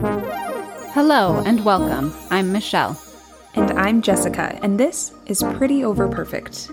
Hello 0.00 1.42
and 1.44 1.64
welcome. 1.64 2.14
I'm 2.30 2.52
Michelle. 2.52 2.96
And 3.54 3.72
I'm 3.72 4.00
Jessica, 4.00 4.56
and 4.62 4.78
this 4.78 5.12
is 5.26 5.42
Pretty 5.54 5.84
Over 5.84 6.06
Perfect. 6.06 6.70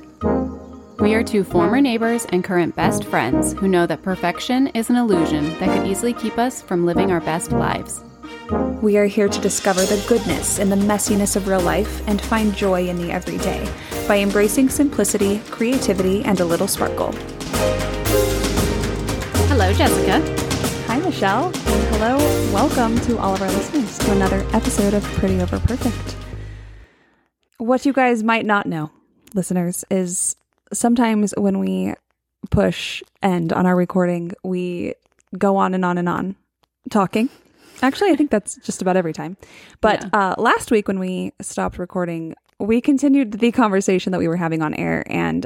We 1.00 1.16
are 1.16 1.24
two 1.24 1.44
former 1.44 1.82
neighbors 1.82 2.26
and 2.26 2.44
current 2.44 2.76
best 2.76 3.04
friends 3.06 3.54
who 3.54 3.68
know 3.68 3.88
that 3.88 4.04
perfection 4.04 4.68
is 4.68 4.92
an 4.92 4.96
illusion 4.96 5.58
that 5.58 5.76
could 5.76 5.88
easily 5.88 6.14
keep 6.14 6.38
us 6.38 6.62
from 6.62 6.86
living 6.86 7.12
our 7.12 7.20
best 7.20 7.52
lives. 7.52 8.04
We 8.84 8.96
are 8.98 9.06
here 9.08 9.28
to 9.28 9.42
discover 9.42 9.82
the 9.82 10.06
goodness 10.08 10.60
in 10.60 10.70
the 10.70 10.76
messiness 10.76 11.36
of 11.36 11.48
real 11.48 11.62
life 11.62 12.08
and 12.08 12.22
find 12.22 12.56
joy 12.56 12.88
in 12.88 12.98
the 12.98 13.12
everyday 13.12 13.68
by 14.08 14.20
embracing 14.20 14.70
simplicity, 14.70 15.40
creativity, 15.50 16.24
and 16.26 16.40
a 16.42 16.46
little 16.46 16.68
sparkle. 16.68 17.12
Hello, 19.48 19.74
Jessica. 19.74 20.45
Hi, 20.96 21.02
Michelle, 21.02 21.48
and 21.48 21.96
hello, 21.96 22.16
welcome 22.54 22.98
to 23.02 23.18
all 23.18 23.34
of 23.34 23.42
our 23.42 23.50
listeners 23.52 23.98
to 23.98 24.14
another 24.14 24.48
episode 24.54 24.94
of 24.94 25.04
Pretty 25.04 25.42
Over 25.42 25.60
Perfect. 25.60 26.16
What 27.58 27.86
you 27.86 27.92
guys 27.92 28.24
might 28.24 28.46
not 28.46 28.66
know, 28.66 28.92
listeners, 29.34 29.84
is 29.92 30.38
sometimes 30.72 31.34
when 31.36 31.60
we 31.60 31.96
push 32.50 33.04
end 33.22 33.52
on 33.52 33.66
our 33.66 33.76
recording, 33.76 34.32
we 34.42 34.94
go 35.38 35.58
on 35.58 35.74
and 35.74 35.84
on 35.84 35.98
and 35.98 36.08
on 36.08 36.38
talking. 36.90 37.28
Actually, 37.82 38.12
I 38.12 38.16
think 38.16 38.32
that's 38.32 38.56
just 38.60 38.82
about 38.82 38.96
every 38.96 39.12
time. 39.12 39.36
But 39.82 40.02
Yeah. 40.02 40.10
uh, 40.14 40.36
last 40.38 40.72
week, 40.72 40.88
when 40.88 41.00
we 41.00 41.34
stopped 41.42 41.78
recording, 41.78 42.36
we 42.58 42.80
continued 42.80 43.34
the 43.34 43.52
conversation 43.52 44.12
that 44.14 44.20
we 44.20 44.30
were 44.30 44.38
having 44.38 44.62
on 44.62 44.74
air 44.74 45.04
and 45.08 45.46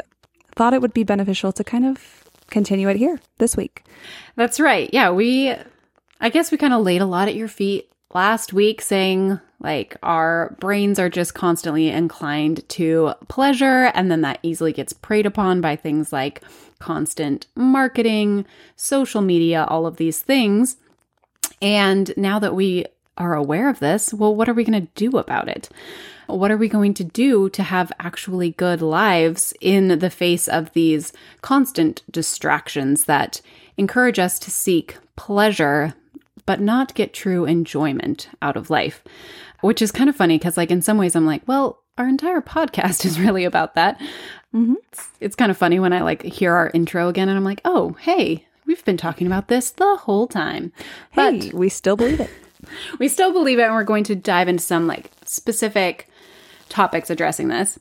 thought 0.55 0.75
it 0.75 0.81
would 0.83 0.93
be 0.93 1.03
beneficial 1.03 1.51
to 1.53 1.63
kind 1.63 1.87
of 1.87 2.28
continue 2.49 2.89
it 2.89 2.97
here 2.97 3.19
this 3.37 3.55
week. 3.55 3.83
That's 4.35 4.59
right. 4.59 4.89
Yeah, 4.93 5.11
we, 5.11 5.53
I 6.21 6.29
guess 6.29 6.51
we 6.51 6.57
kind 6.57 6.73
of 6.73 6.83
laid 6.83 7.01
a 7.01 7.05
lot 7.05 7.27
at 7.27 7.35
your 7.35 7.47
feet 7.47 7.91
last 8.13 8.53
week 8.53 8.81
saying 8.81 9.39
like 9.59 9.97
our 10.01 10.55
brains 10.59 10.99
are 10.99 11.09
just 11.09 11.33
constantly 11.33 11.89
inclined 11.89 12.67
to 12.69 13.13
pleasure. 13.27 13.91
And 13.93 14.09
then 14.09 14.21
that 14.21 14.39
easily 14.41 14.71
gets 14.71 14.93
preyed 14.93 15.25
upon 15.25 15.61
by 15.61 15.75
things 15.75 16.13
like 16.13 16.41
constant 16.79 17.47
marketing, 17.55 18.45
social 18.75 19.21
media, 19.21 19.65
all 19.67 19.85
of 19.85 19.97
these 19.97 20.21
things. 20.21 20.77
And 21.61 22.13
now 22.15 22.39
that 22.39 22.55
we 22.55 22.85
are 23.17 23.35
aware 23.35 23.69
of 23.69 23.79
this, 23.79 24.13
well, 24.13 24.33
what 24.33 24.47
are 24.47 24.53
we 24.53 24.63
going 24.63 24.81
to 24.81 24.91
do 24.95 25.17
about 25.17 25.49
it? 25.49 25.69
What 26.29 26.51
are 26.51 26.57
we 26.57 26.69
going 26.69 26.93
to 26.95 27.03
do 27.03 27.49
to 27.49 27.63
have 27.63 27.91
actually 27.99 28.51
good 28.51 28.81
lives 28.81 29.53
in 29.61 29.99
the 29.99 30.09
face 30.09 30.47
of 30.47 30.71
these 30.73 31.11
constant 31.41 32.03
distractions 32.11 33.05
that 33.05 33.41
encourage 33.77 34.19
us 34.19 34.37
to 34.39 34.51
seek 34.51 34.97
pleasure, 35.15 35.93
but 36.45 36.61
not 36.61 36.93
get 36.93 37.13
true 37.13 37.45
enjoyment 37.45 38.29
out 38.41 38.55
of 38.55 38.69
life? 38.69 39.03
Which 39.61 39.81
is 39.81 39.91
kind 39.91 40.09
of 40.09 40.15
funny 40.15 40.37
because, 40.37 40.55
like, 40.55 40.71
in 40.71 40.81
some 40.81 40.97
ways, 40.97 41.15
I'm 41.15 41.25
like, 41.25 41.41
well, 41.47 41.81
our 41.97 42.07
entire 42.07 42.41
podcast 42.41 43.05
is 43.05 43.19
really 43.19 43.43
about 43.43 43.75
that. 43.75 43.99
Mhm. 44.53 44.75
It's, 44.91 45.07
it's 45.19 45.35
kind 45.35 45.51
of 45.51 45.57
funny 45.57 45.79
when 45.79 45.93
I 45.93 46.01
like 46.01 46.23
hear 46.23 46.53
our 46.53 46.71
intro 46.73 47.09
again 47.09 47.27
and 47.29 47.37
I'm 47.37 47.43
like, 47.43 47.61
oh, 47.65 47.93
hey, 47.99 48.45
we've 48.65 48.83
been 48.85 48.97
talking 48.97 49.27
about 49.27 49.47
this 49.47 49.71
the 49.71 49.95
whole 49.97 50.27
time. 50.27 50.71
But 51.15 51.33
Hey, 51.43 51.51
we 51.53 51.69
still 51.69 51.95
believe 51.95 52.19
it. 52.19 52.29
we 52.99 53.07
still 53.07 53.31
believe 53.33 53.59
it 53.59 53.63
and 53.63 53.73
we're 53.73 53.83
going 53.83 54.03
to 54.05 54.15
dive 54.15 54.47
into 54.47 54.63
some 54.63 54.87
like 54.87 55.11
specific 55.25 56.07
topics 56.69 57.09
addressing 57.09 57.47
this. 57.47 57.79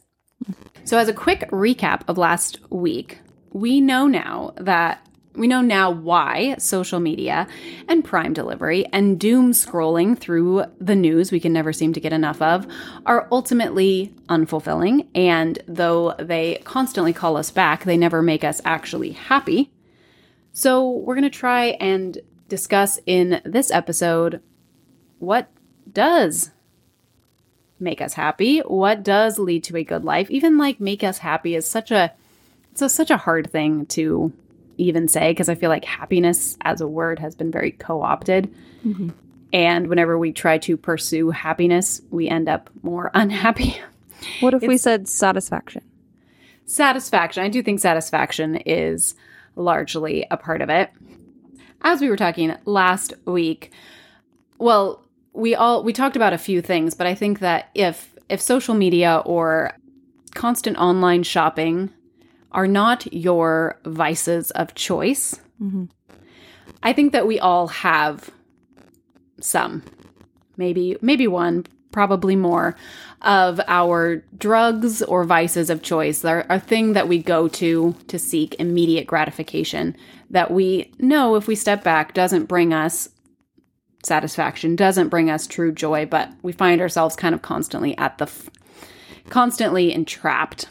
So 0.85 0.99
as 0.99 1.09
a 1.09 1.15
quick 1.15 1.49
recap 1.51 2.03
of 2.09 2.19
last 2.19 2.59
week, 2.71 3.19
we 3.53 3.81
know 3.81 4.07
now 4.07 4.55
that 4.57 5.05
we 5.35 5.47
know 5.47 5.61
now 5.61 5.91
why 5.91 6.57
social 6.59 6.99
media 6.99 7.47
and 7.87 8.05
prime 8.05 8.33
delivery 8.33 8.85
and 8.87 9.21
doom 9.21 9.53
scrolling 9.53 10.19
through 10.19 10.65
the 10.81 10.97
news 10.97 11.31
we 11.31 11.39
can 11.39 11.53
never 11.53 11.73
seem 11.73 11.93
to 11.93 12.01
get 12.01 12.13
enough 12.13 12.43
of 12.43 12.67
are 13.07 13.29
ultimately 13.31 14.13
unfulfilling 14.29 15.07
and 15.15 15.61
though 15.69 16.15
they 16.19 16.61
constantly 16.65 17.13
call 17.13 17.37
us 17.37 17.53
back, 17.53 17.85
they 17.85 17.97
never 17.97 18.21
make 18.21 18.43
us 18.43 18.61
actually 18.65 19.13
happy. 19.13 19.71
So, 20.53 20.91
we're 20.91 21.15
going 21.15 21.23
to 21.23 21.31
try 21.31 21.67
and 21.79 22.19
discuss 22.49 22.99
in 23.07 23.41
this 23.45 23.71
episode 23.71 24.43
what 25.19 25.51
does 25.93 26.51
make 27.81 28.01
us 28.01 28.15
happy, 28.15 28.61
what 28.61 29.03
does 29.03 29.39
lead 29.39 29.65
to 29.65 29.77
a 29.77 29.85
good 29.85 30.05
life. 30.05 30.31
Even 30.31 30.59
like 30.59 30.81
make 30.81 31.05
us 31.05 31.19
happy 31.19 31.55
is 31.55 31.67
such 31.67 31.91
a 31.91 32.13
it's 32.73 32.83
a, 32.83 32.89
such 32.89 33.11
a 33.11 33.17
hard 33.17 33.51
thing 33.51 33.87
to 33.87 34.33
even 34.77 35.09
say 35.09 35.31
because 35.31 35.49
I 35.49 35.55
feel 35.57 35.71
like 35.71 35.85
happiness 35.85 36.57
as 36.61 36.81
a 36.81 36.87
word 36.87 37.19
has 37.19 37.35
been 37.35 37.51
very 37.51 37.73
co-opted. 37.73 38.55
Mm-hmm. 38.87 39.09
And 39.53 39.89
whenever 39.89 40.19
we 40.19 40.33
try 40.33 40.59
to 40.59 40.77
pursue 40.77 41.31
happiness, 41.31 42.01
we 42.11 42.29
end 42.29 42.49
up 42.49 42.71
more 42.83 43.11
unhappy. 43.15 43.77
What 44.41 44.55
if 44.55 44.63
we 44.63 44.79
said 44.79 45.09
satisfaction? 45.09 45.83
satisfaction. 46.69 47.43
I 47.43 47.49
do 47.49 47.63
think 47.63 47.81
satisfaction 47.81 48.57
is 48.57 49.15
largely 49.57 50.27
a 50.31 50.37
part 50.37 50.63
of 50.63 50.69
it. 50.69 50.91
As 51.81 52.01
we 52.01 52.09
were 52.09 52.17
talking 52.17 52.55
last 52.65 53.15
week, 53.25 53.73
well, 54.59 55.03
we 55.39 55.55
all 55.55 55.83
we 55.85 55.93
talked 55.93 56.17
about 56.17 56.33
a 56.33 56.39
few 56.39 56.61
things, 56.61 56.95
but 56.95 57.07
I 57.07 57.15
think 57.15 57.39
that 57.41 57.71
if 57.75 58.15
if 58.29 58.41
social 58.41 58.75
media 58.75 59.23
or 59.25 59.73
constant 60.35 60.77
online 60.77 61.23
shopping 61.23 61.91
are 62.53 62.67
not 62.67 63.11
your 63.13 63.79
vices 63.85 64.51
of 64.53 64.75
choice, 64.75 65.41
Mhm. 65.63 65.89
I 66.83 66.93
think 66.93 67.13
that 67.13 67.27
we 67.27 67.39
all 67.39 67.69
have 67.69 68.31
some, 69.41 69.83
maybe 70.57 70.97
maybe 71.01 71.27
one, 71.27 71.65
probably 71.93 72.37
more 72.37 72.77
of 73.23 73.61
our 73.67 74.23
drugs 74.39 75.03
or 75.03 75.25
vices 75.25 75.71
of 75.71 75.83
choice. 75.83 76.21
They're 76.21 76.47
a 76.49 76.61
thing 76.61 76.93
that 76.93 77.09
we 77.09 77.19
go 77.23 77.49
to 77.49 77.95
to 78.09 78.19
seek 78.19 78.55
immediate 78.59 79.07
gratification 79.07 79.97
that 80.31 80.51
we 80.51 80.93
know 80.99 81.35
if 81.37 81.47
we 81.49 81.55
step 81.55 81.83
back 81.83 82.13
doesn't 82.15 82.45
bring 82.47 82.73
us 82.73 83.09
satisfaction, 84.03 84.77
doesn't 84.77 85.09
bring 85.09 85.31
us 85.31 85.47
true 85.47 85.73
joy, 85.73 86.07
but 86.07 86.31
we 86.43 86.53
find 86.53 86.81
ourselves 86.81 87.17
kind 87.17 87.35
of 87.35 87.43
constantly 87.43 87.97
at 87.99 88.19
the 88.19 88.25
f- 88.25 88.51
constantly 89.29 89.93
entrapped 89.93 90.69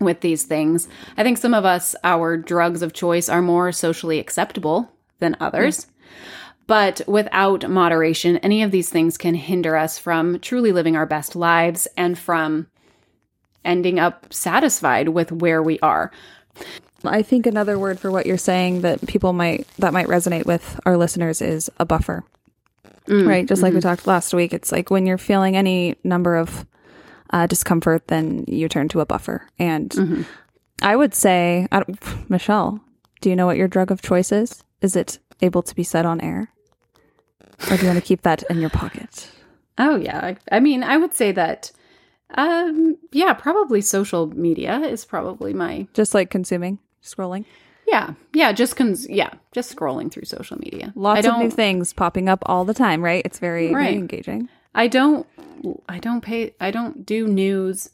with 0.00 0.20
these 0.20 0.44
things. 0.44 0.88
I 1.16 1.22
think 1.22 1.38
some 1.38 1.54
of 1.54 1.64
us, 1.64 1.94
our 2.04 2.36
drugs 2.36 2.82
of 2.82 2.92
choice 2.92 3.28
are 3.28 3.42
more 3.42 3.72
socially 3.72 4.18
acceptable 4.18 4.92
than 5.18 5.36
others. 5.40 5.86
But 6.66 7.00
without 7.06 7.68
moderation, 7.70 8.38
any 8.38 8.62
of 8.62 8.72
these 8.72 8.90
things 8.90 9.16
can 9.16 9.34
hinder 9.34 9.76
us 9.76 9.98
from 9.98 10.40
truly 10.40 10.72
living 10.72 10.96
our 10.96 11.06
best 11.06 11.36
lives 11.36 11.86
and 11.96 12.18
from 12.18 12.66
ending 13.64 13.98
up 13.98 14.32
satisfied 14.32 15.08
with 15.08 15.30
where 15.32 15.62
we 15.62 15.78
are. 15.80 16.10
I 17.04 17.22
think 17.22 17.46
another 17.46 17.78
word 17.78 18.00
for 18.00 18.10
what 18.10 18.26
you're 18.26 18.36
saying 18.38 18.80
that 18.80 19.06
people 19.06 19.32
might 19.32 19.66
that 19.78 19.92
might 19.92 20.08
resonate 20.08 20.46
with 20.46 20.80
our 20.84 20.96
listeners 20.96 21.40
is 21.40 21.70
a 21.78 21.84
buffer. 21.84 22.24
Right? 23.08 23.46
Just 23.46 23.62
like 23.62 23.74
we 23.74 23.80
talked 23.80 24.06
last 24.06 24.34
week, 24.34 24.52
it's 24.52 24.72
like 24.72 24.90
when 24.90 25.06
you're 25.06 25.18
feeling 25.18 25.56
any 25.56 25.96
number 26.04 26.36
of 26.36 26.66
uh, 27.30 27.46
discomfort, 27.46 28.08
then 28.08 28.44
you 28.46 28.68
turn 28.68 28.88
to 28.88 29.00
a 29.00 29.06
buffer. 29.06 29.48
And 29.58 30.26
I 30.82 30.96
would 30.96 31.14
say, 31.14 31.66
I 31.72 31.82
Michelle, 32.28 32.80
do 33.20 33.30
you 33.30 33.36
know 33.36 33.46
what 33.46 33.56
your 33.56 33.68
drug 33.68 33.90
of 33.90 34.02
choice 34.02 34.32
is? 34.32 34.62
Is 34.80 34.96
it 34.96 35.18
able 35.42 35.62
to 35.62 35.74
be 35.74 35.82
said 35.82 36.06
on 36.06 36.20
air, 36.20 36.50
or 37.70 37.76
do 37.76 37.82
you 37.82 37.88
want 37.88 37.98
to 37.98 38.06
keep 38.06 38.22
that 38.22 38.42
in 38.50 38.60
your 38.60 38.70
pocket? 38.70 39.30
Oh 39.78 39.96
yeah, 39.96 40.18
I, 40.18 40.56
I 40.56 40.60
mean, 40.60 40.82
I 40.82 40.96
would 40.96 41.14
say 41.14 41.32
that. 41.32 41.72
Um, 42.34 42.98
yeah, 43.12 43.34
probably 43.34 43.80
social 43.80 44.26
media 44.26 44.80
is 44.80 45.04
probably 45.04 45.54
my 45.54 45.86
Just 45.94 46.12
like 46.12 46.28
consuming, 46.28 46.80
scrolling, 47.02 47.44
yeah, 47.86 48.14
yeah, 48.32 48.52
just 48.52 48.76
cons- 48.76 49.08
yeah, 49.08 49.30
just 49.52 49.74
scrolling 49.74 50.10
through 50.10 50.24
social 50.24 50.58
media. 50.58 50.92
Lots 50.96 51.26
of 51.26 51.38
new 51.38 51.50
things 51.50 51.92
popping 51.92 52.28
up 52.28 52.42
all 52.46 52.64
the 52.64 52.74
time. 52.74 53.02
Right? 53.04 53.22
It's 53.24 53.38
very, 53.38 53.72
Right. 53.72 53.84
very 53.84 53.94
engaging. 53.96 54.48
I 54.74 54.88
don't 54.88 55.26
I 55.88 55.98
don't 55.98 56.20
pay 56.20 56.54
I 56.60 56.70
don't 56.70 57.06
do 57.06 57.26
news. 57.26 57.90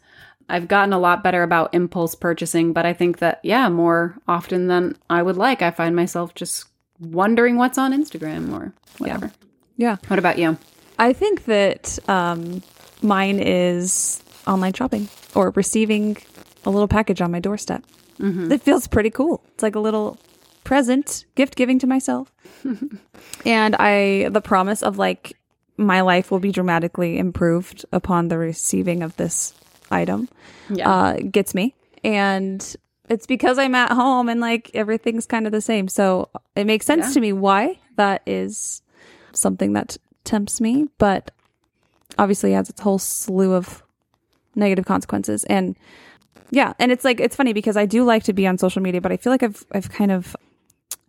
I've 0.48 0.68
gotten 0.68 0.92
a 0.92 0.98
lot 0.98 1.22
better 1.22 1.42
about 1.42 1.72
impulse 1.74 2.14
purchasing, 2.14 2.72
but 2.72 2.84
I 2.84 2.92
think 2.92 3.18
that 3.18 3.40
yeah, 3.42 3.68
more 3.68 4.16
often 4.26 4.66
than 4.66 4.96
I 5.08 5.22
would 5.22 5.36
like, 5.36 5.62
I 5.62 5.70
find 5.70 5.94
myself 5.96 6.34
just 6.34 6.64
wondering 7.00 7.56
what's 7.56 7.78
on 7.78 7.92
Instagram 7.92 8.52
or 8.52 8.72
whatever. 8.98 9.30
Yeah. 9.76 9.96
What 10.08 10.18
about 10.18 10.38
you? 10.38 10.58
I 10.98 11.12
think 11.12 11.46
that 11.46 11.98
um, 12.08 12.62
mine 13.00 13.38
is 13.40 14.22
online 14.46 14.72
shopping 14.72 15.08
or 15.34 15.50
receiving 15.50 16.16
a 16.64 16.70
little 16.70 16.88
package 16.88 17.20
on 17.20 17.30
my 17.30 17.40
doorstep. 17.40 17.82
It 18.22 18.62
feels 18.62 18.86
pretty 18.86 19.10
cool. 19.10 19.42
It's 19.54 19.62
like 19.62 19.74
a 19.74 19.80
little 19.80 20.18
present, 20.64 21.24
gift 21.34 21.56
giving 21.56 21.78
to 21.80 21.86
myself. 21.86 22.32
and 23.44 23.74
I, 23.76 24.28
the 24.30 24.40
promise 24.40 24.82
of 24.82 24.98
like 24.98 25.36
my 25.76 26.02
life 26.02 26.30
will 26.30 26.38
be 26.38 26.52
dramatically 26.52 27.18
improved 27.18 27.84
upon 27.92 28.28
the 28.28 28.38
receiving 28.38 29.02
of 29.02 29.16
this 29.16 29.54
item 29.90 30.28
Yeah. 30.70 30.88
uh, 30.90 31.16
gets 31.30 31.54
me. 31.54 31.74
And 32.04 32.76
it's 33.08 33.26
because 33.26 33.58
I'm 33.58 33.74
at 33.74 33.90
home 33.92 34.28
and 34.28 34.40
like 34.40 34.70
everything's 34.74 35.26
kind 35.26 35.46
of 35.46 35.52
the 35.52 35.60
same. 35.60 35.88
So 35.88 36.28
it 36.54 36.64
makes 36.64 36.86
sense 36.86 37.08
Yeah. 37.08 37.12
to 37.14 37.20
me 37.20 37.32
why 37.32 37.78
that 37.96 38.22
is 38.26 38.82
something 39.32 39.72
that 39.72 39.96
tempts 40.24 40.60
me, 40.60 40.86
but 40.98 41.30
obviously 42.18 42.52
has 42.52 42.68
its 42.70 42.80
whole 42.80 42.98
slew 42.98 43.54
of 43.54 43.82
negative 44.54 44.84
consequences. 44.84 45.44
And 45.44 45.76
yeah, 46.52 46.74
and 46.78 46.92
it's 46.92 47.02
like 47.02 47.18
it's 47.18 47.34
funny 47.34 47.54
because 47.54 47.78
I 47.78 47.86
do 47.86 48.04
like 48.04 48.24
to 48.24 48.34
be 48.34 48.46
on 48.46 48.58
social 48.58 48.82
media, 48.82 49.00
but 49.00 49.10
I 49.10 49.16
feel 49.16 49.32
like 49.32 49.42
I've 49.42 49.64
I've 49.72 49.90
kind 49.90 50.12
of 50.12 50.36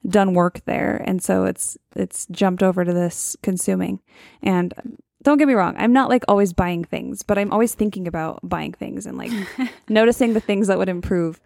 done 0.08 0.34
work 0.34 0.62
there, 0.64 1.04
and 1.06 1.22
so 1.22 1.44
it's 1.44 1.78
it's 1.98 2.26
jumped 2.32 2.64
over 2.64 2.86
to 2.86 2.94
this 2.94 3.36
consuming. 3.44 4.00
And 4.42 4.74
don't 5.22 5.38
get 5.38 5.50
me 5.50 5.54
wrong, 5.54 5.76
I'm 5.78 5.92
not 5.92 6.08
like 6.08 6.24
always 6.30 6.54
buying 6.54 6.86
things, 6.86 7.24
but 7.24 7.38
I'm 7.38 7.52
always 7.52 7.76
thinking 7.76 8.08
about 8.08 8.40
buying 8.42 8.72
things 8.72 9.06
and 9.06 9.18
like 9.18 9.32
noticing 9.90 10.34
the 10.34 10.40
things 10.40 10.68
that 10.68 10.78
would 10.78 10.88
improve 10.88 11.42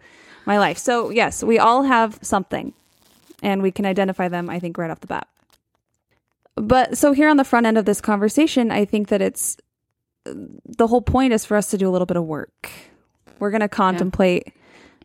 my 0.46 0.58
life. 0.58 0.78
So 0.78 1.10
yes, 1.10 1.42
we 1.42 1.58
all 1.58 1.82
have 1.82 2.20
something, 2.22 2.74
and 3.42 3.62
we 3.62 3.72
can 3.72 3.84
identify 3.84 4.28
them. 4.28 4.48
I 4.48 4.60
think 4.60 4.78
right 4.78 4.92
off 4.92 5.00
the 5.00 5.08
bat. 5.08 5.26
But 6.54 6.96
so 6.96 7.10
here 7.10 7.28
on 7.28 7.36
the 7.36 7.44
front 7.44 7.66
end 7.66 7.76
of 7.76 7.84
this 7.84 8.00
conversation, 8.00 8.70
I 8.70 8.84
think 8.84 9.08
that 9.08 9.20
it's 9.20 9.56
the 10.24 10.86
whole 10.86 11.02
point 11.02 11.32
is 11.32 11.44
for 11.44 11.56
us 11.56 11.70
to 11.70 11.78
do 11.78 11.88
a 11.88 11.90
little 11.90 12.06
bit 12.06 12.16
of 12.16 12.24
work. 12.24 12.70
We're 13.38 13.50
going 13.50 13.60
to 13.60 13.68
contemplate 13.68 14.44
yeah. 14.46 14.52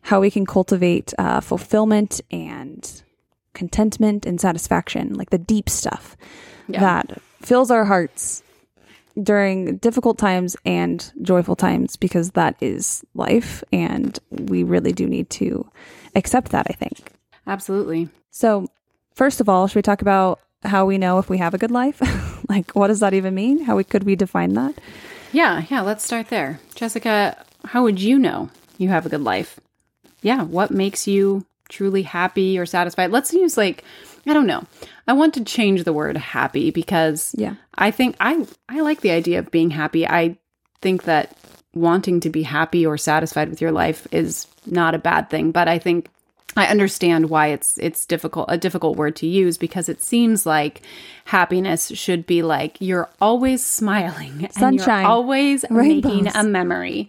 how 0.02 0.20
we 0.20 0.30
can 0.30 0.46
cultivate 0.46 1.12
uh, 1.18 1.40
fulfillment 1.40 2.20
and 2.30 3.02
contentment 3.54 4.26
and 4.26 4.40
satisfaction, 4.40 5.14
like 5.14 5.30
the 5.30 5.38
deep 5.38 5.68
stuff 5.68 6.16
yeah. 6.68 6.80
that 6.80 7.22
fills 7.40 7.70
our 7.70 7.84
hearts 7.84 8.42
during 9.22 9.76
difficult 9.76 10.18
times 10.18 10.56
and 10.64 11.12
joyful 11.22 11.54
times 11.54 11.96
because 11.96 12.32
that 12.32 12.56
is 12.60 13.04
life 13.14 13.62
and 13.72 14.18
we 14.30 14.64
really 14.64 14.92
do 14.92 15.06
need 15.06 15.30
to 15.30 15.68
accept 16.16 16.50
that, 16.50 16.66
I 16.68 16.72
think. 16.72 17.12
Absolutely. 17.46 18.08
So, 18.30 18.66
first 19.14 19.40
of 19.40 19.48
all, 19.48 19.68
should 19.68 19.76
we 19.76 19.82
talk 19.82 20.02
about 20.02 20.40
how 20.64 20.86
we 20.86 20.98
know 20.98 21.18
if 21.18 21.28
we 21.28 21.38
have 21.38 21.54
a 21.54 21.58
good 21.58 21.70
life? 21.70 22.00
like, 22.48 22.72
what 22.72 22.88
does 22.88 23.00
that 23.00 23.14
even 23.14 23.34
mean? 23.34 23.64
How 23.64 23.76
we, 23.76 23.84
could 23.84 24.04
we 24.04 24.16
define 24.16 24.54
that? 24.54 24.74
Yeah, 25.32 25.64
yeah, 25.68 25.82
let's 25.82 26.04
start 26.04 26.28
there. 26.28 26.60
Jessica, 26.74 27.44
how 27.64 27.82
would 27.82 28.00
you 28.00 28.18
know 28.18 28.50
you 28.78 28.88
have 28.88 29.06
a 29.06 29.08
good 29.08 29.22
life? 29.22 29.60
Yeah, 30.22 30.42
what 30.42 30.70
makes 30.70 31.06
you 31.06 31.44
truly 31.68 32.02
happy 32.02 32.58
or 32.58 32.66
satisfied? 32.66 33.10
Let's 33.10 33.32
use 33.32 33.56
like 33.56 33.84
I 34.26 34.32
don't 34.32 34.46
know. 34.46 34.64
I 35.06 35.12
want 35.12 35.34
to 35.34 35.44
change 35.44 35.84
the 35.84 35.92
word 35.92 36.16
happy 36.16 36.70
because 36.70 37.34
yeah. 37.36 37.56
I 37.74 37.90
think 37.90 38.16
I 38.20 38.46
I 38.68 38.80
like 38.80 39.00
the 39.00 39.10
idea 39.10 39.38
of 39.38 39.50
being 39.50 39.70
happy. 39.70 40.06
I 40.06 40.38
think 40.80 41.04
that 41.04 41.36
wanting 41.74 42.20
to 42.20 42.30
be 42.30 42.42
happy 42.42 42.86
or 42.86 42.96
satisfied 42.96 43.50
with 43.50 43.60
your 43.60 43.72
life 43.72 44.06
is 44.12 44.46
not 44.66 44.94
a 44.94 44.98
bad 44.98 45.28
thing, 45.28 45.50
but 45.50 45.68
I 45.68 45.78
think 45.78 46.08
I 46.56 46.66
understand 46.66 47.30
why 47.30 47.48
it's 47.48 47.78
it's 47.78 48.06
difficult 48.06 48.46
a 48.48 48.56
difficult 48.56 48.96
word 48.96 49.16
to 49.16 49.26
use 49.26 49.58
because 49.58 49.88
it 49.88 50.00
seems 50.02 50.46
like 50.46 50.82
happiness 51.24 51.88
should 51.94 52.26
be 52.26 52.42
like 52.42 52.76
you're 52.80 53.10
always 53.20 53.64
smiling 53.64 54.48
sunshine 54.50 55.04
always 55.04 55.64
Rainbows. 55.68 56.12
making 56.14 56.32
a 56.34 56.44
memory. 56.44 57.08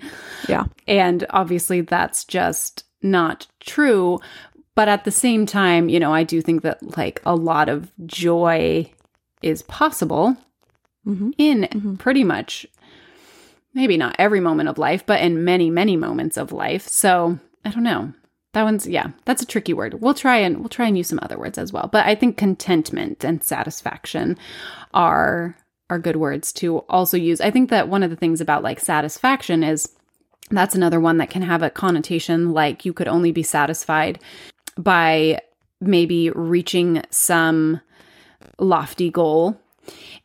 Yeah. 0.49 0.65
And 0.87 1.25
obviously 1.29 1.81
that's 1.81 2.23
just 2.25 2.85
not 3.01 3.47
true, 3.59 4.19
but 4.73 4.87
at 4.87 5.03
the 5.03 5.11
same 5.11 5.45
time, 5.45 5.89
you 5.89 5.99
know, 5.99 6.13
I 6.13 6.23
do 6.23 6.41
think 6.41 6.63
that 6.63 6.97
like 6.97 7.21
a 7.25 7.35
lot 7.35 7.69
of 7.69 7.91
joy 8.05 8.91
is 9.43 9.61
possible 9.63 10.35
mm-hmm. 11.05 11.31
in 11.37 11.61
mm-hmm. 11.61 11.95
pretty 11.95 12.23
much 12.23 12.65
maybe 13.75 13.95
not 13.95 14.15
every 14.17 14.39
moment 14.39 14.69
of 14.69 14.79
life, 14.79 15.05
but 15.05 15.21
in 15.21 15.43
many 15.43 15.69
many 15.69 15.95
moments 15.95 16.35
of 16.35 16.51
life. 16.51 16.87
So, 16.87 17.37
I 17.63 17.69
don't 17.69 17.83
know. 17.83 18.13
That 18.55 18.63
one's 18.63 18.87
yeah, 18.87 19.07
that's 19.25 19.41
a 19.41 19.45
tricky 19.45 19.73
word. 19.73 19.95
We'll 19.95 20.13
try 20.13 20.37
and 20.37 20.59
we'll 20.59 20.69
try 20.69 20.87
and 20.87 20.97
use 20.97 21.09
some 21.09 21.19
other 21.21 21.37
words 21.37 21.57
as 21.57 21.73
well. 21.73 21.89
But 21.91 22.05
I 22.05 22.15
think 22.15 22.37
contentment 22.37 23.25
and 23.25 23.43
satisfaction 23.43 24.37
are 24.93 25.57
are 25.89 25.99
good 25.99 26.15
words 26.15 26.53
to 26.53 26.77
also 26.87 27.17
use. 27.17 27.41
I 27.41 27.51
think 27.51 27.69
that 27.69 27.89
one 27.89 28.01
of 28.01 28.09
the 28.09 28.15
things 28.15 28.39
about 28.39 28.63
like 28.63 28.79
satisfaction 28.79 29.61
is 29.61 29.89
that's 30.51 30.73
another 30.73 31.01
one 31.01 31.17
that 31.17 31.29
can 31.29 31.41
have 31.41 31.63
a 31.63 31.69
connotation 31.69 32.53
like 32.53 32.85
you 32.85 32.93
could 32.93 33.09
only 33.09 33.33
be 33.33 33.43
satisfied 33.43 34.21
by 34.77 35.41
maybe 35.81 36.29
reaching 36.29 37.03
some 37.09 37.81
lofty 38.57 39.09
goal. 39.09 39.59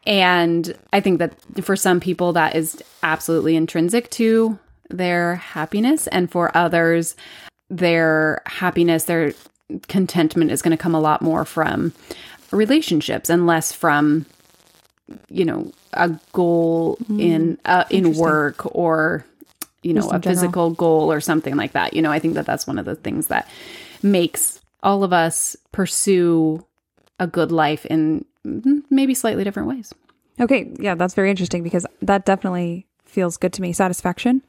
And 0.07 0.73
I 0.93 1.01
think 1.01 1.19
that 1.19 1.35
for 1.65 1.75
some 1.75 1.99
people, 1.99 2.33
that 2.35 2.55
is 2.55 2.81
absolutely 3.03 3.57
intrinsic 3.57 4.09
to 4.13 4.57
their 4.89 5.35
happiness. 5.35 6.07
And 6.07 6.31
for 6.31 6.57
others, 6.57 7.17
their 7.71 8.43
happiness, 8.47 9.05
their 9.05 9.33
contentment 9.89 10.51
is 10.51 10.61
going 10.61 10.77
to 10.77 10.83
come 10.83 10.95
a 10.95 11.01
lot 11.01 11.23
more 11.23 11.45
from 11.45 11.93
relationships 12.51 13.31
and 13.31 13.47
less 13.47 13.73
from 13.73 14.27
you 15.29 15.45
know 15.45 15.71
a 15.95 16.11
goal 16.33 16.99
mm, 17.05 17.21
in 17.21 17.59
uh, 17.65 17.85
in 17.91 18.15
work 18.15 18.75
or 18.75 19.25
you 19.83 19.93
know 19.93 20.09
a 20.11 20.21
physical 20.21 20.71
goal 20.71 21.11
or 21.11 21.21
something 21.21 21.57
like 21.57 21.73
that. 21.73 21.95
You 21.95 22.03
know 22.03 22.11
i 22.11 22.19
think 22.19 22.35
that 22.35 22.47
that's 22.47 22.67
one 22.67 22.79
of 22.79 22.85
the 22.85 22.97
things 22.97 23.29
that 23.29 23.49
makes 24.03 24.61
all 24.83 25.05
of 25.05 25.13
us 25.13 25.57
pursue 25.73 26.65
a 27.19 27.27
good 27.27 27.53
life 27.53 27.87
in 27.87 28.25
maybe 28.91 29.15
slightly 29.15 29.45
different 29.45 29.69
ways. 29.69 29.95
Okay. 30.41 30.71
Yeah 30.79 30.95
that's 30.97 31.15
very 31.15 31.31
interesting 31.31 31.63
because 31.63 31.87
that 32.03 32.25
definitely 32.25 32.87
feels 33.05 33.37
good 33.37 33.53
to 33.55 33.63
me. 33.63 33.73
Satisfaction 33.73 34.43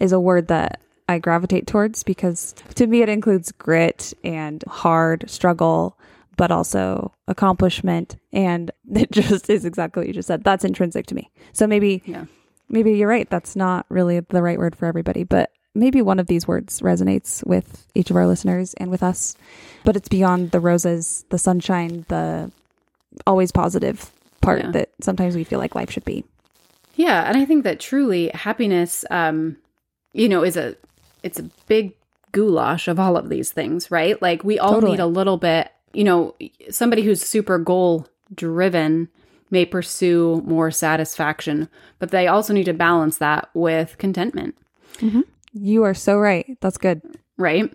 is 0.00 0.12
a 0.12 0.20
word 0.20 0.48
that 0.48 0.80
I 1.08 1.18
gravitate 1.18 1.66
towards 1.66 2.02
because 2.02 2.54
to 2.74 2.86
me 2.86 3.02
it 3.02 3.08
includes 3.08 3.50
grit 3.52 4.12
and 4.22 4.62
hard 4.68 5.28
struggle, 5.28 5.98
but 6.36 6.50
also 6.50 7.12
accomplishment. 7.26 8.16
And 8.32 8.70
it 8.94 9.10
just 9.10 9.48
is 9.48 9.64
exactly 9.64 10.00
what 10.00 10.08
you 10.08 10.14
just 10.14 10.28
said. 10.28 10.44
That's 10.44 10.64
intrinsic 10.64 11.06
to 11.06 11.14
me. 11.14 11.30
So 11.52 11.66
maybe, 11.66 12.02
yeah. 12.04 12.26
maybe 12.68 12.92
you're 12.92 13.08
right. 13.08 13.28
That's 13.30 13.56
not 13.56 13.86
really 13.88 14.20
the 14.20 14.42
right 14.42 14.58
word 14.58 14.76
for 14.76 14.86
everybody, 14.86 15.24
but 15.24 15.50
maybe 15.74 16.02
one 16.02 16.18
of 16.18 16.26
these 16.26 16.46
words 16.46 16.80
resonates 16.80 17.44
with 17.46 17.86
each 17.94 18.10
of 18.10 18.16
our 18.16 18.26
listeners 18.26 18.74
and 18.74 18.90
with 18.90 19.02
us. 19.02 19.36
But 19.84 19.96
it's 19.96 20.08
beyond 20.08 20.50
the 20.50 20.60
roses, 20.60 21.24
the 21.30 21.38
sunshine, 21.38 22.04
the 22.08 22.50
always 23.26 23.52
positive 23.52 24.10
part 24.40 24.64
yeah. 24.64 24.70
that 24.72 24.90
sometimes 25.00 25.34
we 25.36 25.44
feel 25.44 25.58
like 25.58 25.74
life 25.74 25.90
should 25.90 26.04
be. 26.04 26.24
Yeah, 26.96 27.28
and 27.28 27.36
I 27.36 27.44
think 27.44 27.64
that 27.64 27.80
truly 27.80 28.28
happiness 28.34 29.04
um 29.10 29.56
you 30.12 30.28
know 30.28 30.42
is 30.42 30.56
a 30.56 30.76
it's 31.22 31.38
a 31.38 31.50
big 31.66 31.94
goulash 32.32 32.88
of 32.88 32.98
all 32.98 33.16
of 33.16 33.28
these 33.28 33.50
things, 33.50 33.90
right? 33.90 34.20
Like 34.20 34.44
we 34.44 34.58
all 34.58 34.74
totally. 34.74 34.92
need 34.92 35.00
a 35.00 35.06
little 35.06 35.36
bit, 35.36 35.70
you 35.92 36.04
know, 36.04 36.34
somebody 36.70 37.02
who's 37.02 37.22
super 37.22 37.58
goal 37.58 38.06
driven 38.34 39.08
may 39.50 39.64
pursue 39.64 40.42
more 40.46 40.70
satisfaction, 40.70 41.68
but 41.98 42.10
they 42.10 42.26
also 42.26 42.52
need 42.52 42.64
to 42.64 42.74
balance 42.74 43.18
that 43.18 43.48
with 43.54 43.96
contentment. 43.98 44.56
Mm-hmm. 44.98 45.22
You 45.54 45.84
are 45.84 45.94
so 45.94 46.18
right. 46.18 46.58
That's 46.60 46.78
good. 46.78 47.02
Right. 47.36 47.72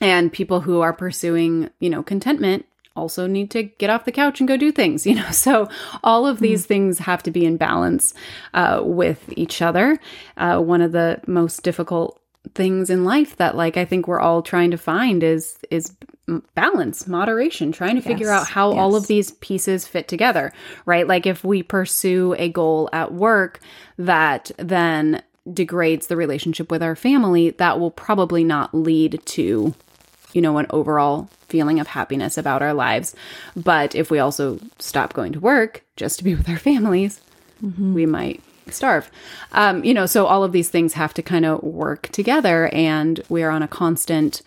And 0.00 0.32
people 0.32 0.60
who 0.60 0.80
are 0.80 0.92
pursuing, 0.92 1.70
you 1.80 1.90
know, 1.90 2.02
contentment 2.02 2.66
also 2.94 3.26
need 3.26 3.50
to 3.52 3.62
get 3.62 3.90
off 3.90 4.04
the 4.04 4.12
couch 4.12 4.40
and 4.40 4.48
go 4.48 4.56
do 4.56 4.70
things, 4.70 5.06
you 5.06 5.14
know. 5.14 5.30
So 5.30 5.68
all 6.02 6.26
of 6.26 6.40
these 6.40 6.64
mm 6.64 6.68
things 6.68 6.98
have 6.98 7.22
to 7.22 7.30
be 7.30 7.46
in 7.46 7.56
balance 7.56 8.12
uh, 8.52 8.82
with 8.84 9.32
each 9.36 9.62
other. 9.62 9.98
Uh, 10.36 10.60
one 10.60 10.82
of 10.82 10.92
the 10.92 11.20
most 11.26 11.62
difficult 11.62 12.20
things 12.54 12.90
in 12.90 13.04
life 13.04 13.36
that 13.36 13.56
like 13.56 13.76
I 13.76 13.84
think 13.84 14.06
we're 14.06 14.20
all 14.20 14.42
trying 14.42 14.70
to 14.70 14.78
find 14.78 15.22
is 15.22 15.58
is 15.70 15.94
balance, 16.54 17.06
moderation, 17.06 17.72
trying 17.72 17.96
to 17.96 18.02
figure 18.02 18.30
out 18.30 18.46
how 18.46 18.70
yes. 18.70 18.78
all 18.78 18.94
of 18.94 19.06
these 19.06 19.30
pieces 19.32 19.86
fit 19.86 20.08
together, 20.08 20.52
right? 20.84 21.06
Like 21.06 21.26
if 21.26 21.42
we 21.42 21.62
pursue 21.62 22.34
a 22.38 22.48
goal 22.48 22.90
at 22.92 23.14
work 23.14 23.60
that 23.96 24.50
then 24.58 25.22
degrades 25.50 26.08
the 26.08 26.16
relationship 26.16 26.70
with 26.70 26.82
our 26.82 26.94
family, 26.94 27.50
that 27.50 27.80
will 27.80 27.90
probably 27.90 28.44
not 28.44 28.74
lead 28.74 29.20
to 29.24 29.74
you 30.32 30.42
know 30.42 30.58
an 30.58 30.66
overall 30.70 31.30
feeling 31.48 31.80
of 31.80 31.86
happiness 31.86 32.36
about 32.36 32.62
our 32.62 32.74
lives. 32.74 33.14
But 33.56 33.94
if 33.94 34.10
we 34.10 34.18
also 34.18 34.58
stop 34.78 35.14
going 35.14 35.32
to 35.32 35.40
work 35.40 35.84
just 35.96 36.18
to 36.18 36.24
be 36.24 36.34
with 36.34 36.48
our 36.48 36.58
families, 36.58 37.20
mm-hmm. 37.62 37.94
we 37.94 38.06
might 38.06 38.42
starve. 38.72 39.10
Um, 39.52 39.84
you 39.84 39.94
know, 39.94 40.06
so 40.06 40.26
all 40.26 40.44
of 40.44 40.52
these 40.52 40.68
things 40.68 40.94
have 40.94 41.14
to 41.14 41.22
kind 41.22 41.44
of 41.44 41.62
work 41.62 42.08
together, 42.08 42.68
and 42.72 43.20
we're 43.28 43.50
on 43.50 43.62
a 43.62 43.68
constant 43.68 44.42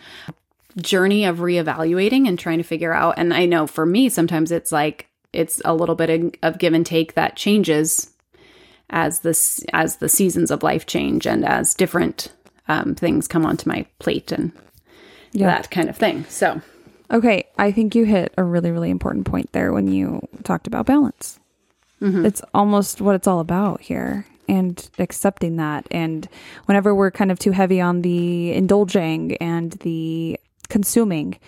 journey 0.76 1.24
of 1.24 1.38
reevaluating 1.38 2.26
and 2.26 2.38
trying 2.38 2.58
to 2.58 2.64
figure 2.64 2.92
out. 2.92 3.14
And 3.18 3.34
I 3.34 3.46
know 3.46 3.66
for 3.66 3.84
me, 3.84 4.08
sometimes 4.08 4.50
it's 4.50 4.72
like 4.72 5.08
it's 5.32 5.60
a 5.64 5.74
little 5.74 5.94
bit 5.94 6.34
of 6.42 6.58
give 6.58 6.74
and 6.74 6.84
take 6.84 7.14
that 7.14 7.36
changes 7.36 8.10
as 8.90 9.20
the 9.20 9.68
as 9.72 9.96
the 9.96 10.08
seasons 10.08 10.50
of 10.50 10.62
life 10.62 10.86
change 10.86 11.26
and 11.26 11.44
as 11.44 11.74
different 11.74 12.32
um, 12.68 12.94
things 12.94 13.26
come 13.26 13.44
onto 13.44 13.68
my 13.68 13.86
plate 13.98 14.32
and 14.32 14.52
yeah. 15.32 15.46
that 15.46 15.70
kind 15.70 15.88
of 15.88 15.96
thing. 15.96 16.24
So. 16.28 16.60
Okay, 17.10 17.44
I 17.58 17.72
think 17.72 17.94
you 17.94 18.04
hit 18.04 18.32
a 18.38 18.44
really, 18.44 18.70
really 18.70 18.88
important 18.88 19.26
point 19.26 19.52
there 19.52 19.70
when 19.72 19.86
you 19.86 20.26
talked 20.44 20.66
about 20.66 20.86
balance. 20.86 21.38
Mm-hmm. 22.02 22.26
It's 22.26 22.42
almost 22.52 23.00
what 23.00 23.14
it's 23.14 23.26
all 23.26 23.40
about 23.40 23.80
here 23.80 24.26
and 24.48 24.90
accepting 24.98 25.56
that. 25.56 25.86
And 25.90 26.28
whenever 26.66 26.94
we're 26.94 27.12
kind 27.12 27.30
of 27.30 27.38
too 27.38 27.52
heavy 27.52 27.80
on 27.80 28.02
the 28.02 28.52
indulging 28.52 29.36
and 29.36 29.72
the 29.80 30.38
consuming, 30.68 31.38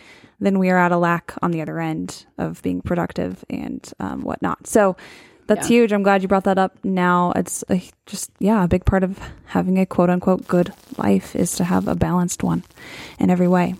then 0.41 0.59
we 0.59 0.71
are 0.71 0.79
at 0.79 0.93
a 0.93 0.97
lack 0.97 1.35
on 1.43 1.51
the 1.51 1.61
other 1.61 1.81
end 1.81 2.25
of 2.39 2.63
being 2.63 2.81
productive 2.83 3.45
and 3.51 3.93
um, 4.01 4.23
whatnot. 4.23 4.67
So 4.67 4.97
That's 5.47 5.69
Yeah. 5.69 5.77
huge. 5.77 5.93
I'm 5.93 6.03
glad 6.03 6.23
you 6.23 6.29
brought 6.29 6.45
that 6.45 6.57
up. 6.57 6.73
Now 6.85 7.33
it's 7.37 7.63
a, 7.69 7.83
just 8.07 8.31
yeah, 8.39 8.65
a 8.65 8.69
big 8.69 8.87
part 8.87 9.05
of 9.05 9.19
having 9.45 9.79
a 9.79 9.85
quote 9.85 10.09
unquote 10.09 10.49
good 10.49 10.73
life 10.97 11.37
is 11.37 11.55
to 11.57 11.65
have 11.65 11.87
a 11.87 11.95
balanced 11.95 12.43
one 12.43 12.63
in 13.19 13.29
every 13.29 13.47
way. 13.49 13.75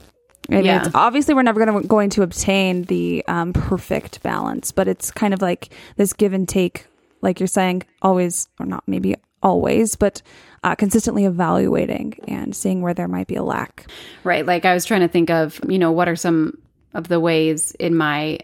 And 0.49 0.65
Yeah. 0.67 0.85
it's, 0.85 0.95
obviously 0.95 1.35
we're 1.35 1.43
never 1.43 1.65
going 1.65 1.83
to 1.83 1.89
going 1.89 2.11
to 2.11 2.23
obtain 2.23 2.83
the 2.85 3.25
um, 3.27 3.53
perfect 3.53 4.23
balance, 4.23 4.73
but 4.73 4.89
it's 4.89 5.11
kind 5.11 5.33
of 5.35 5.41
like 5.43 5.73
this 5.97 6.13
give 6.13 6.33
and 6.33 6.49
take, 6.49 6.87
like 7.23 7.41
you're 7.41 7.47
saying, 7.47 7.83
always 8.03 8.49
or 8.61 8.67
not 8.67 8.85
maybe 8.87 9.17
always, 9.43 9.97
but 9.97 10.23
uh, 10.63 10.75
consistently 10.75 11.25
evaluating 11.25 12.19
and 12.27 12.57
seeing 12.57 12.81
where 12.81 12.95
there 12.95 13.09
might 13.09 13.27
be 13.27 13.37
a 13.37 13.43
lack. 13.43 13.87
Right. 14.23 14.45
Like 14.47 14.65
I 14.65 14.75
was 14.75 14.85
trying 14.85 15.03
to 15.03 15.09
think 15.09 15.31
of, 15.31 15.61
you 15.69 15.79
know, 15.79 15.93
what 15.93 16.09
are 16.09 16.17
some 16.17 16.59
of 16.95 17.09
the 17.09 17.21
ways 17.21 17.73
in 17.73 17.95
my 17.95 18.39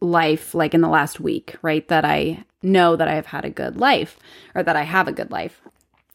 life, 0.00 0.54
like 0.54 0.74
in 0.74 0.80
the 0.80 0.88
last 0.88 1.18
week, 1.20 1.56
right, 1.62 1.86
that 1.88 2.04
I 2.04 2.44
know 2.62 2.96
that 2.96 3.08
I 3.08 3.14
have 3.14 3.26
had 3.26 3.44
a 3.44 3.50
good 3.50 3.76
life 3.76 4.18
or 4.54 4.62
that 4.62 4.76
I 4.76 4.82
have 4.82 5.08
a 5.08 5.12
good 5.12 5.30
life. 5.30 5.60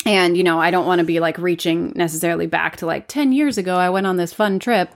And, 0.06 0.36
you 0.36 0.44
know, 0.44 0.60
I 0.60 0.72
don't 0.72 0.86
want 0.86 1.00
to 1.00 1.06
be 1.06 1.20
like 1.20 1.38
reaching 1.38 1.94
necessarily 1.96 2.48
back 2.48 2.78
to 2.78 2.86
like 2.86 3.08
10 3.08 3.32
years 3.32 3.58
ago, 3.58 3.76
I 3.76 3.90
went 3.90 4.08
on 4.08 4.18
this 4.18 4.34
fun 4.34 4.60
trip. 4.60 4.92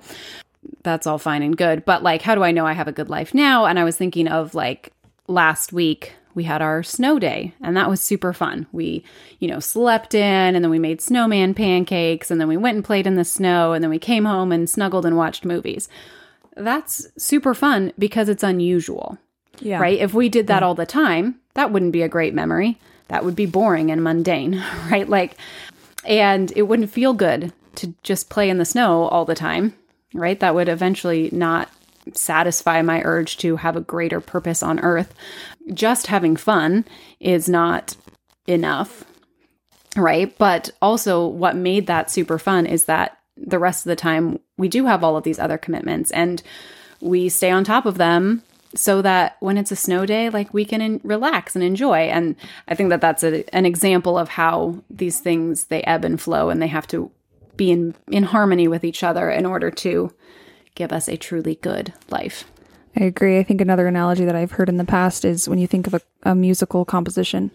That's 0.84 1.06
all 1.06 1.20
fine 1.20 1.44
and 1.44 1.56
good. 1.56 1.86
But 1.86 2.02
like, 2.02 2.22
how 2.22 2.36
do 2.36 2.44
I 2.44 2.52
know 2.52 2.66
I 2.66 2.74
have 2.74 2.88
a 2.88 2.92
good 2.92 3.10
life 3.10 3.34
now? 3.34 3.66
And 3.66 3.78
I 3.78 3.84
was 3.84 3.98
thinking 3.98 4.28
of 4.28 4.56
like 4.56 4.94
last 5.28 5.72
week, 5.72 6.14
we 6.34 6.44
had 6.44 6.62
our 6.62 6.84
snow 6.84 7.18
day 7.18 7.54
and 7.62 7.78
that 7.78 7.90
was 7.90 8.02
super 8.02 8.34
fun. 8.34 8.68
We, 8.72 9.04
you 9.40 9.48
know, 9.48 9.60
slept 9.60 10.14
in 10.14 10.56
and 10.56 10.64
then 10.64 10.70
we 10.70 10.80
made 10.80 11.02
snowman 11.02 11.54
pancakes 11.54 12.30
and 12.30 12.42
then 12.42 12.50
we 12.50 12.58
went 12.58 12.76
and 12.76 12.84
played 12.84 13.08
in 13.08 13.16
the 13.16 13.24
snow 13.24 13.74
and 13.74 13.82
then 13.82 13.90
we 13.90 14.00
came 14.00 14.26
home 14.26 14.52
and 14.52 14.70
snuggled 14.70 15.06
and 15.06 15.16
watched 15.16 15.46
movies. 15.46 15.88
That's 16.58 17.08
super 17.18 17.54
fun 17.54 17.94
because 17.98 18.28
it's 18.28 18.44
unusual, 18.44 19.18
Yeah. 19.60 19.80
right? 19.80 20.00
If 20.00 20.14
we 20.14 20.30
did 20.30 20.48
that 20.48 20.64
all 20.64 20.76
the 20.76 20.86
time, 20.86 21.36
that 21.54 21.72
wouldn't 21.72 21.92
be 21.92 22.02
a 22.02 22.10
great 22.10 22.34
memory. 22.34 22.80
That 23.08 23.24
would 23.24 23.36
be 23.36 23.46
boring 23.46 23.92
and 23.92 24.04
mundane, 24.04 24.64
right? 24.92 25.08
Like, 25.08 25.38
and 26.04 26.52
it 26.56 26.64
wouldn't 26.64 26.92
feel 26.92 27.14
good 27.14 27.54
to 27.76 27.94
just 28.04 28.30
play 28.30 28.50
in 28.50 28.58
the 28.58 28.66
snow 28.66 29.04
all 29.04 29.26
the 29.26 29.36
time, 29.36 29.74
right? 30.14 30.40
That 30.40 30.56
would 30.56 30.70
eventually 30.70 31.30
not 31.32 31.70
satisfy 32.14 32.82
my 32.82 33.02
urge 33.04 33.38
to 33.38 33.58
have 33.58 33.76
a 33.76 33.82
greater 33.82 34.22
purpose 34.22 34.62
on 34.62 34.80
earth. 34.80 35.14
Just 35.74 36.08
having 36.08 36.36
fun 36.36 36.86
is 37.20 37.50
not 37.50 37.96
enough, 38.48 39.04
right? 39.96 40.36
But 40.38 40.70
also, 40.82 41.26
what 41.28 41.56
made 41.56 41.88
that 41.88 42.12
super 42.12 42.38
fun 42.38 42.66
is 42.66 42.86
that 42.86 43.18
the 43.38 43.60
rest 43.60 43.86
of 43.86 43.90
the 43.90 43.96
time 43.96 44.40
we 44.58 44.68
do 44.68 44.86
have 44.86 45.04
all 45.04 45.18
of 45.18 45.24
these 45.24 45.40
other 45.40 45.58
commitments 45.58 46.12
and 46.12 46.42
we 47.02 47.28
stay 47.28 47.52
on 47.52 47.64
top 47.64 47.86
of 47.86 47.98
them 47.98 48.42
so 48.76 49.02
that 49.02 49.38
when 49.40 49.58
it's 49.58 49.72
a 49.72 49.76
snow 49.76 50.06
day 50.06 50.30
like 50.30 50.54
we 50.54 50.66
can 50.66 50.82
in- 50.82 51.02
relax 51.04 51.56
and 51.56 51.64
enjoy 51.64 51.98
and 51.98 52.36
i 52.68 52.76
think 52.76 52.90
that 52.90 53.02
that's 53.02 53.24
a, 53.24 53.44
an 53.56 53.66
example 53.66 54.18
of 54.18 54.30
how 54.30 54.82
these 54.90 55.20
things 55.20 55.66
they 55.66 55.82
ebb 55.84 56.06
and 56.06 56.22
flow 56.22 56.50
and 56.50 56.62
they 56.62 56.68
have 56.68 56.88
to 56.88 57.12
be 57.56 57.72
in, 57.72 57.96
in 58.12 58.24
harmony 58.24 58.68
with 58.68 58.84
each 58.84 59.04
other 59.04 59.30
in 59.30 59.46
order 59.46 59.72
to 59.72 60.12
give 60.76 60.92
us 60.92 61.08
a 61.08 61.18
truly 61.18 61.56
good 61.56 61.94
life 62.10 62.46
I 62.98 63.04
agree. 63.04 63.38
I 63.38 63.44
think 63.44 63.60
another 63.60 63.88
analogy 63.88 64.24
that 64.24 64.38
I've 64.38 64.52
heard 64.52 64.70
in 64.70 64.78
the 64.78 64.86
past 64.86 65.26
is 65.26 65.50
when 65.50 65.60
you 65.60 65.68
think 65.68 65.86
of 65.86 65.96
a, 65.96 66.02
a 66.24 66.34
musical 66.34 66.86
composition, 66.86 67.52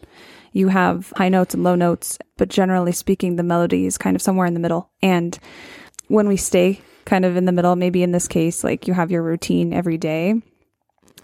you 0.53 0.69
have 0.69 1.12
high 1.17 1.29
notes 1.29 1.55
and 1.55 1.65
low 1.65 1.75
notes, 1.75 2.19
but 2.37 2.49
generally 2.49 2.93
speaking, 2.93 3.37
the 3.37 3.43
melody 3.43 3.87
is 3.87 3.97
kind 3.97 4.17
of 4.17 4.23
somewhere 4.23 4.47
in 4.47 4.55
the 4.55 4.61
middle. 4.61 4.91
And 5.03 5.39
when 6.09 6.29
we 6.29 6.37
stay 6.37 6.83
kind 7.05 7.25
of 7.25 7.37
in 7.37 7.47
the 7.47 7.53
middle, 7.53 7.77
maybe 7.77 8.03
in 8.03 8.12
this 8.12 8.29
case, 8.29 8.62
like 8.62 8.87
you 8.87 8.95
have 8.95 9.11
your 9.11 9.23
routine 9.23 9.73
every 9.73 9.97
day, 9.97 10.43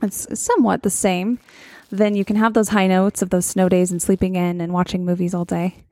it's 0.02 0.26
somewhat 0.38 0.82
the 0.82 0.90
same. 0.90 1.38
Then 1.90 2.14
you 2.14 2.24
can 2.24 2.36
have 2.36 2.54
those 2.54 2.70
high 2.70 2.86
notes 2.86 3.22
of 3.22 3.30
those 3.30 3.46
snow 3.46 3.68
days 3.68 3.90
and 3.90 4.02
sleeping 4.02 4.34
in 4.36 4.60
and 4.60 4.72
watching 4.72 5.04
movies 5.04 5.34
all 5.34 5.44
day. 5.44 5.84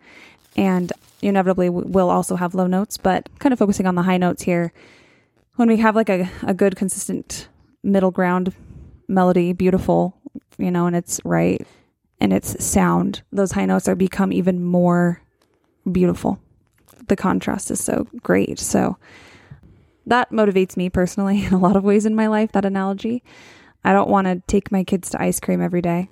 And 0.57 0.93
you 1.21 1.31
inevitably 1.31 1.71
will 1.71 2.11
also 2.11 2.37
have 2.37 2.55
low 2.55 2.67
notes, 2.67 2.97
but 2.97 3.29
kind 3.39 3.53
of 3.53 3.59
focusing 3.59 3.87
on 3.87 3.95
the 3.95 4.03
high 4.03 4.19
notes 4.19 4.43
here. 4.43 4.73
When 5.57 5.69
we 5.69 5.77
have 5.79 5.97
like 5.97 6.11
a, 6.11 6.29
a 6.43 6.55
good, 6.55 6.77
consistent 6.77 7.49
middle 7.83 8.11
ground 8.11 8.55
melody, 9.09 9.53
beautiful, 9.53 10.17
you 10.59 10.71
know, 10.71 10.87
and 10.87 10.97
it's 10.97 11.21
right 11.25 11.65
and 12.21 12.33
it's 12.33 12.65
sound, 12.65 13.23
those 13.33 13.53
high 13.53 13.67
notes 13.67 13.89
are 13.89 13.95
become 13.95 14.33
even 14.33 14.63
more 14.63 15.21
beautiful. 15.91 16.41
The 17.07 17.17
contrast 17.17 17.71
is 17.71 17.83
so 17.83 18.07
great. 18.23 18.59
So 18.59 18.97
that 20.07 20.31
motivates 20.31 20.77
me 20.77 20.91
personally 20.91 21.45
in 21.47 21.53
a 21.53 21.59
lot 21.59 21.77
of 21.77 21.85
ways 21.85 22.07
in 22.07 22.15
my 22.15 22.27
life, 22.27 22.53
that 22.53 22.65
analogy. 22.65 23.23
I 23.85 23.93
don't 23.93 24.09
want 24.09 24.27
to 24.27 24.43
take 24.47 24.73
my 24.73 24.83
kids 24.85 25.11
to 25.11 25.23
ice 25.23 25.41
cream 25.41 25.61
every 25.61 25.83
day, 25.83 26.09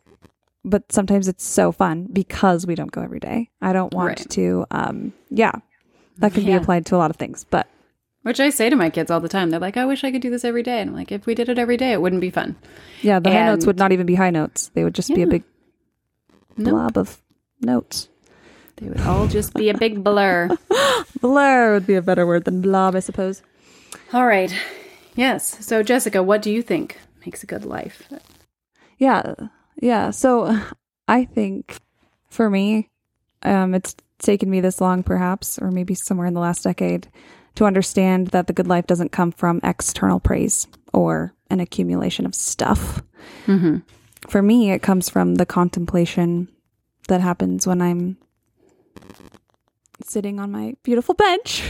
but 0.64 0.90
sometimes 0.92 1.26
it's 1.28 1.44
so 1.44 1.72
fun 1.72 2.06
because 2.12 2.66
we 2.66 2.74
don't 2.74 2.92
go 2.92 3.00
every 3.02 3.20
day. 3.20 3.50
I 3.60 3.72
don't 3.72 3.92
want 3.94 4.08
Right. 4.20 4.30
to, 4.30 4.66
um, 4.70 5.12
yeah, 5.30 5.52
that 6.18 6.34
can 6.34 6.44
be 6.44 6.52
applied 6.52 6.84
to 6.86 6.96
a 6.96 6.98
lot 6.98 7.10
of 7.10 7.16
things, 7.16 7.44
but 7.48 7.66
which 8.24 8.38
i 8.38 8.50
say 8.50 8.70
to 8.70 8.76
my 8.76 8.88
kids 8.88 9.10
all 9.10 9.18
the 9.18 9.28
time 9.28 9.50
they're 9.50 9.58
like 9.58 9.76
i 9.76 9.84
wish 9.84 10.04
i 10.04 10.12
could 10.12 10.22
do 10.22 10.30
this 10.30 10.44
every 10.44 10.62
day 10.62 10.80
and 10.80 10.90
i'm 10.90 10.94
like 10.96 11.10
if 11.10 11.26
we 11.26 11.34
did 11.34 11.48
it 11.48 11.58
every 11.58 11.76
day 11.76 11.90
it 11.90 12.00
wouldn't 12.00 12.20
be 12.20 12.30
fun 12.30 12.54
yeah, 13.00 13.18
the 13.18 13.32
high 13.32 13.46
notes 13.46 13.66
would 13.66 13.78
not 13.78 13.90
even 13.90 14.06
be 14.06 14.14
high 14.14 14.30
notes. 14.30 14.70
They 14.74 14.84
would 14.84 14.94
just 14.94 15.12
be 15.12 15.22
a 15.22 15.26
big 15.26 15.42
No. 16.56 16.70
blob 16.70 16.96
of 16.96 17.20
notes. 17.60 18.08
they 18.76 18.88
would 18.88 19.00
all 19.00 19.26
just 19.26 19.54
be 19.54 19.70
a 19.70 19.76
big 19.76 20.04
blur 20.04 20.56
Blur 21.20 21.72
would 21.74 21.84
be 21.86 21.94
a 21.96 22.02
better 22.02 22.24
word 22.24 22.44
than 22.44 22.60
blob, 22.60 22.94
I 22.94 23.00
suppose. 23.00 23.42
all 24.12 24.26
right 24.26 24.54
yes 25.16 25.56
so 25.66 25.82
jessica 25.82 26.22
what 26.22 26.42
do 26.42 26.52
you 26.52 26.62
think 26.62 26.98
makes 27.24 27.42
a 27.42 27.46
good 27.46 27.64
life 27.64 28.10
Yeah, 28.98 29.34
yeah. 29.80 30.10
So 30.10 30.56
I 31.08 31.24
think 31.24 31.76
for 32.28 32.48
me, 32.48 32.88
um, 33.42 33.74
it's 33.74 33.96
taken 34.18 34.48
me 34.48 34.60
this 34.60 34.80
long, 34.80 35.02
perhaps, 35.02 35.58
or 35.58 35.72
maybe 35.72 35.94
somewhere 35.94 36.28
in 36.28 36.34
the 36.34 36.40
last 36.40 36.62
decade, 36.62 37.08
to 37.56 37.64
understand 37.64 38.28
that 38.28 38.46
the 38.46 38.52
good 38.52 38.68
life 38.68 38.86
doesn't 38.86 39.10
come 39.10 39.32
from 39.32 39.60
external 39.64 40.20
praise 40.20 40.68
or 40.92 41.34
an 41.50 41.58
accumulation 41.58 42.24
of 42.24 42.34
stuff. 42.34 43.02
mm-hmm. 43.46 43.78
For 44.28 44.40
me, 44.40 44.70
it 44.70 44.82
comes 44.82 45.08
from 45.08 45.34
the 45.34 45.46
contemplation 45.46 46.48
that 47.08 47.20
happens 47.20 47.66
when 47.66 47.82
I'm 47.82 48.16
sitting 50.04 50.38
on 50.38 50.52
my 50.52 50.76
beautiful 50.84 51.14
bench 51.14 51.64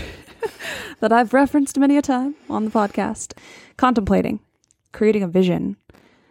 that 1.00 1.12
I've 1.12 1.32
referenced 1.32 1.78
many 1.78 1.96
a 1.96 2.02
time 2.02 2.34
on 2.50 2.66
the 2.66 2.70
podcast, 2.70 3.32
contemplating, 3.78 4.40
creating 4.92 5.22
a 5.22 5.28
vision, 5.28 5.76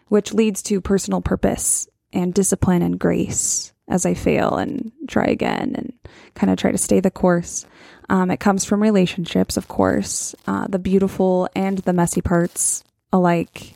which 0.07 0.33
leads 0.33 0.61
to 0.63 0.81
personal 0.81 1.21
purpose 1.21 1.87
and 2.13 2.33
discipline 2.33 2.81
and 2.81 2.99
grace 2.99 3.73
as 3.87 4.05
I 4.05 4.13
fail 4.13 4.55
and 4.55 4.91
try 5.07 5.25
again 5.25 5.73
and 5.75 5.93
kind 6.35 6.51
of 6.51 6.57
try 6.57 6.71
to 6.71 6.77
stay 6.77 6.99
the 6.99 7.11
course. 7.11 7.65
Um, 8.09 8.31
it 8.31 8.39
comes 8.39 8.65
from 8.65 8.81
relationships, 8.81 9.57
of 9.57 9.67
course, 9.67 10.35
uh, 10.47 10.67
the 10.67 10.79
beautiful 10.79 11.49
and 11.55 11.79
the 11.79 11.93
messy 11.93 12.21
parts 12.21 12.83
alike, 13.13 13.75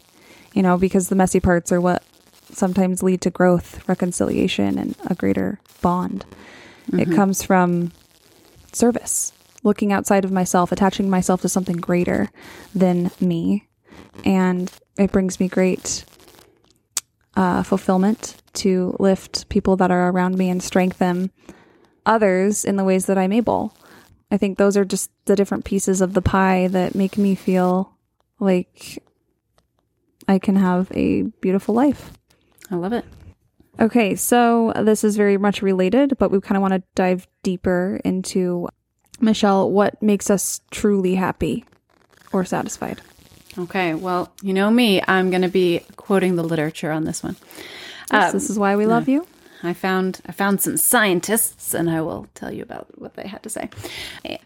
you 0.53 0.61
know, 0.61 0.77
because 0.77 1.09
the 1.09 1.15
messy 1.15 1.39
parts 1.39 1.71
are 1.71 1.81
what 1.81 2.03
sometimes 2.51 3.03
lead 3.03 3.21
to 3.21 3.29
growth, 3.29 3.87
reconciliation, 3.87 4.77
and 4.77 4.95
a 5.07 5.15
greater 5.15 5.59
bond. 5.81 6.25
It 6.93 7.11
comes 7.11 7.43
from 7.43 7.91
service, 8.71 9.33
looking 9.63 9.91
outside 9.91 10.23
of 10.23 10.31
myself, 10.31 10.71
attaching 10.71 11.09
myself 11.09 11.41
to 11.41 11.49
something 11.49 11.77
greater 11.77 12.29
than 12.73 13.11
me. 13.19 13.67
And 14.23 14.71
it 14.97 15.11
brings 15.11 15.39
me 15.39 15.47
great 15.47 16.05
uh, 17.35 17.63
fulfillment 17.63 18.41
to 18.53 18.95
lift 18.99 19.49
people 19.49 19.75
that 19.77 19.91
are 19.91 20.09
around 20.09 20.37
me 20.37 20.49
and 20.49 20.63
strengthen 20.63 21.31
others 22.05 22.63
in 22.63 22.77
the 22.77 22.83
ways 22.83 23.07
that 23.07 23.17
I'm 23.17 23.33
able. 23.33 23.75
I 24.31 24.37
think 24.37 24.57
those 24.57 24.77
are 24.77 24.85
just 24.85 25.11
the 25.25 25.35
different 25.35 25.65
pieces 25.65 26.01
of 26.01 26.13
the 26.13 26.21
pie 26.21 26.67
that 26.67 26.95
make 26.95 27.17
me 27.17 27.35
feel 27.35 27.95
like 28.39 29.03
I 30.27 30.39
can 30.39 30.55
have 30.55 30.91
a 30.91 31.23
beautiful 31.41 31.75
life. 31.75 32.11
i 32.71 32.75
love 32.75 32.93
it 32.93 33.05
Okay, 33.79 34.15
so 34.15 34.71
this 34.83 35.03
is 35.03 35.17
very 35.17 35.37
much 35.37 35.61
related, 35.61 36.17
but 36.17 36.31
we 36.31 36.39
kind 36.39 36.55
of 36.55 36.61
want 36.61 36.73
to 36.75 36.83
dive 36.95 37.27
deeper 37.43 37.99
into 38.05 38.69
Michelle, 39.19 39.69
what 39.69 40.01
makes 40.01 40.29
us 40.29 40.61
truly 40.71 41.15
happy 41.15 41.65
or 42.31 42.45
satisfied? 42.45 43.01
Okay, 43.57 43.93
well, 43.93 44.31
you 44.41 44.53
know 44.53 44.69
me, 44.69 45.01
I'm 45.07 45.29
going 45.29 45.41
to 45.43 45.47
be 45.47 45.81
quoting 45.95 46.35
the 46.35 46.43
literature 46.43 46.91
on 46.91 47.05
this 47.05 47.23
one. 47.23 47.35
Yes, 48.11 48.27
Um, 48.27 48.31
this 48.33 48.49
is 48.49 48.59
why 48.59 48.75
we 48.75 48.85
love 48.85 49.07
you. 49.07 49.25
I 49.63 49.73
found 49.73 50.19
I 50.27 50.31
found 50.31 50.61
some 50.61 50.77
scientists, 50.77 51.73
and 51.73 51.89
I 51.89 52.01
will 52.01 52.27
tell 52.35 52.51
you 52.51 52.61
about 52.61 52.87
what 52.99 53.15
they 53.15 53.27
had 53.27 53.41
to 53.43 53.49
say. 53.49 53.69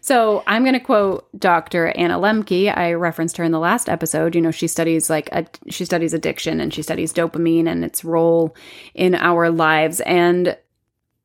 So 0.00 0.42
I'm 0.46 0.62
going 0.62 0.74
to 0.74 0.80
quote 0.80 1.28
Dr. 1.38 1.88
Anna 1.88 2.18
Lembke. 2.18 2.74
I 2.74 2.94
referenced 2.94 3.36
her 3.36 3.44
in 3.44 3.52
the 3.52 3.58
last 3.58 3.88
episode. 3.90 4.34
You 4.34 4.40
know, 4.40 4.50
she 4.52 4.66
studies 4.66 5.10
like 5.10 5.28
a, 5.32 5.44
she 5.68 5.84
studies 5.84 6.14
addiction 6.14 6.58
and 6.60 6.72
she 6.72 6.80
studies 6.80 7.12
dopamine 7.12 7.68
and 7.68 7.84
its 7.84 8.02
role 8.02 8.56
in 8.94 9.14
our 9.14 9.50
lives. 9.50 10.00
And 10.00 10.56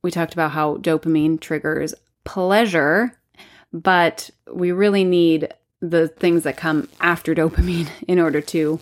we 0.02 0.12
talked 0.12 0.34
about 0.34 0.52
how 0.52 0.78
dopamine 0.78 1.40
triggers 1.40 1.94
pleasure, 2.26 3.18
but 3.72 4.30
we 4.52 4.74
really 4.74 5.06
need 5.06 5.54
the 5.90 6.08
things 6.08 6.44
that 6.44 6.58
come 6.58 6.90
after 7.00 7.36
dopamine 7.36 7.90
in 8.08 8.20
order 8.20 8.42
to 8.42 8.80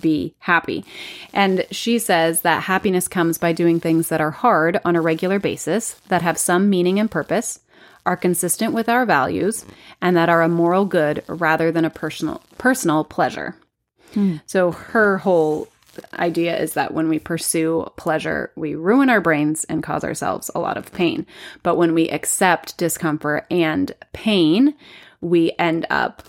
be 0.00 0.34
happy. 0.38 0.84
And 1.32 1.66
she 1.70 1.98
says 1.98 2.42
that 2.42 2.62
happiness 2.62 3.08
comes 3.08 3.38
by 3.38 3.52
doing 3.52 3.78
things 3.78 4.08
that 4.08 4.20
are 4.20 4.30
hard 4.30 4.80
on 4.84 4.96
a 4.96 5.02
regular 5.02 5.38
basis, 5.38 6.00
that 6.08 6.22
have 6.22 6.38
some 6.38 6.70
meaning 6.70 6.98
and 6.98 7.10
purpose, 7.10 7.60
are 8.04 8.16
consistent 8.16 8.72
with 8.72 8.88
our 8.88 9.06
values, 9.06 9.64
and 10.00 10.16
that 10.16 10.28
are 10.28 10.42
a 10.42 10.48
moral 10.48 10.84
good 10.86 11.22
rather 11.28 11.70
than 11.70 11.84
a 11.84 11.90
personal 11.90 12.42
personal 12.58 13.04
pleasure. 13.04 13.56
Hmm. 14.14 14.36
So 14.46 14.72
her 14.72 15.18
whole 15.18 15.68
idea 16.14 16.58
is 16.58 16.74
that 16.74 16.94
when 16.94 17.08
we 17.08 17.18
pursue 17.18 17.86
pleasure, 17.96 18.50
we 18.56 18.74
ruin 18.74 19.10
our 19.10 19.20
brains 19.20 19.64
and 19.64 19.82
cause 19.82 20.04
ourselves 20.04 20.50
a 20.54 20.60
lot 20.60 20.76
of 20.76 20.92
pain. 20.92 21.26
But 21.62 21.76
when 21.76 21.94
we 21.94 22.08
accept 22.08 22.78
discomfort 22.78 23.46
and 23.50 23.92
pain, 24.12 24.74
we 25.20 25.52
end 25.58 25.86
up 25.90 26.22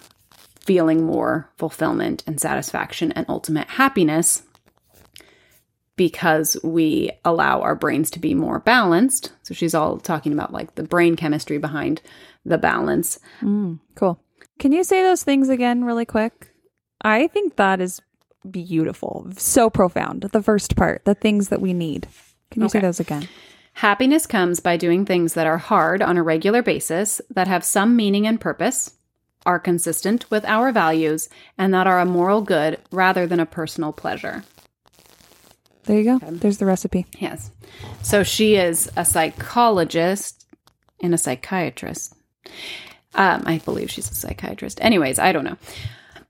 feeling 0.66 1.04
more 1.04 1.50
fulfillment 1.58 2.24
and 2.26 2.40
satisfaction 2.40 3.12
and 3.12 3.26
ultimate 3.30 3.68
happiness 3.68 4.44
because 5.96 6.58
we 6.64 7.12
allow 7.24 7.62
our 7.62 7.76
brains 7.76 8.10
to 8.12 8.20
be 8.20 8.34
more 8.34 8.60
balanced. 8.60 9.32
So 9.44 9.54
she's 9.54 9.76
all 9.76 9.98
talking 9.98 10.34
about 10.34 10.54
like 10.54 10.76
the 10.76 10.84
brain 10.84 11.16
chemistry 11.16 11.58
behind 11.58 12.02
the 12.46 12.58
balance. 12.58 13.20
Mm, 13.42 13.80
cool. 13.96 14.20
Can 14.60 14.72
you 14.72 14.84
say 14.84 15.04
those 15.04 15.24
things 15.24 15.50
again 15.50 15.84
really 15.84 16.06
quick? 16.06 16.52
I 17.02 17.28
think 17.28 17.58
that 17.58 17.82
is 17.82 18.02
beautiful. 18.50 19.28
So 19.38 19.70
profound. 19.70 20.24
The 20.24 20.42
first 20.42 20.76
part, 20.76 21.06
the 21.06 21.16
things 21.16 21.50
that 21.50 21.62
we 21.62 21.74
need. 21.74 22.08
Can 22.52 22.62
you 22.62 22.70
say 22.70 22.80
those 22.80 23.00
again? 23.00 23.28
Happiness 23.74 24.28
comes 24.28 24.60
by 24.60 24.78
doing 24.78 25.06
things 25.06 25.34
that 25.34 25.48
are 25.48 25.58
hard 25.58 26.02
on 26.02 26.18
a 26.18 26.24
regular 26.24 26.62
basis, 26.62 27.20
that 27.32 27.48
have 27.48 27.64
some 27.64 27.96
meaning 27.96 28.28
and 28.28 28.40
purpose, 28.40 28.96
are 29.46 29.60
consistent 29.60 30.30
with 30.32 30.46
our 30.46 30.72
values, 30.72 31.30
and 31.58 31.74
that 31.74 31.88
are 31.88 32.00
a 32.00 32.06
moral 32.06 32.42
good 32.42 32.80
rather 32.92 33.28
than 33.28 33.40
a 33.40 33.46
personal 33.46 33.92
pleasure. 33.92 34.44
There 35.86 36.00
you 36.00 36.18
go. 36.18 36.26
There's 36.32 36.60
the 36.60 36.66
recipe. 36.66 37.06
Yes. 37.20 37.52
So 38.02 38.24
she 38.24 38.56
is 38.56 38.90
a 38.96 39.04
psychologist 39.04 40.46
and 41.02 41.14
a 41.14 41.18
psychiatrist. 41.18 42.16
Um, 43.16 43.44
I 43.46 43.60
believe 43.60 43.92
she's 43.92 44.10
a 44.10 44.16
psychiatrist. 44.16 44.80
Anyways, 44.82 45.20
I 45.20 45.32
don't 45.32 45.44
know. 45.44 45.58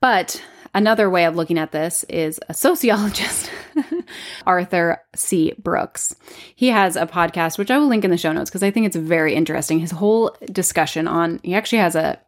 But 0.00 0.42
another 0.74 1.08
way 1.08 1.24
of 1.24 1.36
looking 1.36 1.56
at 1.56 1.72
this 1.72 2.04
is 2.04 2.40
a 2.48 2.54
sociologist, 2.54 3.50
Arthur 4.46 5.00
C. 5.14 5.54
Brooks. 5.56 6.14
He 6.54 6.68
has 6.68 6.96
a 6.96 7.06
podcast, 7.06 7.56
which 7.56 7.70
I 7.70 7.78
will 7.78 7.86
link 7.86 8.04
in 8.04 8.10
the 8.10 8.18
show 8.18 8.32
notes 8.32 8.50
because 8.50 8.62
I 8.62 8.70
think 8.70 8.86
it's 8.86 8.96
very 8.96 9.34
interesting. 9.34 9.78
His 9.78 9.92
whole 9.92 10.36
discussion 10.52 11.06
on, 11.06 11.40
he 11.42 11.54
actually 11.54 11.78
has 11.78 11.94
a, 11.94 12.18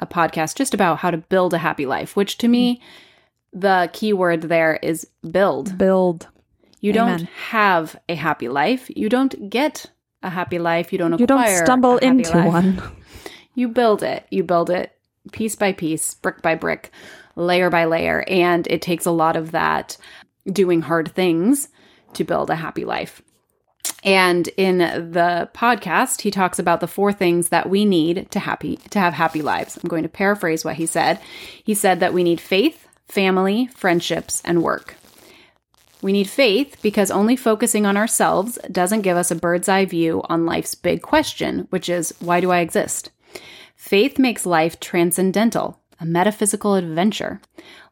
a 0.00 0.06
podcast 0.06 0.56
just 0.56 0.74
about 0.74 0.98
how 0.98 1.10
to 1.10 1.18
build 1.18 1.54
a 1.54 1.58
happy 1.58 1.86
life, 1.86 2.16
which 2.16 2.38
to 2.38 2.48
me, 2.48 2.80
the 3.52 3.90
key 3.92 4.12
word 4.12 4.42
there 4.42 4.76
is 4.82 5.06
build. 5.30 5.76
Build. 5.78 6.28
You 6.80 6.92
Amen. 6.92 7.18
don't 7.18 7.28
have 7.28 7.96
a 8.08 8.14
happy 8.14 8.48
life. 8.48 8.88
You 8.94 9.08
don't 9.08 9.50
get 9.50 9.86
a 10.22 10.30
happy 10.30 10.58
life. 10.58 10.92
You 10.92 10.98
don't 10.98 11.12
acquire 11.14 11.50
You 11.50 11.56
don't 11.56 11.66
stumble 11.66 11.98
into 11.98 12.36
life. 12.36 12.46
one. 12.46 12.82
You 13.54 13.68
build 13.68 14.02
it. 14.02 14.24
You 14.30 14.44
build 14.44 14.70
it 14.70 14.92
piece 15.32 15.56
by 15.56 15.72
piece, 15.72 16.14
brick 16.14 16.42
by 16.42 16.54
brick, 16.54 16.90
layer 17.36 17.70
by 17.70 17.84
layer, 17.84 18.24
and 18.28 18.66
it 18.68 18.82
takes 18.82 19.06
a 19.06 19.10
lot 19.10 19.36
of 19.36 19.50
that 19.52 19.96
doing 20.50 20.82
hard 20.82 21.12
things 21.12 21.68
to 22.14 22.24
build 22.24 22.50
a 22.50 22.56
happy 22.56 22.84
life. 22.84 23.22
And 24.04 24.48
in 24.56 24.78
the 24.78 25.50
podcast, 25.54 26.22
he 26.22 26.30
talks 26.30 26.58
about 26.58 26.80
the 26.80 26.86
four 26.86 27.12
things 27.12 27.48
that 27.48 27.68
we 27.68 27.84
need 27.84 28.30
to 28.30 28.38
happy 28.38 28.76
to 28.90 28.98
have 28.98 29.14
happy 29.14 29.42
lives. 29.42 29.76
I'm 29.76 29.88
going 29.88 30.04
to 30.04 30.08
paraphrase 30.08 30.64
what 30.64 30.76
he 30.76 30.86
said. 30.86 31.20
He 31.64 31.74
said 31.74 32.00
that 32.00 32.14
we 32.14 32.22
need 32.22 32.40
faith, 32.40 32.86
family, 33.08 33.66
friendships, 33.66 34.40
and 34.44 34.62
work. 34.62 34.94
We 36.00 36.12
need 36.12 36.30
faith 36.30 36.80
because 36.80 37.10
only 37.10 37.34
focusing 37.34 37.84
on 37.84 37.96
ourselves 37.96 38.56
doesn't 38.70 39.02
give 39.02 39.16
us 39.16 39.32
a 39.32 39.36
bird's 39.36 39.68
eye 39.68 39.84
view 39.84 40.22
on 40.28 40.46
life's 40.46 40.76
big 40.76 41.02
question, 41.02 41.66
which 41.70 41.88
is 41.88 42.14
why 42.20 42.40
do 42.40 42.52
I 42.52 42.60
exist? 42.60 43.10
Faith 43.74 44.18
makes 44.18 44.46
life 44.46 44.78
transcendental, 44.78 45.80
a 46.00 46.06
metaphysical 46.06 46.76
adventure. 46.76 47.40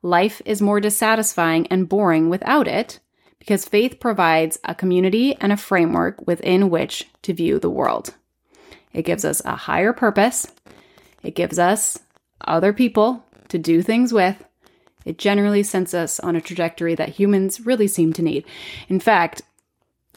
Life 0.03 0.40
is 0.44 0.62
more 0.62 0.81
dissatisfying 0.81 1.66
and 1.66 1.88
boring 1.88 2.31
without 2.31 2.68
it 2.68 3.01
because 3.46 3.64
faith 3.64 4.00
provides 4.00 4.59
a 4.64 4.74
community 4.74 5.37
and 5.37 5.52
a 5.52 5.56
framework 5.56 6.26
within 6.26 6.68
which 6.68 7.06
to 7.22 7.32
view 7.32 7.61
the 7.61 7.70
world. 7.70 8.12
It 8.92 9.04
gives 9.04 9.24
us 9.24 9.40
a 9.44 9.54
higher 9.54 9.92
purpose, 9.92 10.48
it 11.22 11.37
gives 11.37 11.56
us 11.56 12.00
other 12.40 12.72
people 12.72 13.24
to 13.48 13.59
do 13.59 13.82
things 13.82 14.12
with. 14.12 14.44
It 15.04 15.18
generally 15.18 15.62
sends 15.62 15.94
us 15.94 16.18
on 16.18 16.35
a 16.35 16.40
trajectory 16.40 16.96
that 16.96 17.11
humans 17.11 17.61
really 17.61 17.87
seem 17.87 18.12
to 18.14 18.22
need. 18.22 18.44
In 18.88 18.98
fact, 18.98 19.42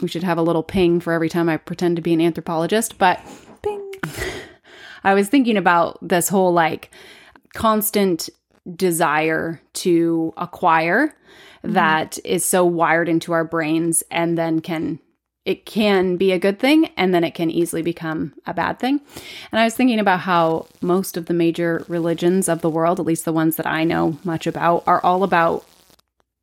we 0.02 0.08
should 0.08 0.24
have 0.24 0.40
a 0.40 0.44
little 0.44 0.64
ping 0.64 1.00
for 1.00 1.14
every 1.14 1.30
time 1.30 1.50
I 1.50 1.58
pretend 1.58 1.98
to 1.98 2.02
be 2.02 2.14
an 2.14 2.22
anthropologist, 2.22 2.98
but 2.98 3.22
Bing. 3.62 3.92
I 5.04 5.14
was 5.14 5.30
thinking 5.30 5.58
about 5.58 6.00
this 6.02 6.30
whole 6.30 6.52
like 6.52 6.90
constant 7.54 8.30
desire 8.76 9.62
to 9.74 10.34
acquire 10.38 11.16
Mm-hmm. 11.64 11.74
that 11.74 12.18
is 12.24 12.46
so 12.46 12.64
wired 12.64 13.10
into 13.10 13.34
our 13.34 13.44
brains 13.44 14.02
and 14.10 14.38
then 14.38 14.62
can 14.62 15.00
it 15.44 15.66
can 15.66 16.16
be 16.16 16.32
a 16.32 16.40
good 16.40 16.60
thing 16.60 16.86
and 16.96 17.14
then 17.14 17.24
it 17.24 17.34
can 17.34 17.50
easily 17.50 17.82
become 17.82 18.34
a 18.46 18.54
bad 18.54 18.78
thing. 18.78 19.02
And 19.52 19.60
I 19.60 19.64
was 19.64 19.74
thinking 19.74 20.00
about 20.00 20.22
how 20.22 20.68
most 20.80 21.18
of 21.18 21.26
the 21.26 21.34
major 21.34 21.84
religions 21.88 22.48
of 22.48 22.62
the 22.62 22.70
world, 22.70 23.00
at 23.00 23.06
least 23.06 23.26
the 23.26 23.34
ones 23.34 23.56
that 23.56 23.66
I 23.66 23.84
know 23.84 24.20
much 24.24 24.46
about, 24.46 24.84
are 24.86 25.02
all 25.04 25.24
about 25.24 25.66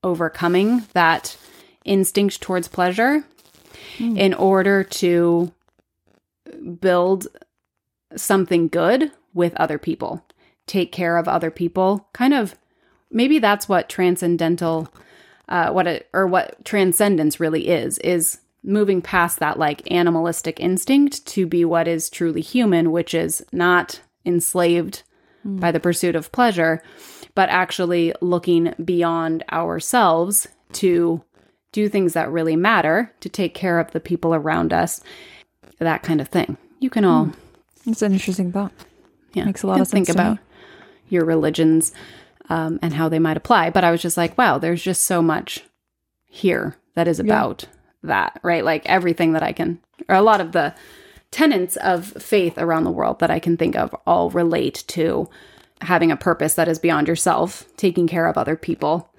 overcoming 0.03 0.87
that 0.93 1.37
instinct 1.85 2.41
towards 2.41 2.69
pleasure 2.69 3.25
hmm. 3.97 4.17
in 4.17 4.35
order 4.35 4.83
to 4.83 5.53
build 6.81 7.29
something 8.17 8.69
good 8.69 9.13
with 9.33 9.55
other 9.55 9.79
people, 9.79 10.25
take 10.67 10.91
care 10.91 11.17
of 11.17 11.29
other 11.29 11.51
people. 11.51 12.09
Kind 12.13 12.35
of 12.35 12.57
maybe 13.11 13.39
that's 13.39 13.69
what 13.69 13.89
transcendental 13.89 14.93
uh 15.49 15.71
what 15.71 15.87
it 15.87 16.09
or 16.13 16.27
what 16.27 16.65
transcendence 16.65 17.39
really 17.41 17.69
is 17.69 17.99
is 17.99 18.39
moving 18.63 19.01
past 19.01 19.39
that 19.39 19.59
like 19.59 19.91
animalistic 19.91 20.59
instinct 20.59 21.25
to 21.27 21.47
be 21.47 21.65
what 21.65 21.87
is 21.87 22.11
truly 22.11 22.41
human, 22.41 22.91
which 22.91 23.15
is 23.15 23.45
not 23.53 24.01
enslaved 24.25 25.05
by 25.45 25.71
the 25.71 25.79
pursuit 25.79 26.17
of 26.17 26.33
pleasure, 26.33 26.83
but 27.37 27.49
actually 27.49 28.13
looking 28.21 28.75
beyond 28.85 29.45
ourselves 29.53 30.49
to 30.73 31.23
do 31.71 31.89
things 31.89 32.15
that 32.15 32.29
really 32.31 32.57
matter, 32.57 33.13
to 33.21 33.29
take 33.29 33.55
care 33.55 33.79
of 33.79 33.93
the 33.93 34.01
people 34.01 34.35
around 34.35 34.73
us, 34.73 35.01
that 35.79 36.03
kind 36.03 36.21
of 36.21 36.27
thing. 36.27 36.57
You 36.81 36.91
can 36.91 37.05
all 37.05 37.31
It's 37.87 38.03
an 38.03 38.13
interesting 38.13 38.51
thought. 38.51 38.73
yeah, 39.35 39.45
Makes 39.45 39.63
a 39.63 39.69
lot 39.69 39.81
of 39.81 39.87
sense 39.87 40.09
Think 40.09 40.09
about 40.09 40.39
your 41.09 41.25
religions 41.25 41.93
um, 42.49 42.79
and 42.83 42.95
how 42.95 43.09
they 43.09 43.19
might 43.19 43.37
apply. 43.37 43.71
But 43.71 43.85
I 43.85 43.91
was 43.91 44.03
just 44.03 44.17
like, 44.17 44.37
wow, 44.37 44.59
there's 44.59 44.83
just 44.83 45.05
so 45.05 45.23
much 45.23 45.63
here 46.25 46.77
that 46.95 47.09
is 47.09 47.21
about 47.21 47.67
that, 48.03 48.41
right? 48.43 48.65
Like 48.65 48.87
everything 48.87 49.33
that 49.33 49.43
I 49.43 49.53
can, 49.53 49.81
or 50.09 50.17
a 50.17 50.23
lot 50.23 50.41
of 50.41 50.53
the 50.53 50.75
tenets 51.31 51.77
of 51.77 52.07
faith 52.07 52.57
around 52.57 52.85
the 52.85 52.91
world 52.91 53.19
that 53.21 53.31
I 53.31 53.39
can 53.39 53.57
think 53.57 53.77
of 53.77 53.95
all 54.07 54.31
relate 54.31 54.85
to 54.89 55.29
having 55.83 56.11
a 56.11 56.17
purpose 56.17 56.55
that 56.55 56.69
is 56.69 56.79
beyond 56.79 57.09
yourself, 57.09 57.65
taking 57.77 58.07
care 58.07 58.27
of 58.27 58.39
other 58.39 58.57
people, 58.57 59.11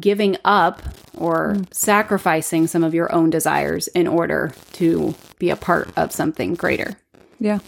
giving 0.00 0.36
up 0.44 0.82
or 1.16 1.56
sacrificing 1.70 2.66
some 2.66 2.82
of 2.82 2.94
your 2.94 3.12
own 3.14 3.30
desires 3.30 3.86
in 3.88 4.08
order 4.08 4.52
to 4.72 5.14
be 5.38 5.50
a 5.50 5.56
part 5.56 5.88
of 5.96 6.10
something 6.10 6.54
greater. 6.54 6.96
Yeah. 7.38 7.60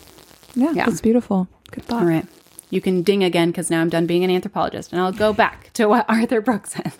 Yeah. 0.55 0.73
Yeah. 0.73 0.87
That's 0.87 1.01
beautiful. 1.01 1.47
Good 1.71 1.85
thought. 1.85 2.03
All 2.03 2.09
right. 2.09 2.27
You 2.71 2.81
can 2.81 3.03
ding 3.03 3.23
again 3.23 3.51
because 3.51 3.71
now 3.71 3.81
I'm 3.81 3.89
done 3.89 4.07
being 4.07 4.25
an 4.25 4.31
anthropologist. 4.31 4.93
And 4.93 5.01
I'll 5.01 5.13
go 5.13 5.33
back 5.33 5.73
to 5.75 5.87
what 5.87 6.07
Arthur 6.09 6.41
Brooks 6.41 6.73
says. 6.73 6.97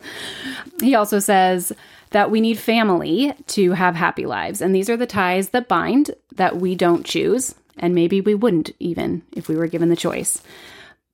He 0.81 0.95
also 0.95 1.19
says 1.19 1.73
that 2.11 2.31
we 2.31 2.41
need 2.41 2.59
family 2.59 3.35
to 3.49 3.73
have 3.73 3.95
happy 3.95 4.27
lives. 4.27 4.61
And 4.61 4.75
these 4.75 4.89
are 4.89 4.97
the 4.97 5.07
ties 5.07 5.51
that 5.51 5.69
bind 5.69 6.13
that 6.37 6.57
we 6.57 6.75
don't 6.75 7.05
choose. 7.05 7.55
And 7.79 7.95
maybe 7.95 8.21
we 8.21 8.35
wouldn't 8.35 8.71
even 8.79 9.23
if 9.33 9.49
we 9.49 9.57
were 9.57 9.67
given 9.67 9.89
the 9.89 9.97
choice. 9.97 10.41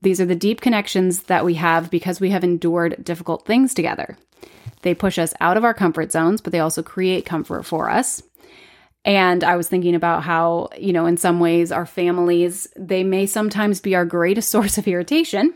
These 0.03 0.21
are 0.21 0.27
the 0.27 0.35
deep 0.35 0.61
connections 0.61 1.25
that 1.25 1.45
we 1.45 1.55
have 1.55 1.91
because 1.91 2.21
we 2.21 2.31
have 2.31 2.45
endured 2.45 3.03
difficult 3.05 3.47
things 3.47 3.73
together. 3.73 4.19
They 4.83 4.95
push 4.95 5.19
us 5.19 5.33
out 5.41 5.57
of 5.57 5.65
our 5.65 5.75
comfort 5.75 6.11
zones, 6.11 6.41
but 6.41 6.53
they 6.53 6.59
also 6.59 6.83
create 6.83 7.25
comfort 7.25 7.65
for 7.65 7.88
us. 7.88 8.23
And 9.05 9.43
I 9.43 9.57
was 9.57 9.69
thinking 9.69 9.95
about 9.95 10.23
how, 10.23 10.69
you 10.79 10.93
know, 10.93 11.07
in 11.07 11.17
some 11.17 11.41
ways, 11.41 11.73
our 11.73 11.87
families, 11.87 12.69
they 12.77 13.03
may 13.03 13.27
sometimes 13.27 13.81
be 13.81 13.95
our 13.95 14.05
greatest 14.05 14.49
source 14.51 14.79
of 14.79 14.87
irritation. 14.87 15.55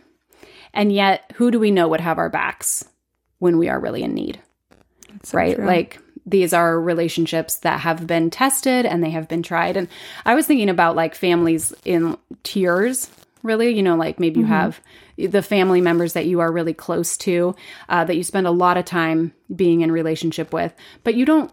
And 0.74 0.92
yet, 0.92 1.30
who 1.36 1.50
do 1.50 1.58
we 1.58 1.70
know 1.70 1.88
would 1.88 2.00
have 2.00 2.18
our 2.18 2.28
backs 2.28 2.84
when 3.38 3.58
we 3.58 3.68
are 3.68 3.80
really 3.80 4.02
in 4.02 4.14
need? 4.14 4.40
So 5.22 5.38
right? 5.38 5.56
true. 5.56 5.64
Like, 5.64 6.00
these 6.26 6.52
are 6.52 6.80
relationships 6.80 7.56
that 7.58 7.80
have 7.80 8.06
been 8.06 8.30
tested 8.30 8.84
and 8.84 9.02
they 9.02 9.10
have 9.10 9.28
been 9.28 9.44
tried. 9.44 9.76
And 9.76 9.88
I 10.24 10.34
was 10.34 10.46
thinking 10.46 10.68
about 10.68 10.96
like 10.96 11.14
families 11.14 11.72
in 11.84 12.18
tiers, 12.42 13.08
really. 13.44 13.70
You 13.70 13.82
know, 13.82 13.94
like 13.94 14.18
maybe 14.18 14.40
you 14.40 14.46
have 14.46 14.80
the 15.16 15.40
family 15.40 15.80
members 15.80 16.14
that 16.14 16.26
you 16.26 16.40
are 16.40 16.50
really 16.50 16.74
close 16.74 17.16
to, 17.18 17.54
uh, 17.88 18.04
that 18.04 18.16
you 18.16 18.24
spend 18.24 18.48
a 18.48 18.50
lot 18.50 18.76
of 18.76 18.84
time 18.84 19.32
being 19.54 19.82
in 19.82 19.92
relationship 19.92 20.52
with, 20.52 20.74
but 21.04 21.14
you 21.14 21.24
don't 21.24 21.52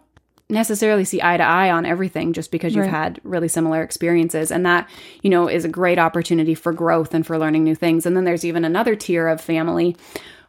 necessarily 0.54 1.04
see 1.06 1.22
eye 1.22 1.38
to 1.38 1.44
eye 1.44 1.70
on 1.72 1.86
everything 1.86 2.32
just 2.34 2.52
because 2.52 2.76
you've 2.76 2.86
Right. 2.86 2.92
had 2.92 3.20
really 3.24 3.48
similar 3.48 3.82
experiences. 3.84 4.52
And 4.52 4.66
that 4.66 4.90
you 5.22 5.30
know 5.30 5.48
is 5.50 5.66
a 5.66 5.70
great 5.70 6.00
opportunity 6.00 6.56
for 6.56 6.72
growth 6.72 7.14
and 7.14 7.26
for 7.26 7.38
learning 7.38 7.64
new 7.64 7.76
things. 7.76 8.06
And 8.06 8.16
then 8.16 8.24
there's 8.24 8.46
even 8.46 8.64
another 8.64 8.96
tier 8.96 9.28
of 9.28 9.42
family 9.42 9.96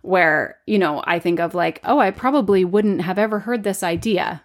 where 0.03 0.59
you 0.67 0.79
know 0.79 1.03
i 1.07 1.19
think 1.19 1.41
of 1.41 1.55
like 1.55 1.81
oh 1.83 1.99
i 1.99 2.11
probably 2.11 2.63
wouldn't 2.63 3.01
have 3.01 3.19
ever 3.19 3.39
heard 3.39 3.63
this 3.63 3.83
idea 3.83 4.43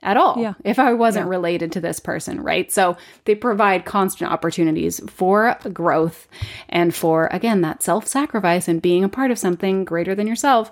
at 0.00 0.16
all 0.16 0.36
Yeah. 0.38 0.54
if 0.64 0.78
i 0.78 0.92
wasn't 0.92 1.26
related 1.26 1.72
to 1.72 1.80
this 1.80 1.98
person 1.98 2.40
right? 2.40 2.70
So 2.70 2.96
they 3.24 3.34
provide 3.34 3.84
constant 3.84 4.30
opportunities 4.30 5.00
for 5.10 5.58
growth 5.72 6.28
and 6.68 6.94
for 6.94 7.26
again 7.32 7.62
that 7.62 7.82
self-sacrifice 7.82 8.68
and 8.68 8.80
being 8.80 9.02
a 9.02 9.08
part 9.08 9.32
of 9.32 9.40
something 9.40 9.84
greater 9.84 10.14
than 10.14 10.28
yourself. 10.28 10.70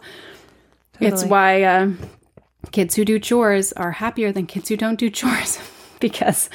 It's 1.00 1.24
why 1.24 1.62
uh, 1.64 1.90
kids 2.72 2.94
who 2.94 3.04
do 3.04 3.18
chores 3.18 3.72
are 3.72 3.92
happier 3.92 4.32
than 4.32 4.46
kids 4.46 4.68
who 4.68 4.76
don't 4.76 4.98
do 4.98 5.10
chores 5.10 5.58
because 6.00 6.50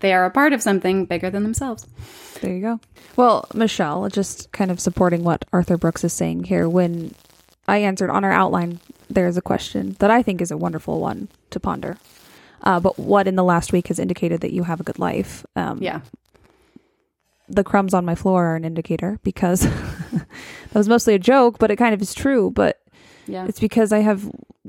they 0.00 0.12
are 0.12 0.24
a 0.24 0.30
part 0.30 0.52
of 0.52 0.62
something 0.62 1.04
bigger 1.04 1.30
than 1.30 1.42
themselves. 1.42 1.86
There 2.40 2.52
you 2.54 2.60
go. 2.60 2.80
Well, 3.16 3.46
Michelle, 3.54 4.08
just 4.08 4.52
kind 4.52 4.70
of 4.70 4.78
supporting 4.80 5.24
what 5.24 5.44
Arthur 5.52 5.76
Brooks 5.76 6.04
is 6.04 6.12
saying 6.12 6.44
here, 6.44 6.68
when 6.68 7.14
I 7.66 7.78
answered 7.78 8.10
on 8.10 8.24
our 8.24 8.32
outline, 8.32 8.80
there's 9.10 9.36
a 9.36 9.42
question 9.42 9.96
that 9.98 10.10
I 10.10 10.22
think 10.22 10.40
is 10.40 10.50
a 10.50 10.56
wonderful 10.56 11.00
one 11.00 11.28
to 11.50 11.58
ponder. 11.58 11.98
Uh, 12.62 12.80
but 12.80 12.98
what 12.98 13.26
in 13.28 13.36
the 13.36 13.44
last 13.44 13.72
week 13.72 13.88
has 13.88 13.98
indicated 13.98 14.40
that 14.40 14.52
you 14.52 14.64
have 14.64 14.80
a 14.80 14.84
good 14.84 14.98
life? 14.98 15.44
Um, 15.56 15.78
Yeah. 15.82 16.00
The 17.50 17.64
crumbs 17.64 17.94
on 17.94 18.04
my 18.04 18.14
floor 18.14 18.44
are 18.44 18.56
an 18.56 18.64
indicator 18.66 19.18
because 19.22 19.60
that 20.12 20.26
was 20.74 20.88
mostly 20.88 21.14
a 21.14 21.18
joke, 21.18 21.58
but 21.58 21.70
it 21.70 21.76
kind 21.76 21.94
of 21.94 22.02
is 22.02 22.12
true. 22.12 22.50
But 22.50 22.78
Yeah. 23.28 23.46
it's 23.46 23.60
because 23.60 23.92
I 23.92 23.98
have 24.00 24.28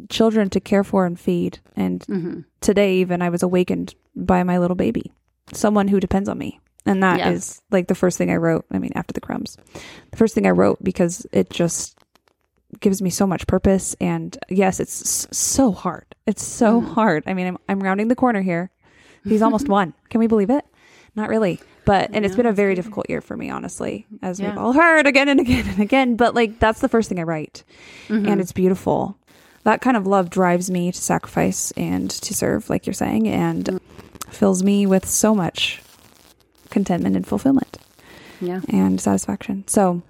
children 0.10 0.50
to 0.52 0.60
care 0.60 0.84
for 0.84 1.06
and 1.06 1.20
feed. 1.20 1.60
And 1.76 2.04
hmm 2.06 2.40
today, 2.62 2.98
even, 2.98 3.22
I 3.22 3.30
was 3.30 3.42
awakened 3.42 3.96
by 4.16 4.44
my 4.44 4.58
little 4.60 4.76
baby, 4.76 5.14
someone 5.54 5.88
who 5.88 6.00
depends 6.00 6.28
on 6.30 6.38
me. 6.38 6.60
And 6.86 7.02
that 7.04 7.26
is 7.34 7.62
Yeah. 7.72 7.78
like 7.78 7.88
the 7.88 7.96
first 7.96 8.18
thing 8.18 8.30
I 8.32 8.36
wrote. 8.36 8.66
I 8.72 8.80
mean, 8.80 8.92
after 8.96 9.14
the 9.14 9.22
crumbs, 9.22 9.58
the 10.12 10.18
first 10.18 10.36
thing 10.36 10.46
I 10.46 10.52
wrote 10.52 10.84
because 10.84 11.26
it 11.32 11.50
just 11.50 11.98
gives 12.80 13.02
me 13.02 13.10
so 13.10 13.26
much 13.26 13.48
purpose. 13.48 13.96
And 14.02 14.38
yes, 14.50 14.80
it's 14.80 15.28
so 15.36 15.72
hard. 15.72 16.06
It's 16.28 16.44
so 16.44 16.82
Mm-hmm. 16.82 16.94
hard. 16.94 17.24
I 17.28 17.34
mean, 17.34 17.48
I'm, 17.48 17.58
I'm 17.70 17.80
rounding 17.82 18.08
the 18.10 18.16
corner 18.16 18.42
here. 18.42 18.72
He's 19.24 19.42
almost 19.42 19.68
one. 19.80 19.94
Can 20.10 20.20
we 20.20 20.28
believe 20.28 20.50
it? 20.50 20.66
Not 21.16 21.30
really. 21.30 21.60
But, 21.90 22.12
and 22.14 22.24
it's 22.24 22.36
been 22.36 22.46
a 22.46 22.52
very 22.54 22.76
difficult 22.76 23.10
year 23.10 23.20
for 23.20 23.36
me, 23.36 23.50
honestly, 23.50 24.06
as 24.22 24.40
we've 24.40 24.56
all 24.56 24.74
heard 24.74 25.08
again 25.08 25.28
and 25.28 25.40
again 25.40 25.68
and 25.68 25.80
again. 25.80 26.16
But 26.18 26.36
like, 26.36 26.60
that's 26.60 26.82
the 26.82 26.88
first 26.90 27.10
thing 27.10 27.20
I 27.20 27.24
write. 27.24 27.64
Mm-hmm. 28.10 28.28
And 28.30 28.40
it's 28.40 28.52
beautiful. 28.52 29.18
That 29.64 29.82
kind 29.82 29.98
of 29.98 30.06
love 30.06 30.30
drives 30.30 30.70
me 30.70 30.92
to 30.92 31.02
sacrifice 31.02 31.72
and 31.72 32.12
to 32.12 32.34
serve, 32.36 32.70
like 32.70 32.86
you're 32.86 32.94
saying, 32.94 33.28
and 33.28 33.66
Mm. 33.66 33.80
fills 34.30 34.62
me 34.62 34.86
with 34.86 35.08
so 35.10 35.34
much 35.34 35.82
contentment 36.70 37.16
and 37.16 37.26
fulfillment 37.26 37.80
Yeah. 38.40 38.62
and 38.70 39.02
satisfaction. 39.02 39.64
So, 39.68 40.04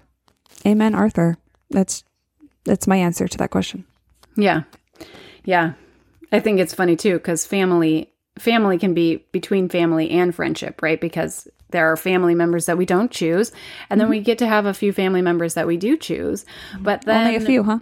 amen, 0.66 0.94
Arthur. 0.94 1.38
That's 1.70 2.04
that's 2.64 2.86
my 2.86 2.96
answer 2.96 3.26
to 3.26 3.38
that 3.38 3.50
question. 3.50 3.86
Yeah. 4.36 4.64
Yeah. 5.46 5.72
I 6.30 6.40
think 6.40 6.60
it's 6.60 6.74
funny 6.74 6.94
too 6.96 7.14
because 7.14 7.46
family 7.46 8.10
family 8.38 8.76
can 8.78 8.92
be 8.92 9.24
between 9.32 9.70
family 9.70 10.10
and 10.10 10.34
friendship, 10.34 10.82
right? 10.82 11.00
Because 11.00 11.48
there 11.70 11.90
are 11.90 11.96
family 11.96 12.34
members 12.34 12.66
that 12.66 12.78
we 12.78 12.86
don't 12.86 13.10
choose, 13.10 13.52
and 13.88 14.00
then 14.00 14.08
we 14.08 14.18
mm-hmm. 14.18 14.24
get 14.24 14.38
to 14.38 14.46
have 14.46 14.66
a 14.66 14.74
few 14.74 14.92
family 14.92 15.22
members 15.22 15.54
that 15.54 15.66
we 15.66 15.76
do 15.76 15.96
choose. 15.96 16.44
But 16.78 17.04
then 17.04 17.26
only 17.26 17.36
a 17.36 17.40
few, 17.40 17.62
huh? 17.62 17.78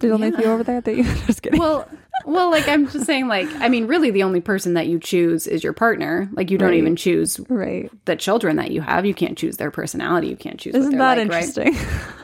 There's 0.00 0.12
only 0.12 0.28
a 0.28 0.32
few 0.36 0.44
over 0.46 0.62
there 0.62 0.80
that 0.80 0.94
you 0.94 1.04
just 1.26 1.42
kidding. 1.42 1.58
well 1.58 1.88
well 2.26 2.50
like 2.50 2.68
i'm 2.68 2.88
just 2.88 3.06
saying 3.06 3.28
like 3.28 3.48
i 3.60 3.68
mean 3.68 3.86
really 3.86 4.10
the 4.10 4.22
only 4.22 4.40
person 4.40 4.74
that 4.74 4.86
you 4.88 4.98
choose 4.98 5.46
is 5.46 5.62
your 5.62 5.72
partner 5.72 6.28
like 6.32 6.50
you 6.50 6.58
don't 6.58 6.70
Right. 6.70 6.78
even 6.78 6.96
choose 6.96 7.40
right. 7.48 7.90
the 8.04 8.16
children 8.16 8.56
that 8.56 8.70
you 8.72 8.80
have 8.80 9.06
you 9.06 9.14
can't 9.14 9.38
choose 9.38 9.56
their 9.58 9.70
personality 9.70 10.28
you 10.28 10.36
can't 10.36 10.58
choose 10.58 10.74
Isn't 10.74 10.98
that 10.98 10.98
like, 10.98 11.30
right? 11.30 11.46
interesting? 11.48 11.76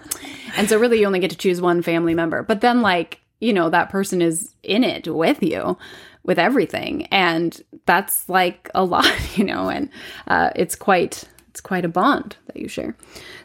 and 0.57 0.69
so 0.69 0.79
really 0.79 1.01
you 1.01 1.07
only 1.07 1.19
get 1.19 1.31
to 1.31 1.37
choose 1.37 1.61
one 1.61 1.83
family 1.83 2.15
member 2.15 2.43
but 2.43 2.61
then 2.63 2.83
like 2.83 3.21
you 3.41 3.53
know 3.53 3.71
that 3.71 3.91
person 3.91 4.21
is 4.21 4.55
in 4.63 4.85
it 4.85 5.07
with 5.09 5.43
you 5.43 5.79
with 6.25 6.39
everything 6.39 7.07
and 7.07 7.63
that's 7.87 8.29
like 8.29 8.71
a 8.75 8.85
lot 8.85 9.07
you 9.37 9.45
know 9.45 9.69
and 9.69 9.89
uh, 10.29 10.51
it's 10.57 10.75
quite 10.75 11.25
it's 11.49 11.61
quite 11.61 11.85
a 11.85 11.89
bond 11.89 12.37
that 12.47 12.57
you 12.57 12.69
share 12.69 12.97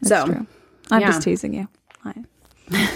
so 0.04 0.26
true. 0.26 0.48
I'm 0.92 1.02
yeah. 1.02 1.08
just 1.08 1.24
teasing 1.24 1.54
you. 1.54 1.68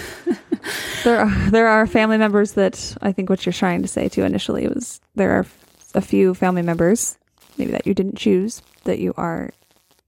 There 1.04 1.20
are 1.20 1.50
there 1.50 1.68
are 1.68 1.88
family 1.88 2.18
members 2.18 2.54
that 2.54 2.96
I 3.02 3.12
think 3.12 3.30
what 3.30 3.46
you're 3.46 3.54
trying 3.54 3.82
to 3.82 3.88
say 3.88 4.08
too 4.08 4.24
initially 4.24 4.68
was 4.68 5.02
there 5.16 5.32
are 5.32 5.46
a 5.96 6.02
few 6.02 6.34
family 6.34 6.62
members 6.62 7.18
maybe 7.58 7.72
that 7.72 7.88
you 7.88 7.94
didn't 7.94 8.18
choose 8.18 8.62
that 8.84 9.00
you 9.00 9.14
are 9.18 9.52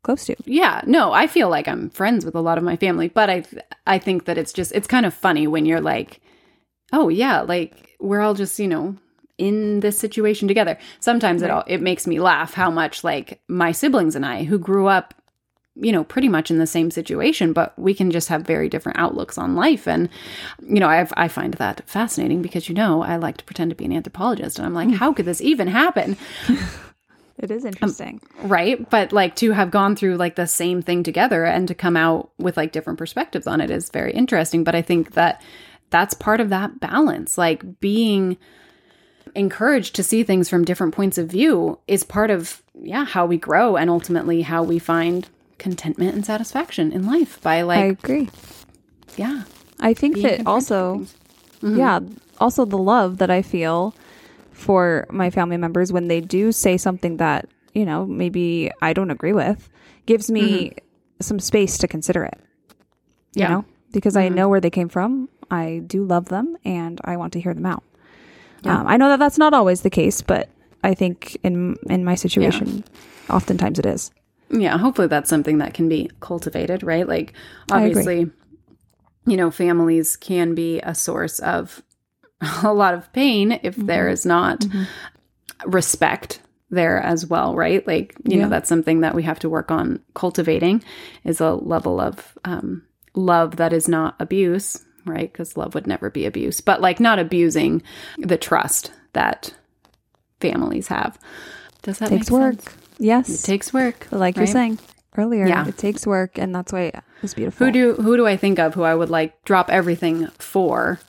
close 0.04 0.26
to. 0.26 0.36
Yeah, 0.46 0.82
no, 0.86 1.12
I 1.12 1.28
feel 1.28 1.50
like 1.50 1.68
I'm 1.68 1.90
friends 1.90 2.26
with 2.26 2.36
a 2.36 2.42
lot 2.42 2.58
of 2.58 2.64
my 2.64 2.76
family, 2.76 3.08
but 3.08 3.30
I 3.30 3.44
I 3.88 3.98
think 3.98 4.26
that 4.26 4.38
it's 4.38 4.54
just 4.54 4.72
it's 4.74 4.88
kind 4.88 5.06
of 5.06 5.14
funny 5.14 5.48
when 5.48 5.66
you're 5.66 5.82
like, 5.82 6.22
oh 6.92 7.10
yeah, 7.10 7.42
like 7.42 7.96
we're 8.00 8.22
all 8.22 8.36
just 8.36 8.60
you 8.60 8.68
know 8.68 8.96
in 9.44 9.82
this 9.82 9.98
situation 9.98 10.48
together. 10.48 10.78
Sometimes 11.00 11.42
it 11.42 11.50
all 11.50 11.64
it 11.68 11.82
makes 11.82 12.08
me 12.08 12.20
laugh 12.20 12.54
how 12.54 12.72
much 12.72 13.04
like 13.04 13.42
my 13.48 13.72
siblings 13.72 14.16
and 14.16 14.26
I 14.26 14.44
who 14.44 14.58
grew 14.58 14.88
up 14.88 15.14
you 15.76 15.92
know 15.92 16.04
pretty 16.04 16.30
much 16.30 16.52
in 16.52 16.60
the 16.60 16.68
same 16.68 16.92
situation 16.92 17.52
but 17.52 17.78
we 17.80 17.96
can 17.96 18.12
just 18.12 18.30
have 18.30 18.44
very 18.44 18.70
different 18.70 19.00
outlooks 19.00 19.38
on 19.38 19.56
life. 19.56 19.88
And 19.88 20.08
you 20.62 20.80
know 20.80 20.88
I've, 20.88 21.12
i 21.18 21.28
find 21.28 21.56
that 21.56 21.88
fascinating 21.88 22.42
because 22.42 22.70
you 22.70 22.76
know 22.76 23.04
i 23.04 23.18
like 23.18 23.38
to 23.38 23.44
pretend 23.44 23.72
to 23.72 23.76
be 23.76 23.86
an 23.86 23.94
anthropologist 23.94 24.58
and 24.58 24.66
i'm 24.66 24.74
like 24.74 24.88
hmm. 24.88 24.94
how 24.96 25.14
could 25.14 25.26
this 25.26 25.42
even 25.42 25.68
happen? 25.68 26.18
It 27.36 27.50
is 27.50 27.64
um, 27.64 27.70
interesting. 27.70 28.22
right? 28.44 28.88
But 28.92 29.12
like 29.12 29.36
to 29.38 29.52
have 29.54 29.72
gone 29.72 29.96
through 29.96 30.18
like 30.18 30.36
the 30.36 30.46
same 30.46 30.84
thing 30.84 31.02
together 31.02 31.44
and 31.44 31.68
to 31.68 31.74
come 31.74 31.98
out 31.98 32.30
with 32.38 32.56
like 32.56 32.72
different 32.72 33.00
perspectives 33.00 33.48
on 33.48 33.60
it 33.60 33.72
is 33.72 33.90
very 33.90 34.14
interesting. 34.14 34.64
But 34.64 34.76
i 34.76 34.84
think 34.84 35.14
that 35.14 35.42
that's 35.94 36.16
part 36.16 36.42
of 36.42 36.50
that 36.50 36.80
balance 36.80 37.38
like 37.38 37.80
being 37.80 38.36
encouraged 39.36 39.96
to 39.96 40.04
see 40.04 40.24
things 40.24 40.50
from 40.50 40.64
different 40.66 40.94
points 40.94 41.18
of 41.18 41.28
view 41.28 41.80
is 41.88 42.04
part 42.04 42.30
of 42.30 42.62
yeah 42.80 43.06
how 43.06 43.26
we 43.26 43.38
grow 43.38 43.76
and 43.76 43.90
ultimately 43.90 44.42
how 44.42 44.64
we 44.64 44.80
find 44.80 45.28
contentment 45.58 46.14
and 46.16 46.26
satisfaction 46.26 46.92
in 46.92 47.06
life 47.06 47.42
by 47.42 47.62
like 47.62 47.80
I 47.80 47.86
agree. 47.86 48.30
yeah 49.18 49.44
I 49.80 49.94
think 49.94 50.22
that 50.22 50.46
also 50.48 50.96
things. 50.98 51.16
Mm-hmm. 51.64 51.78
yeah, 51.78 52.00
also 52.40 52.66
the 52.66 52.78
love 52.78 53.18
that 53.20 53.30
I 53.30 53.42
feel 53.42 53.96
for 54.52 55.08
my 55.10 55.30
family 55.30 55.58
members 55.58 55.92
when 55.94 56.10
they 56.10 56.20
do 56.20 56.52
say 56.52 56.78
something 56.78 57.18
that, 57.18 57.48
you 57.74 57.86
know, 57.86 58.06
maybe 58.06 58.70
I 58.82 58.94
don't 58.94 59.12
agree 59.12 59.34
with 59.34 59.70
gives 60.06 60.30
me 60.30 60.70
mm-hmm. 60.70 60.78
some 61.22 61.40
space 61.40 61.78
to 61.80 61.88
consider 61.88 62.24
it. 62.26 62.40
You 63.34 63.44
Yeah. 63.44 63.50
know, 63.50 63.66
because 63.94 64.16
I 64.18 64.26
mm-hmm. 64.28 64.36
know 64.36 64.50
where 64.50 64.60
they 64.60 64.70
came 64.70 64.90
from. 64.90 65.30
I 65.50 65.82
do 65.86 66.04
love 66.04 66.26
them 66.26 66.58
and 66.66 67.00
I 67.04 67.16
want 67.18 67.34
to 67.34 67.42
hear 67.42 67.54
them 67.54 67.66
out. 67.66 67.84
Um, 68.66 68.88
I 68.88 68.98
know 68.98 69.10
that 69.10 69.20
that's 69.20 69.38
not 69.38 69.54
always 69.54 69.82
the 69.82 69.90
case, 69.90 70.22
but 70.22 70.50
I 70.84 70.94
think 70.94 71.38
in 71.44 71.76
in 71.90 72.04
my 72.06 72.16
situation, 72.16 72.84
oftentimes 73.30 73.80
it 73.80 73.86
is. 73.86 74.12
yeah 74.50 74.78
hopefully 74.78 75.08
that's 75.08 75.30
something 75.30 75.58
that 75.60 75.74
can 75.74 75.90
be 75.90 76.10
cultivated 76.20 76.84
right 76.84 77.08
like 77.08 77.34
obviously 77.72 78.30
you 79.26 79.38
know 79.38 79.50
families 79.50 80.16
can 80.18 80.54
be 80.54 80.80
a 80.82 80.94
source 80.94 81.40
of 81.40 81.82
a 82.64 82.74
lot 82.74 82.94
of 82.94 83.12
pain 83.14 83.52
if 83.64 83.76
Mm-hmm. 83.76 83.88
there 83.88 84.10
is 84.10 84.26
not 84.26 84.66
respect 85.66 86.42
there 86.70 87.00
as 87.02 87.26
well 87.28 87.56
right 87.56 87.86
like 87.88 88.16
you 88.26 88.38
Yeah. 88.38 88.44
know 88.44 88.50
that's 88.50 88.68
something 88.70 89.02
that 89.02 89.16
we 89.16 89.24
have 89.24 89.40
to 89.40 89.50
work 89.50 89.70
on 89.72 90.00
cultivating 90.16 90.84
is 91.24 91.40
a 91.40 91.54
level 91.54 92.00
of 92.00 92.38
um, 92.46 92.84
love 93.16 93.58
that 93.58 93.74
is 93.74 93.88
not 93.88 94.16
abuse 94.20 94.84
right 95.06 95.32
because 95.32 95.58
love 95.58 95.74
would 95.76 95.88
never 95.88 96.10
be 96.10 96.26
abuse 96.26 96.62
but 96.62 96.82
like 96.82 97.00
not 97.00 97.20
abusing 97.20 97.82
the 98.18 98.38
trust 98.38 98.92
that 99.14 99.54
families 100.40 100.88
have 100.88 101.18
does 101.82 102.00
that 102.00 102.10
takes 102.10 102.30
make 102.32 102.40
work. 102.40 102.62
sense? 102.62 102.78
Yes. 102.98 103.44
it 103.44 103.46
takes 103.46 103.74
work 103.74 104.08
like 104.12 104.38
you're 104.38 104.48
saying 104.48 104.80
earlier, 105.18 105.48
Yeah. 105.48 105.68
it 105.68 105.78
takes 105.78 106.08
work 106.08 106.38
and 106.38 106.54
that's 106.54 106.72
why 106.74 106.92
it's 107.22 107.34
beautiful. 107.34 107.66
Who 107.66 107.72
do 107.72 107.94
who 107.96 108.18
do 108.18 108.28
I 108.28 108.38
think 108.38 108.60
of 108.60 108.74
who 108.74 108.84
I 108.84 108.96
would 108.96 109.10
like 109.10 109.44
drop 109.46 109.70
everything 109.70 110.28
for 110.40 111.00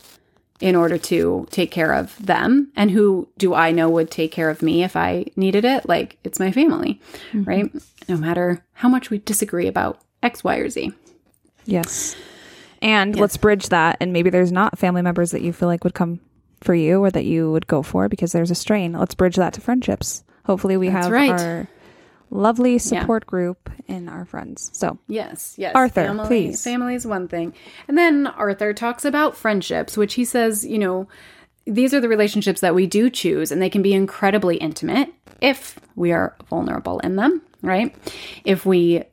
in 0.60 0.76
order 0.76 0.96
to 0.96 1.46
take 1.50 1.70
care 1.70 1.92
of 1.92 2.14
them 2.24 2.70
and 2.76 2.90
who 2.90 3.28
do 3.38 3.54
I 3.54 3.70
know 3.72 3.88
would 3.88 4.10
take 4.10 4.30
care 4.32 4.50
of 4.50 4.62
me 4.62 4.82
if 4.84 4.96
I 4.96 5.26
needed 5.36 5.64
it? 5.64 5.88
Like 5.88 6.18
it's 6.24 6.38
my 6.38 6.52
family, 6.52 7.00
mm-hmm. 7.32 7.44
right? 7.44 7.72
No 8.08 8.16
matter 8.16 8.64
how 8.74 8.88
much 8.88 9.10
we 9.10 9.18
disagree 9.18 9.66
about 9.66 10.00
X, 10.22 10.44
Y, 10.44 10.56
or 10.56 10.68
Z. 10.68 10.92
Yes. 11.64 12.16
And 12.84 13.16
let's 13.16 13.38
bridge 13.38 13.70
that. 13.70 13.96
And 14.00 14.12
maybe 14.12 14.30
there's 14.30 14.52
not 14.52 14.78
family 14.78 15.02
members 15.02 15.30
that 15.30 15.40
you 15.42 15.52
feel 15.52 15.68
like 15.68 15.82
would 15.84 15.94
come 15.94 16.20
for 16.60 16.74
you 16.74 17.02
or 17.02 17.10
that 17.10 17.24
you 17.24 17.50
would 17.50 17.66
go 17.66 17.82
for 17.82 18.08
because 18.08 18.32
there's 18.32 18.50
a 18.50 18.54
strain. 18.54 18.92
Let's 18.92 19.14
bridge 19.14 19.36
that 19.36 19.54
to 19.54 19.60
friendships. 19.60 20.22
Hopefully, 20.44 20.76
we 20.76 20.90
That's 20.90 21.06
have 21.06 21.12
right. 21.12 21.30
our 21.30 21.68
lovely 22.30 22.78
support 22.78 23.26
group 23.26 23.70
in 23.86 24.08
our 24.08 24.24
friends. 24.24 24.70
So 24.74 24.98
Yes, 25.08 25.54
yes. 25.56 25.74
Arthur, 25.74 26.04
family, 26.04 26.26
please. 26.26 26.62
Family 26.62 26.94
is 26.94 27.06
one 27.06 27.28
thing. 27.28 27.54
And 27.88 27.96
then 27.96 28.26
Arthur 28.26 28.74
talks 28.74 29.04
about 29.04 29.36
friendships, 29.36 29.96
which 29.96 30.14
he 30.14 30.24
says, 30.24 30.64
you 30.64 30.78
know, 30.78 31.08
these 31.66 31.94
are 31.94 32.00
the 32.00 32.08
relationships 32.08 32.60
that 32.60 32.74
we 32.74 32.86
do 32.86 33.08
choose, 33.08 33.50
and 33.50 33.62
they 33.62 33.70
can 33.70 33.80
be 33.80 33.94
incredibly 33.94 34.56
intimate 34.56 35.08
if 35.40 35.78
we 35.96 36.12
are 36.12 36.36
vulnerable 36.50 36.98
in 37.00 37.16
them, 37.16 37.40
right? 37.62 37.94
If 38.44 38.66
we 38.66 39.04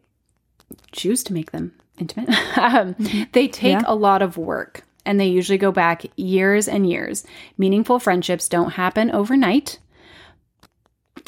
choose 0.91 1.23
to 1.23 1.33
make 1.33 1.51
them 1.51 1.73
intimate. 2.01 2.29
um, 2.57 2.95
They 3.31 3.47
take 3.47 3.79
Yeah. 3.79 3.83
a 3.85 3.95
lot 3.95 4.21
of 4.21 4.35
work 4.37 4.83
and 5.05 5.19
they 5.19 5.27
usually 5.27 5.57
go 5.57 5.71
back 5.71 6.03
years 6.17 6.67
and 6.67 6.89
years. 6.89 7.25
Meaningful 7.57 7.99
friendships 7.99 8.49
don't 8.49 8.71
happen 8.71 9.09
overnight 9.11 9.79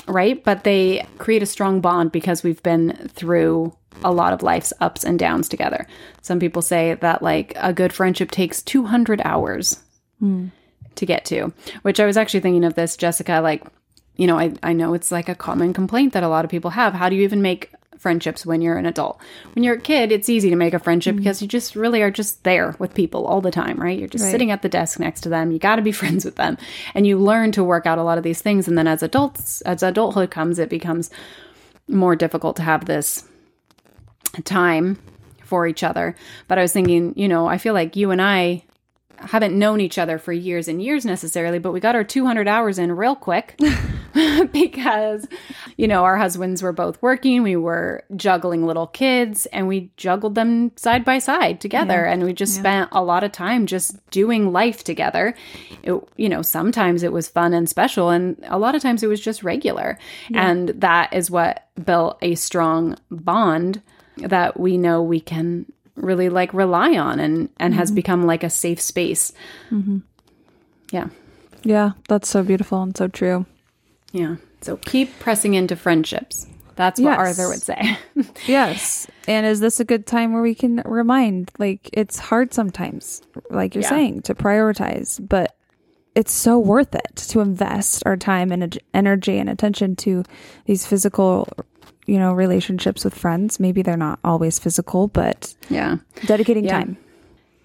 right? 0.08 0.44
But 0.44 0.64
they 0.64 1.06
create 1.18 1.44
a 1.44 1.46
strong 1.46 1.80
bond 1.80 2.12
because 2.12 2.44
we've 2.44 2.62
been 2.64 3.10
through 3.14 3.74
a 4.04 4.12
lot 4.12 4.34
of 4.34 4.44
life's 4.44 4.74
ups 4.82 5.04
and 5.06 5.18
downs 5.18 5.48
together. 5.48 5.88
Some 6.22 6.40
people 6.40 6.62
say 6.62 6.96
that 6.96 7.22
like 7.22 7.54
a 7.56 7.72
good 7.72 7.94
friendship 7.94 8.30
takes 8.32 8.62
200 8.62 9.22
hours 9.24 9.80
to 10.96 11.06
get 11.06 11.26
to, 11.26 11.54
which 11.84 12.00
I 12.00 12.06
was 12.06 12.18
actually 12.18 12.40
thinking 12.40 12.64
of 12.66 12.74
this, 12.76 12.98
Jessica, 12.98 13.40
like, 13.42 13.64
you 14.18 14.26
know, 14.28 14.38
I, 14.40 14.54
I 14.64 14.74
know 14.74 14.94
it's 14.94 15.12
like 15.12 15.30
a 15.30 15.36
common 15.36 15.74
complaint 15.74 16.14
that 16.14 16.24
a 16.24 16.28
lot 16.30 16.44
of 16.46 16.52
people 16.52 16.72
have. 16.72 16.94
How 16.94 17.08
do 17.10 17.16
you 17.16 17.24
even 17.24 17.42
make 17.42 17.72
friendships 18.04 18.46
when 18.46 18.62
you're 18.62 18.78
an 18.78 18.86
adult? 18.86 19.20
When 19.56 19.63
you're 19.63 19.76
a 19.76 19.82
kid, 19.82 20.12
it's 20.12 20.30
easy 20.30 20.52
to 20.52 20.56
make 20.56 20.76
a 20.76 20.80
friendship 20.80 21.16
mm-hmm. 21.16 21.24
because 21.24 21.42
you 21.42 21.48
just 21.48 21.76
really 21.76 22.04
are 22.04 22.12
just 22.12 22.44
there 22.44 22.76
with 22.78 22.94
people 22.94 23.26
all 23.26 23.42
the 23.42 23.50
time, 23.50 23.80
right? 23.80 23.98
You're 23.98 24.08
just 24.08 24.26
Right. 24.26 24.32
sitting 24.32 24.52
at 24.52 24.62
the 24.62 24.70
desk 24.70 25.00
next 25.00 25.22
to 25.22 25.30
them. 25.30 25.52
You 25.52 25.58
got 25.58 25.78
to 25.78 25.82
be 25.82 25.92
friends 26.02 26.24
with 26.24 26.36
them. 26.36 26.58
And 26.94 27.08
you 27.08 27.18
learn 27.18 27.52
to 27.54 27.63
work 27.63 27.88
out 27.88 27.98
a 27.98 28.04
lot 28.04 28.20
of 28.20 28.24
these 28.24 28.42
things. 28.42 28.68
And 28.68 28.78
then 28.78 28.88
as 28.88 29.02
adults, 29.02 29.62
as 29.62 29.82
adulthood 29.82 30.30
comes, 30.30 30.60
it 30.60 30.70
becomes 30.70 31.10
more 31.88 32.16
difficult 32.16 32.58
to 32.58 32.62
have 32.62 32.86
this 32.86 33.24
time 34.44 35.00
for 35.44 35.68
each 35.68 35.84
other. 35.84 36.16
But 36.48 36.58
I 36.58 36.62
was 36.62 36.74
thinking, 36.74 37.13
you 37.16 37.28
know, 37.28 37.48
I 37.48 37.58
feel 37.58 37.74
like 37.74 37.96
you 37.96 38.12
and 38.12 38.22
I 38.22 38.63
haven't 39.18 39.58
known 39.58 39.80
each 39.80 39.98
other 39.98 40.18
for 40.18 40.34
years 40.34 40.68
and 40.68 40.82
years 40.82 41.06
necessarily, 41.06 41.60
but 41.60 41.72
we 41.72 41.80
got 41.80 41.96
our 41.96 42.04
200 42.04 42.48
hours 42.48 42.78
in 42.78 42.92
real 42.92 43.16
quick 43.16 43.58
because, 44.52 45.28
you 45.78 45.88
know, 45.88 46.04
our 46.04 46.17
husbands 46.17 46.62
were 46.62 46.71
both 46.71 47.02
working. 47.02 47.43
We 47.43 47.56
were 47.56 48.04
juggling 48.15 48.65
little 48.65 48.88
kids 48.88 49.45
and 49.47 49.67
we 49.67 49.91
juggled 49.97 50.36
them 50.36 50.71
side 50.76 51.04
by 51.04 51.19
side 51.19 51.60
together. 51.62 52.06
And 52.06 52.23
we 52.23 52.34
just 52.34 52.56
spent 52.56 52.89
a 52.91 53.04
lot 53.04 53.23
of 53.23 53.32
time 53.32 53.65
just 53.65 54.06
doing 54.12 54.52
life 54.52 54.84
together. 54.84 55.36
It, 55.84 55.93
you 56.15 56.30
know, 56.30 56.41
sometimes 56.41 57.04
it 57.04 57.12
was 57.12 57.28
fun 57.28 57.54
and 57.54 57.67
special, 57.67 58.10
and 58.10 58.38
a 58.47 58.58
lot 58.58 58.76
of 58.76 58.82
times 58.82 59.04
it 59.04 59.08
was 59.08 59.21
just 59.21 59.43
regular. 59.43 59.97
And 60.34 60.69
that 60.69 61.13
is 61.13 61.30
what 61.30 61.67
built 61.84 62.17
a 62.21 62.36
strong 62.36 62.97
bond 63.10 63.82
that 64.17 64.60
we 64.60 64.78
know 64.78 65.02
we 65.02 65.19
can 65.19 65.65
really 65.95 66.30
like 66.30 66.54
rely 66.54 66.97
on 66.97 67.19
and 67.19 67.49
and 67.58 67.73
has 67.76 67.89
mm-hmm. 67.89 67.95
become 67.95 68.26
like 68.26 68.43
a 68.43 68.49
safe 68.49 68.82
space 68.82 69.32
mm-hmm. 69.69 69.99
yeah 70.91 71.08
yeah, 71.63 71.91
that's 72.10 72.30
so 72.30 72.43
beautiful 72.43 72.82
and 72.82 72.95
so 72.95 73.08
true. 73.08 73.45
Yeah 74.13 74.36
so 74.62 74.78
keep 74.78 75.19
pressing 75.19 75.54
into 75.56 75.76
friendships 75.76 76.47
that's 76.76 76.99
what 76.99 77.10
Yes. 77.12 77.19
arthur 77.19 77.49
would 77.49 77.62
say 77.62 77.97
Yes. 78.47 79.06
And 79.28 79.45
is 79.45 79.60
this 79.60 79.80
a 79.80 79.86
good 79.86 80.08
time 80.08 80.34
where 80.34 80.41
we 80.41 80.56
can 80.56 80.82
remind 80.86 81.52
like 81.60 81.88
it's 81.93 82.17
hard 82.17 82.52
sometimes, 82.54 83.21
like 83.52 83.76
you're 83.76 83.84
Yeah. 83.84 83.89
saying, 83.89 84.21
to 84.23 84.34
prioritize, 84.36 85.19
but 85.28 85.56
it's 86.15 86.32
so 86.32 86.58
worth 86.58 86.95
it 86.95 87.15
to 87.30 87.41
invest 87.41 88.02
our 88.08 88.17
time 88.17 88.52
and 88.52 88.76
energy 88.93 89.38
and 89.38 89.49
attention 89.49 89.95
to 89.97 90.23
these 90.65 90.84
physical, 90.86 91.47
you 92.08 92.17
know, 92.17 92.34
relationships 92.34 93.04
with 93.06 93.13
friends. 93.13 93.60
Maybe 93.60 93.82
they're 93.84 93.95
not 93.95 94.17
always 94.23 94.58
physical, 94.58 95.08
but 95.08 95.54
yeah 95.69 95.97
dedicating 96.26 96.65
Yeah. 96.65 96.80
time. 96.80 96.97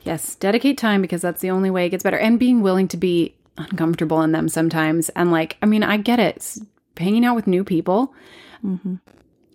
yes 0.05 0.35
dedicate 0.37 0.77
time 0.77 1.01
because 1.03 1.23
that's 1.23 1.41
the 1.41 1.51
only 1.51 1.71
way 1.71 1.87
it 1.87 1.91
gets 1.91 2.03
better 2.05 2.19
and 2.19 2.39
being 2.39 2.61
willing 2.63 2.89
to 2.89 2.97
be 2.99 3.35
uncomfortable 3.59 4.23
in 4.23 4.33
them 4.33 4.49
sometimes 4.49 5.09
and 5.11 5.31
like 5.31 5.57
i 5.63 5.67
mean 5.67 5.83
i 5.83 5.97
get 5.97 6.19
it 6.19 6.57
hanging 6.97 7.25
out 7.25 7.37
with 7.37 7.47
new 7.47 7.65
people 7.65 8.15
mm-hmm. 8.65 8.95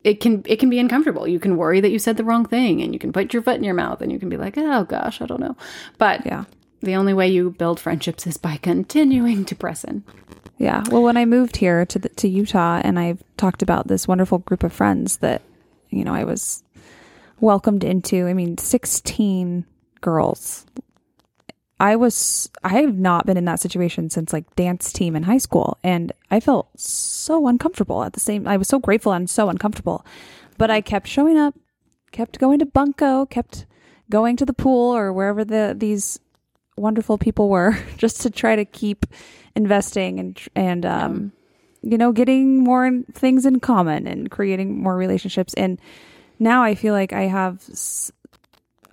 it 0.04 0.20
can 0.20 0.44
it 0.46 0.58
can 0.58 0.70
be 0.70 0.80
uncomfortable 0.80 1.28
you 1.28 1.39
can 1.39 1.58
worry 1.58 1.82
that 1.82 1.92
you 1.92 2.00
said 2.00 2.18
the 2.18 2.24
wrong 2.24 2.46
thing 2.46 2.82
and 2.82 2.94
you 2.94 3.00
can 3.00 3.12
put 3.13 3.34
your 3.34 3.42
foot 3.42 3.56
in 3.56 3.63
your 3.63 3.74
mouth 3.74 4.02
and 4.02 4.12
you 4.12 4.20
can 4.20 4.30
be 4.30 4.38
like 4.38 4.58
oh 4.58 4.84
gosh 4.84 5.22
i 5.22 5.26
don't 5.26 5.39
know 5.42 5.56
but 5.98 6.26
Yeah. 6.26 6.46
the 6.82 6.96
only 6.96 7.13
way 7.13 7.28
you 7.28 7.52
build 7.52 7.80
friendships 7.80 8.28
is 8.28 8.38
by 8.38 8.58
continuing 8.58 9.46
to 9.46 9.56
press 9.56 9.84
in 9.84 10.04
Yeah. 10.58 10.84
Well, 10.92 11.02
when 11.04 11.18
I 11.18 11.26
moved 11.26 11.58
here 11.58 11.86
to 11.86 12.00
the, 12.00 12.10
to 12.10 12.28
Utah, 12.28 12.80
and 12.84 13.00
I've 13.00 13.24
talked 13.38 13.62
about 13.63 13.88
this 13.88 14.08
wonderful 14.08 14.38
group 14.38 14.63
of 14.63 14.72
friends 14.72 15.18
that 15.18 15.42
you 15.89 16.04
know 16.06 16.13
I 16.13 16.24
was 16.24 16.63
welcomed 17.39 17.84
into. 17.84 18.28
I 18.28 18.34
mean, 18.34 18.58
sixteen 18.58 19.66
girls. 20.00 20.66
I 21.79 21.95
was 21.95 22.49
I 22.63 22.81
have 22.81 22.97
not 22.97 23.25
been 23.25 23.38
in 23.38 23.45
that 23.45 23.59
situation 23.59 24.09
since 24.09 24.31
like 24.31 24.55
dance 24.55 24.93
team 24.93 25.15
in 25.15 25.23
high 25.23 25.38
school, 25.38 25.77
and 25.83 26.12
I 26.31 26.39
felt 26.39 26.67
so 26.79 27.47
uncomfortable 27.47 28.03
at 28.03 28.13
the 28.13 28.19
same. 28.19 28.47
I 28.47 28.57
was 28.57 28.67
so 28.67 28.79
grateful 28.79 29.12
and 29.12 29.29
so 29.29 29.49
uncomfortable, 29.49 30.05
but 30.57 30.69
I 30.69 30.81
kept 30.81 31.07
showing 31.07 31.38
up, 31.38 31.55
kept 32.12 32.39
going 32.39 32.59
to 32.59 32.65
Bunko, 32.65 33.25
kept 33.25 33.65
going 34.09 34.38
to 34.38 34.45
the 34.45 34.53
pool 34.53 34.95
or 34.95 35.12
wherever 35.12 35.43
the 35.43 35.75
these 35.77 36.19
wonderful 36.77 37.17
people 37.17 37.49
were 37.49 37.77
just 37.97 38.21
to 38.21 38.29
try 38.29 38.55
to 38.55 38.65
keep 38.65 39.05
investing 39.55 40.19
and 40.19 40.39
and 40.55 40.86
um 40.86 41.31
you 41.81 41.97
know 41.97 42.12
getting 42.12 42.63
more 42.63 43.01
things 43.13 43.45
in 43.45 43.59
common 43.59 44.07
and 44.07 44.31
creating 44.31 44.81
more 44.81 44.95
relationships 44.95 45.53
and 45.53 45.79
now 46.39 46.63
I 46.63 46.75
feel 46.75 46.93
like 46.93 47.13
I 47.13 47.23
have 47.23 47.62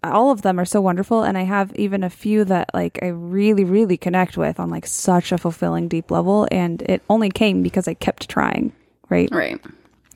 all 0.03 0.31
of 0.31 0.43
them 0.43 0.59
are 0.59 0.65
so 0.65 0.81
wonderful 0.81 1.23
and 1.23 1.37
I 1.37 1.43
have 1.43 1.75
even 1.77 2.05
a 2.05 2.11
few 2.11 2.45
that 2.45 2.71
like 2.75 2.99
I 3.03 3.09
really 3.09 3.65
really 3.65 3.97
connect 3.97 4.37
with 4.37 4.59
on 4.61 4.71
like 4.71 4.87
such 4.87 5.33
a 5.33 5.39
fulfilling 5.39 5.89
deep 5.89 6.11
level 6.11 6.47
and 6.51 6.83
it 6.83 7.03
only 7.09 7.31
came 7.31 7.63
because 7.63 7.89
I 7.89 7.95
kept 7.95 8.29
trying 8.29 8.73
right 9.09 9.29
Right. 9.33 9.61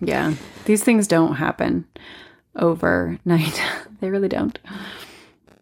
Yeah. 0.01 0.35
These 0.64 0.85
things 0.85 1.07
don't 1.07 1.35
happen 1.35 1.87
overnight. 2.57 3.61
they 4.01 4.11
really 4.11 4.29
don't. 4.29 4.59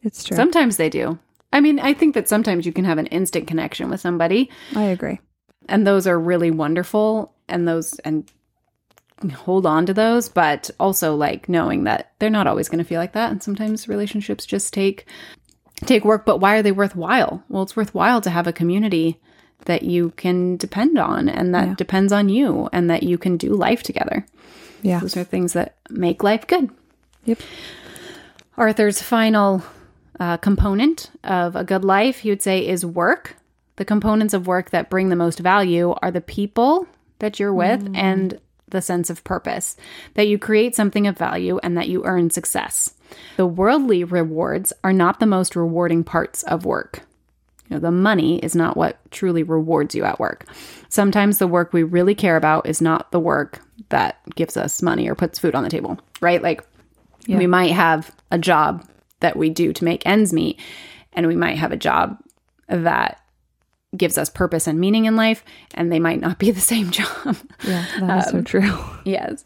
it's 0.02 0.24
true 0.24 0.37
Sometimes 0.37 0.76
they 0.76 0.88
do. 0.88 1.18
I 1.54 1.61
mean, 1.61 1.78
I 1.78 1.92
think 1.92 2.14
that 2.14 2.28
sometimes 2.28 2.64
you 2.64 2.72
can 2.72 2.87
have 2.87 2.96
an 2.96 3.06
instant 3.08 3.46
connection 3.46 3.90
with 3.90 4.00
somebody, 4.00 4.50
I 4.74 4.85
agree 4.85 5.20
and 5.68 5.87
those 5.87 6.06
are 6.06 6.18
really 6.18 6.50
wonderful, 6.50 7.32
and 7.48 7.66
those, 7.66 7.98
and 8.00 8.30
hold 9.30 9.66
on 9.66 9.87
to 9.87 9.94
those, 9.94 10.28
but 10.28 10.70
also 10.80 11.14
like 11.14 11.48
knowing 11.48 11.85
that 11.85 12.12
they're 12.18 12.30
not 12.30 12.46
always 12.46 12.68
going 12.68 12.78
to 12.78 12.85
feel 12.88 13.00
like 13.00 13.12
that. 13.12 13.30
And 13.30 13.42
sometimes 13.42 13.88
relationships 13.88 14.44
just 14.46 14.72
take 14.72 15.06
take 15.85 16.04
work, 16.04 16.24
but 16.24 16.38
why 16.38 16.56
are 16.56 16.62
they 16.62 16.72
worthwhile? 16.72 17.42
Well, 17.48 17.62
it's 17.64 17.74
worthwhile 17.76 18.20
to 18.20 18.30
have 18.30 18.46
a 18.46 18.52
community 18.52 19.18
that 19.64 19.82
you 19.82 20.11
can 20.16 20.56
depend 20.56 20.98
on 20.98 21.28
and 21.28 21.54
that 21.54 21.66
Yeah. 21.68 21.74
depends 21.76 22.12
on 22.12 22.28
you 22.28 22.68
and 22.72 22.88
that 22.90 23.02
you 23.02 23.18
can 23.18 23.37
do 23.37 23.50
life 23.54 23.82
together. 23.82 24.24
yeah 24.82 24.98
Those 25.00 25.16
are 25.16 25.24
things 25.24 25.52
that 25.54 25.76
make 25.90 26.22
life 26.22 26.46
good. 26.46 26.70
Yep. 27.24 27.38
Arthur's 28.56 29.00
final 29.02 29.62
uh, 30.20 30.37
component 30.37 31.11
of 31.24 31.56
a 31.56 31.64
good 31.64 31.85
life, 31.85 32.18
he 32.18 32.30
would 32.30 32.42
say, 32.42 32.66
is 32.66 32.85
work. 32.85 33.37
The 33.76 33.85
components 33.85 34.35
of 34.35 34.46
work 34.46 34.70
that 34.70 34.90
bring 34.90 35.08
the 35.08 35.16
most 35.16 35.38
value 35.38 35.94
are 36.02 36.11
the 36.11 36.20
people 36.20 36.87
that 37.18 37.40
you're 37.40 37.54
with 37.54 37.88
and 37.94 38.38
the 38.72 38.82
sense 38.82 39.08
of 39.08 39.24
purpose, 39.24 39.76
that 40.14 40.26
you 40.26 40.38
create 40.38 40.74
something 40.74 41.06
of 41.06 41.16
value 41.16 41.58
and 41.62 41.76
that 41.78 41.88
you 41.88 42.04
earn 42.04 42.28
success. 42.30 42.94
The 43.37 43.46
worldly 43.46 44.04
rewards 44.04 44.72
are 44.82 44.92
not 44.92 45.20
the 45.20 45.26
most 45.26 45.54
rewarding 45.54 46.02
parts 46.02 46.42
of 46.42 46.64
work. 46.64 47.02
You 47.68 47.76
know, 47.76 47.80
the 47.80 47.90
money 47.90 48.38
is 48.40 48.56
not 48.56 48.76
what 48.76 48.98
truly 49.11 49.42
rewards 49.42 49.94
you 49.94 50.04
at 50.04 50.18
work. 50.18 50.46
Sometimes 50.88 51.38
the 51.38 51.46
work 51.46 51.72
we 51.72 51.82
really 51.82 52.14
care 52.14 52.37
about 52.37 52.68
is 52.68 52.82
not 52.82 53.12
the 53.12 53.20
work 53.20 53.61
that 53.88 54.18
gives 54.35 54.56
us 54.56 54.82
money 54.82 55.08
or 55.08 55.14
puts 55.14 55.38
food 55.38 55.54
on 55.54 55.62
the 55.62 55.70
table, 55.70 55.98
right? 56.20 56.42
Like 56.42 56.62
we 57.28 57.46
might 57.46 57.70
have 57.70 58.14
a 58.30 58.38
job 58.38 58.87
that 59.20 59.37
we 59.37 59.48
do 59.48 59.72
to 59.72 59.85
make 59.85 60.04
ends 60.04 60.32
meet, 60.32 60.58
and 61.12 61.26
we 61.28 61.37
might 61.37 61.56
have 61.56 61.72
a 61.72 61.76
job 61.76 62.18
that 62.68 63.21
gives 63.96 64.16
us 64.16 64.31
purpose 64.31 64.66
and 64.66 64.81
meaning 64.81 65.05
in 65.05 65.16
life, 65.16 65.44
and 65.74 65.92
they 65.92 66.00
might 66.00 66.20
not 66.20 66.38
be 66.38 66.50
the 66.50 66.61
same 66.72 66.90
job. 66.90 67.37
yeah 67.64 67.87
that 68.00 68.18
is 68.18 68.31
so 68.31 68.38
um, 68.38 68.44
true 68.44 68.78
yes. 69.05 69.44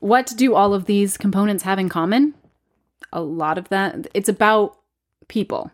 What 0.00 0.32
do 0.36 0.54
all 0.54 0.74
of 0.74 0.86
these 0.86 1.16
components 1.16 1.62
have 1.62 1.78
in 1.78 1.88
common? 1.88 2.34
A 3.12 3.20
lot 3.20 3.58
of 3.58 3.68
that. 3.68 4.08
It's 4.14 4.28
about 4.28 4.78
people, 5.28 5.70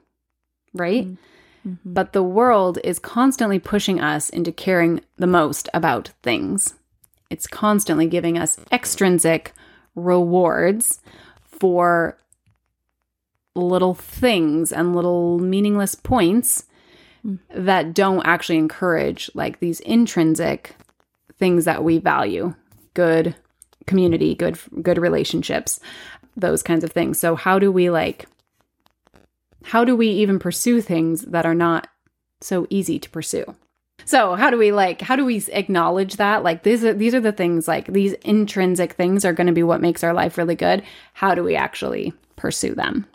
right? 0.74 1.04
Mm-hmm. 1.04 1.68
Mm-hmm. 1.68 1.92
But 1.92 2.12
the 2.12 2.22
world 2.22 2.78
is 2.84 2.98
constantly 2.98 3.58
pushing 3.58 4.00
us 4.00 4.30
into 4.30 4.52
caring 4.52 5.00
the 5.16 5.26
most 5.26 5.68
about 5.74 6.10
things. 6.22 6.74
It's 7.30 7.46
constantly 7.46 8.06
giving 8.06 8.38
us 8.38 8.58
extrinsic 8.72 9.52
rewards 9.94 11.00
for 11.42 12.16
little 13.54 13.94
things 13.94 14.72
and 14.72 14.94
little 14.94 15.38
meaningless 15.38 15.94
points 15.94 16.64
Mm. 17.26 17.40
that 17.52 17.94
don't 17.94 18.24
actually 18.24 18.58
encourage 18.58 19.28
like 19.34 19.58
these 19.58 19.80
intrinsic 19.80 20.76
things 21.36 21.64
that 21.64 21.82
we 21.82 21.98
value 21.98 22.54
good 22.94 23.34
community, 23.86 24.34
good 24.34 24.58
good 24.82 24.98
relationships, 24.98 25.80
those 26.36 26.62
kinds 26.62 26.84
of 26.84 26.92
things. 26.92 27.18
So 27.18 27.34
how 27.34 27.58
do 27.58 27.72
we 27.72 27.90
like 27.90 28.26
how 29.64 29.84
do 29.84 29.96
we 29.96 30.08
even 30.08 30.38
pursue 30.38 30.80
things 30.80 31.22
that 31.22 31.44
are 31.44 31.54
not 31.54 31.88
so 32.40 32.66
easy 32.70 32.98
to 33.00 33.10
pursue? 33.10 33.56
So 34.04 34.36
how 34.36 34.50
do 34.50 34.58
we 34.58 34.70
like 34.70 35.00
how 35.00 35.16
do 35.16 35.24
we 35.24 35.42
acknowledge 35.48 36.16
that 36.16 36.44
like 36.44 36.62
these 36.62 36.84
are 36.84 36.94
these 36.94 37.14
are 37.14 37.20
the 37.20 37.32
things 37.32 37.66
like 37.66 37.86
these 37.86 38.12
intrinsic 38.24 38.92
things 38.92 39.24
are 39.24 39.32
going 39.32 39.48
to 39.48 39.52
be 39.52 39.62
what 39.62 39.80
makes 39.80 40.04
our 40.04 40.12
life 40.12 40.38
really 40.38 40.54
good. 40.54 40.84
How 41.14 41.34
do 41.34 41.42
we 41.42 41.56
actually 41.56 42.12
pursue 42.36 42.74
them? 42.74 43.06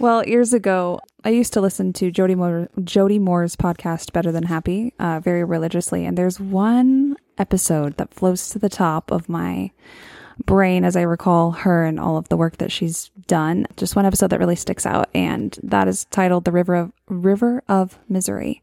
Well, 0.00 0.26
years 0.26 0.54
ago, 0.54 0.98
I 1.24 1.28
used 1.28 1.52
to 1.52 1.60
listen 1.60 1.92
to 1.92 2.10
Jody 2.10 2.34
Moore, 2.34 2.70
Jody 2.82 3.18
Moore's 3.18 3.54
podcast, 3.54 4.14
Better 4.14 4.32
Than 4.32 4.44
Happy, 4.44 4.94
uh, 4.98 5.20
very 5.20 5.44
religiously, 5.44 6.06
and 6.06 6.16
there's 6.16 6.40
one 6.40 7.18
episode 7.36 7.98
that 7.98 8.14
floats 8.14 8.48
to 8.48 8.58
the 8.58 8.70
top 8.70 9.10
of 9.10 9.28
my 9.28 9.72
brain 10.46 10.86
as 10.86 10.96
I 10.96 11.02
recall 11.02 11.50
her 11.50 11.84
and 11.84 12.00
all 12.00 12.16
of 12.16 12.30
the 12.30 12.38
work 12.38 12.56
that 12.56 12.72
she's 12.72 13.10
done. 13.26 13.66
Just 13.76 13.94
one 13.94 14.06
episode 14.06 14.28
that 14.28 14.38
really 14.38 14.56
sticks 14.56 14.86
out, 14.86 15.10
and 15.12 15.58
that 15.62 15.86
is 15.86 16.06
titled 16.06 16.46
"The 16.46 16.52
River 16.52 16.76
of 16.76 16.92
River 17.06 17.62
of 17.68 17.98
Misery." 18.08 18.62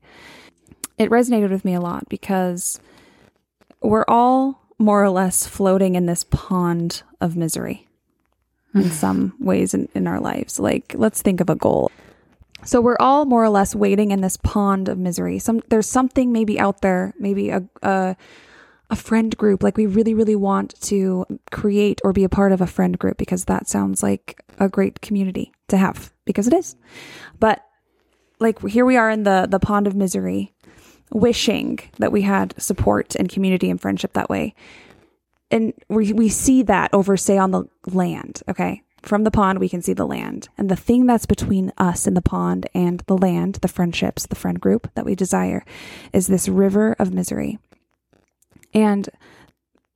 It 0.98 1.12
resonated 1.12 1.52
with 1.52 1.64
me 1.64 1.76
a 1.76 1.82
lot 1.82 2.10
because 2.10 2.80
we're 3.84 4.06
all 4.08 4.64
more 4.80 5.04
or 5.04 5.12
less 5.12 5.46
floating 5.46 5.94
in 5.94 6.08
this 6.08 6.24
pond 6.24 7.04
of 7.22 7.38
misery 7.38 7.87
in 8.74 8.82
mm-hmm. 8.82 8.90
some 8.92 9.34
ways 9.40 9.74
in, 9.74 9.90
in 9.96 10.08
our 10.08 10.20
lives. 10.20 10.60
Like, 10.60 10.94
let's 10.96 11.22
think 11.22 11.42
of 11.42 11.50
a 11.50 11.56
goal. 11.56 11.92
So 12.64 12.82
we're 12.82 12.98
all 13.00 13.26
more 13.26 13.44
or 13.44 13.50
less 13.50 13.76
waiting 13.76 14.12
in 14.12 14.22
this 14.22 14.38
pond 14.38 14.90
of 14.90 14.98
misery. 14.98 15.40
Some 15.40 15.62
there's 15.70 15.88
something 15.88 16.32
maybe 16.32 16.60
out 16.60 16.82
there, 16.82 17.14
maybe 17.20 17.50
a, 17.50 17.64
a 17.84 18.16
a 18.90 18.96
friend 18.96 19.36
group. 19.38 19.64
Like 19.64 19.78
we 19.78 19.86
really, 19.86 20.14
really 20.14 20.36
want 20.36 20.80
to 20.84 21.26
create 21.52 22.02
or 22.04 22.14
be 22.14 22.24
a 22.24 22.30
part 22.30 22.52
of 22.52 22.62
a 22.62 22.68
friend 22.68 22.98
group 22.98 23.18
because 23.18 23.46
that 23.46 23.68
sounds 23.68 24.02
like 24.02 24.42
a 24.60 24.70
great 24.70 25.02
community 25.02 25.52
to 25.68 25.78
have 25.78 26.12
because 26.26 26.48
it 26.48 26.54
is. 26.54 26.76
But 27.40 27.64
like 28.40 28.62
here 28.68 28.86
we 28.86 28.98
are 28.98 29.10
in 29.10 29.24
the 29.24 29.48
the 29.50 29.60
pond 29.60 29.88
of 29.88 29.96
misery, 29.96 30.54
wishing 31.12 31.80
that 32.00 32.12
we 32.12 32.24
had 32.24 32.54
support 32.58 33.16
and 33.16 33.30
community 33.30 33.70
and 33.70 33.80
friendship 33.80 34.14
that 34.14 34.30
way 34.30 34.56
and 35.50 35.74
we, 35.90 36.14
we 36.14 36.30
see 36.30 36.64
that 36.64 36.94
over, 36.94 37.16
say, 37.18 37.38
on 37.38 37.52
the 37.52 37.66
land, 37.86 38.42
okay? 38.50 38.82
From 39.02 39.24
the 39.24 39.32
pond, 39.32 39.60
we 39.60 39.70
can 39.70 39.82
see 39.82 39.94
the 39.94 40.06
land. 40.06 40.50
And 40.58 40.70
the 40.70 40.76
thing 40.76 41.06
that's 41.06 41.26
between 41.26 41.72
us 41.78 42.08
and 42.08 42.18
the 42.18 42.22
pond 42.22 42.68
and 42.74 43.02
the 43.08 43.18
land, 43.18 43.56
the 43.56 43.68
friendships, 43.68 44.26
the 44.26 44.36
friend 44.36 44.60
group 44.60 44.92
that 44.96 45.06
we 45.06 45.16
desire, 45.16 45.64
is 46.12 46.28
this 46.28 46.50
river 46.50 46.96
of 47.00 47.14
misery. 47.14 47.60
And 48.74 49.08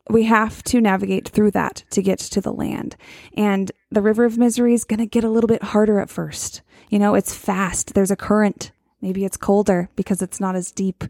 we 0.10 0.24
have 0.24 0.64
to 0.64 0.80
navigate 0.80 1.28
through 1.28 1.52
that 1.52 1.84
to 1.92 2.02
get 2.02 2.20
to 2.20 2.42
the 2.42 2.54
land. 2.54 2.96
And 3.36 3.72
the 3.90 4.02
river 4.02 4.24
of 4.24 4.38
misery 4.38 4.74
is 4.74 4.86
going 4.86 5.00
to 5.00 5.06
get 5.06 5.24
a 5.24 5.30
little 5.30 5.48
bit 5.48 5.64
harder 5.64 6.00
at 6.00 6.10
first. 6.10 6.62
You 6.90 7.00
know, 7.00 7.16
it's 7.16 7.34
fast, 7.34 7.94
there's 7.94 8.12
a 8.12 8.16
current. 8.16 8.72
Maybe 9.02 9.26
it's 9.26 9.38
colder 9.38 9.90
because 9.96 10.22
it's 10.22 10.40
not 10.40 10.56
as 10.56 10.72
deep 10.72 11.04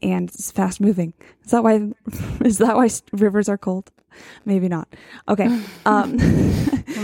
and 0.00 0.28
it's 0.28 0.50
fast 0.50 0.80
moving. 0.80 1.12
Is 1.44 1.50
that 1.50 1.64
why? 1.64 1.92
Is 2.44 2.58
that 2.58 2.76
why 2.76 2.88
rivers 3.12 3.48
are 3.48 3.58
cold? 3.58 3.90
Maybe 4.44 4.68
not. 4.68 4.88
Okay. 5.28 5.62
Um, 5.84 6.16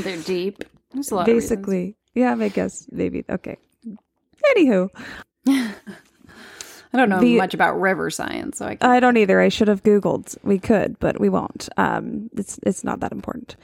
they're 0.03 0.23
deep. 0.23 0.63
There's 0.93 1.11
a 1.11 1.17
lot. 1.17 1.27
Basically, 1.27 1.97
yeah. 2.15 2.37
I 2.39 2.49
guess 2.49 2.87
maybe. 2.93 3.25
Okay. 3.29 3.57
Anywho. 4.57 4.89
I 6.93 6.97
don't 6.97 7.09
know 7.09 7.21
the, 7.21 7.37
much 7.37 7.55
about 7.55 7.81
river 7.81 8.09
science, 8.11 8.59
so 8.59 8.67
I. 8.67 8.79
I 8.81 9.01
don't 9.01 9.17
either. 9.17 9.41
I 9.41 9.49
should 9.49 9.69
have 9.69 9.83
googled. 9.83 10.37
We 10.43 10.59
could, 10.59 10.99
but 11.01 11.21
we 11.21 11.29
won't. 11.29 11.69
Um, 11.77 12.31
it's 12.37 12.61
it's 12.63 12.85
not 12.85 13.01
that 13.01 13.13
important. 13.13 13.57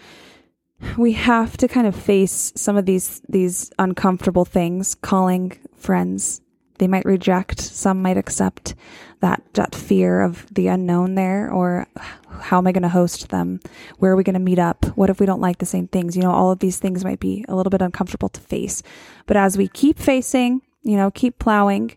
We 0.98 1.12
have 1.12 1.56
to 1.58 1.68
kind 1.68 1.87
of 1.87 1.94
face 1.94 2.52
some 2.56 2.76
of 2.76 2.87
these 2.87 3.22
these 3.28 3.70
uncomfortable 3.78 4.44
things. 4.44 4.94
Calling 4.94 5.52
friends 5.76 6.40
they 6.78 6.88
might 6.88 7.04
reject, 7.04 7.60
some 7.60 8.02
might 8.02 8.16
accept 8.16 8.74
that 9.20 9.42
that 9.54 9.74
fear 9.74 10.20
of 10.22 10.46
the 10.52 10.66
unknown 10.66 11.14
there 11.14 11.50
or 11.50 11.87
how 12.40 12.58
am 12.58 12.66
I 12.66 12.72
going 12.72 12.82
to 12.82 12.88
host 12.88 13.28
them? 13.30 13.60
Where 13.98 14.12
are 14.12 14.16
we 14.16 14.24
going 14.24 14.34
to 14.34 14.40
meet 14.40 14.58
up? 14.58 14.84
What 14.96 15.08
if 15.08 15.20
we 15.20 15.26
don't 15.26 15.40
like 15.40 15.58
the 15.58 15.66
same 15.66 15.88
things? 15.88 16.16
You 16.16 16.22
know, 16.22 16.32
all 16.32 16.50
of 16.50 16.58
these 16.58 16.78
things 16.78 17.04
might 17.04 17.20
be 17.20 17.44
a 17.48 17.54
little 17.54 17.70
bit 17.70 17.80
uncomfortable 17.80 18.28
to 18.28 18.40
face. 18.40 18.82
But 19.26 19.37
as 19.37 19.56
we 19.56 19.68
keep 19.68 19.98
facing, 19.98 20.62
you 20.82 20.96
know, 20.96 21.10
keep 21.10 21.38
plowing 21.38 21.96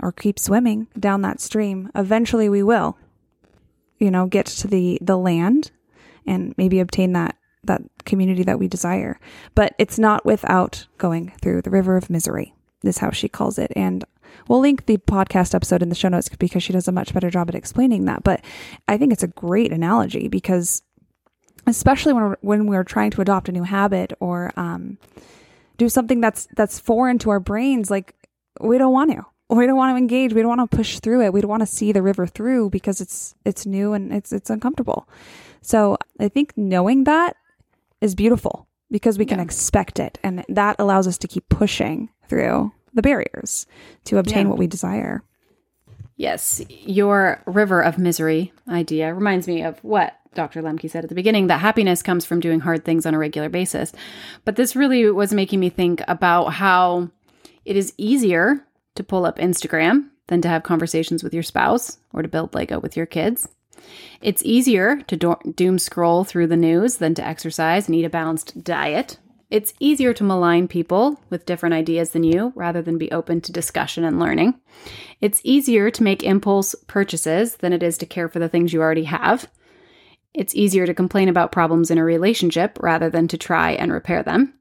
or 0.00 0.12
keep 0.12 0.38
swimming 0.38 0.88
down 0.98 1.22
that 1.22 1.40
stream, 1.40 1.90
eventually 1.94 2.48
we 2.48 2.62
will, 2.62 2.96
you 3.98 4.10
know, 4.10 4.26
get 4.26 4.46
to 4.46 4.68
the 4.68 4.98
the 5.00 5.16
land 5.16 5.70
and 6.26 6.54
maybe 6.56 6.80
obtain 6.80 7.12
that 7.14 7.36
that 7.64 7.82
community 8.04 8.42
that 8.42 8.58
we 8.58 8.68
desire. 8.68 9.18
But 9.54 9.74
it's 9.78 9.98
not 9.98 10.24
without 10.26 10.86
going 10.98 11.32
through 11.40 11.62
the 11.62 11.70
river 11.70 11.96
of 11.96 12.10
misery 12.10 12.54
is 12.84 12.98
how 12.98 13.10
she 13.10 13.28
calls 13.28 13.58
it. 13.58 13.72
And 13.76 14.04
we'll 14.48 14.60
link 14.60 14.86
the 14.86 14.98
podcast 14.98 15.54
episode 15.54 15.82
in 15.82 15.88
the 15.88 15.94
show 15.94 16.08
notes 16.08 16.28
because 16.28 16.62
she 16.62 16.72
does 16.72 16.88
a 16.88 16.92
much 16.92 17.14
better 17.14 17.30
job 17.30 17.48
at 17.48 17.54
explaining 17.54 18.04
that. 18.06 18.22
But 18.22 18.44
I 18.88 18.98
think 18.98 19.12
it's 19.12 19.22
a 19.22 19.28
great 19.28 19.72
analogy 19.72 20.28
because, 20.28 20.82
especially 21.66 22.12
when 22.12 22.24
we're, 22.24 22.36
when 22.40 22.66
we're 22.66 22.84
trying 22.84 23.10
to 23.12 23.20
adopt 23.20 23.48
a 23.48 23.52
new 23.52 23.64
habit 23.64 24.12
or 24.20 24.52
um, 24.56 24.98
do 25.76 25.88
something 25.88 26.20
that's 26.20 26.48
that's 26.56 26.78
foreign 26.78 27.18
to 27.18 27.30
our 27.30 27.40
brains, 27.40 27.90
like 27.90 28.14
we 28.60 28.78
don't 28.78 28.92
want 28.92 29.12
to. 29.12 29.24
We 29.48 29.66
don't 29.66 29.76
want 29.76 29.94
to 29.94 29.98
engage. 29.98 30.32
We 30.32 30.40
don't 30.40 30.56
want 30.56 30.70
to 30.70 30.76
push 30.76 30.98
through 31.00 31.22
it. 31.22 31.32
We 31.32 31.42
don't 31.42 31.50
want 31.50 31.60
to 31.60 31.66
see 31.66 31.92
the 31.92 32.00
river 32.00 32.26
through 32.26 32.70
because 32.70 33.00
it's 33.00 33.34
it's 33.44 33.66
new 33.66 33.92
and 33.92 34.12
it's 34.12 34.32
it's 34.32 34.48
uncomfortable. 34.48 35.08
So 35.60 35.98
I 36.18 36.28
think 36.28 36.54
knowing 36.56 37.04
that 37.04 37.36
is 38.00 38.14
beautiful 38.14 38.66
because 38.92 39.18
we 39.18 39.24
can 39.24 39.38
yeah. 39.38 39.44
expect 39.44 39.98
it, 39.98 40.18
and 40.22 40.44
that 40.48 40.76
allows 40.78 41.08
us 41.08 41.18
to 41.18 41.28
keep 41.28 41.48
pushing 41.48 42.10
through 42.28 42.70
the 42.94 43.02
barriers 43.02 43.66
to 44.04 44.18
obtain 44.18 44.46
yeah. 44.46 44.50
what 44.50 44.58
we 44.58 44.68
desire. 44.68 45.24
Yes, 46.16 46.62
your 46.68 47.42
river 47.46 47.80
of 47.80 47.98
misery 47.98 48.52
idea 48.68 49.12
reminds 49.12 49.48
me 49.48 49.62
of 49.62 49.82
what 49.82 50.16
Dr. 50.34 50.62
Lembke 50.62 50.90
said 50.90 51.04
at 51.04 51.08
the 51.08 51.16
beginning 51.16 51.48
that 51.48 51.60
happiness 51.60 52.02
comes 52.02 52.24
from 52.24 52.40
doing 52.40 52.60
hard 52.60 52.84
things 52.84 53.06
on 53.06 53.14
a 53.14 53.18
regular 53.18 53.48
basis. 53.48 53.92
But 54.44 54.56
this 54.56 54.76
really 54.76 55.10
was 55.10 55.32
making 55.32 55.60
me 55.60 55.68
think 55.68 56.02
about 56.06 56.50
how 56.50 57.10
it 57.64 57.76
is 57.76 57.92
easier 57.96 58.64
to 58.94 59.04
pull 59.04 59.26
up 59.26 59.38
Instagram 59.38 60.10
than 60.28 60.42
to 60.42 60.48
have 60.48 60.62
conversations 60.62 61.22
with 61.22 61.34
your 61.34 61.42
spouse 61.42 61.98
or 62.12 62.22
to 62.22 62.28
build 62.28 62.54
Lego 62.54 62.78
with 62.78 62.96
your 62.96 63.06
kids. 63.06 63.48
It's 64.20 64.42
easier 64.44 65.00
to 65.02 65.16
do- 65.16 65.52
doom 65.54 65.78
scroll 65.78 66.24
through 66.24 66.46
the 66.48 66.56
news 66.56 66.96
than 66.96 67.14
to 67.14 67.26
exercise 67.26 67.88
and 67.88 67.94
eat 67.94 68.04
a 68.04 68.10
balanced 68.10 68.62
diet 68.62 69.18
it's 69.52 69.74
easier 69.78 70.14
to 70.14 70.24
malign 70.24 70.66
people 70.66 71.20
with 71.28 71.44
different 71.44 71.74
ideas 71.74 72.12
than 72.12 72.24
you 72.24 72.54
rather 72.56 72.80
than 72.80 72.96
be 72.96 73.12
open 73.12 73.42
to 73.42 73.52
discussion 73.52 74.02
and 74.02 74.18
learning. 74.18 74.54
It's 75.20 75.42
easier 75.44 75.90
to 75.90 76.02
make 76.02 76.22
impulse 76.22 76.74
purchases 76.86 77.56
than 77.56 77.74
it 77.74 77.82
is 77.82 77.98
to 77.98 78.06
care 78.06 78.30
for 78.30 78.38
the 78.38 78.48
things 78.48 78.72
you 78.72 78.80
already 78.80 79.04
have. 79.04 79.50
It's 80.32 80.54
easier 80.54 80.86
to 80.86 80.94
complain 80.94 81.28
about 81.28 81.52
problems 81.52 81.90
in 81.90 81.98
a 81.98 82.04
relationship 82.04 82.78
rather 82.80 83.10
than 83.10 83.28
to 83.28 83.36
try 83.36 83.72
and 83.72 83.92
repair 83.92 84.22
them. 84.22 84.54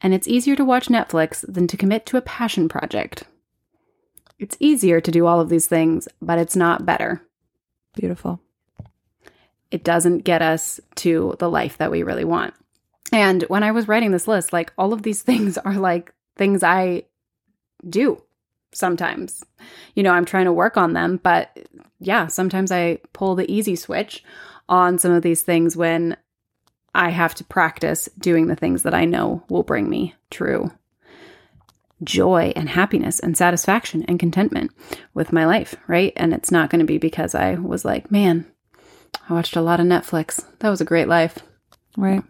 And 0.00 0.12
it's 0.12 0.26
easier 0.26 0.56
to 0.56 0.64
watch 0.64 0.88
Netflix 0.88 1.44
than 1.46 1.68
to 1.68 1.76
commit 1.76 2.04
to 2.06 2.16
a 2.16 2.22
passion 2.22 2.68
project. 2.68 3.22
It's 4.40 4.56
easier 4.58 5.00
to 5.00 5.12
do 5.12 5.26
all 5.26 5.38
of 5.40 5.48
these 5.48 5.68
things, 5.68 6.08
but 6.20 6.40
it's 6.40 6.56
not 6.56 6.84
better. 6.84 7.22
Beautiful. 7.94 8.40
It 9.70 9.84
doesn't 9.84 10.24
get 10.24 10.42
us 10.42 10.80
to 10.96 11.36
the 11.38 11.50
life 11.50 11.78
that 11.78 11.90
we 11.90 12.02
really 12.02 12.24
want. 12.24 12.54
And 13.12 13.42
when 13.44 13.62
I 13.62 13.72
was 13.72 13.88
writing 13.88 14.12
this 14.12 14.28
list, 14.28 14.52
like 14.52 14.72
all 14.78 14.92
of 14.92 15.02
these 15.02 15.22
things 15.28 15.58
are 15.58 15.74
like 15.74 16.12
things 16.36 16.62
I 16.62 17.04
do 17.88 18.22
sometimes. 18.72 19.42
You 19.94 20.02
know, 20.02 20.12
I'm 20.12 20.24
trying 20.24 20.44
to 20.44 20.52
work 20.52 20.76
on 20.76 20.92
them, 20.92 21.20
but 21.22 21.56
yeah, 22.00 22.26
sometimes 22.26 22.70
I 22.70 22.98
pull 23.12 23.34
the 23.34 23.50
easy 23.50 23.76
switch 23.76 24.22
on 24.68 24.98
some 24.98 25.12
of 25.12 25.22
these 25.22 25.42
things 25.42 25.76
when 25.76 26.16
I 26.94 27.10
have 27.10 27.34
to 27.36 27.44
practice 27.44 28.08
doing 28.18 28.46
the 28.46 28.56
things 28.56 28.82
that 28.82 28.94
I 28.94 29.04
know 29.04 29.42
will 29.48 29.62
bring 29.62 29.88
me 29.88 30.14
true 30.30 30.70
joy 32.02 32.52
and 32.54 32.68
happiness 32.68 33.18
and 33.18 33.36
satisfaction 33.36 34.04
and 34.04 34.18
contentment 34.18 34.70
with 35.14 35.32
my 35.32 35.44
life, 35.44 35.76
right? 35.86 36.12
And 36.16 36.32
it's 36.32 36.50
not 36.50 36.70
going 36.70 36.80
to 36.80 36.86
be 36.86 36.98
because 36.98 37.34
I 37.34 37.54
was 37.54 37.84
like, 37.84 38.10
man, 38.10 38.46
I 39.28 39.32
watched 39.32 39.56
a 39.56 39.60
lot 39.60 39.80
of 39.80 39.86
Netflix. 39.86 40.44
That 40.60 40.70
was 40.70 40.80
a 40.80 40.86
great 40.86 41.08
life. 41.08 41.38
Right. 41.96 42.22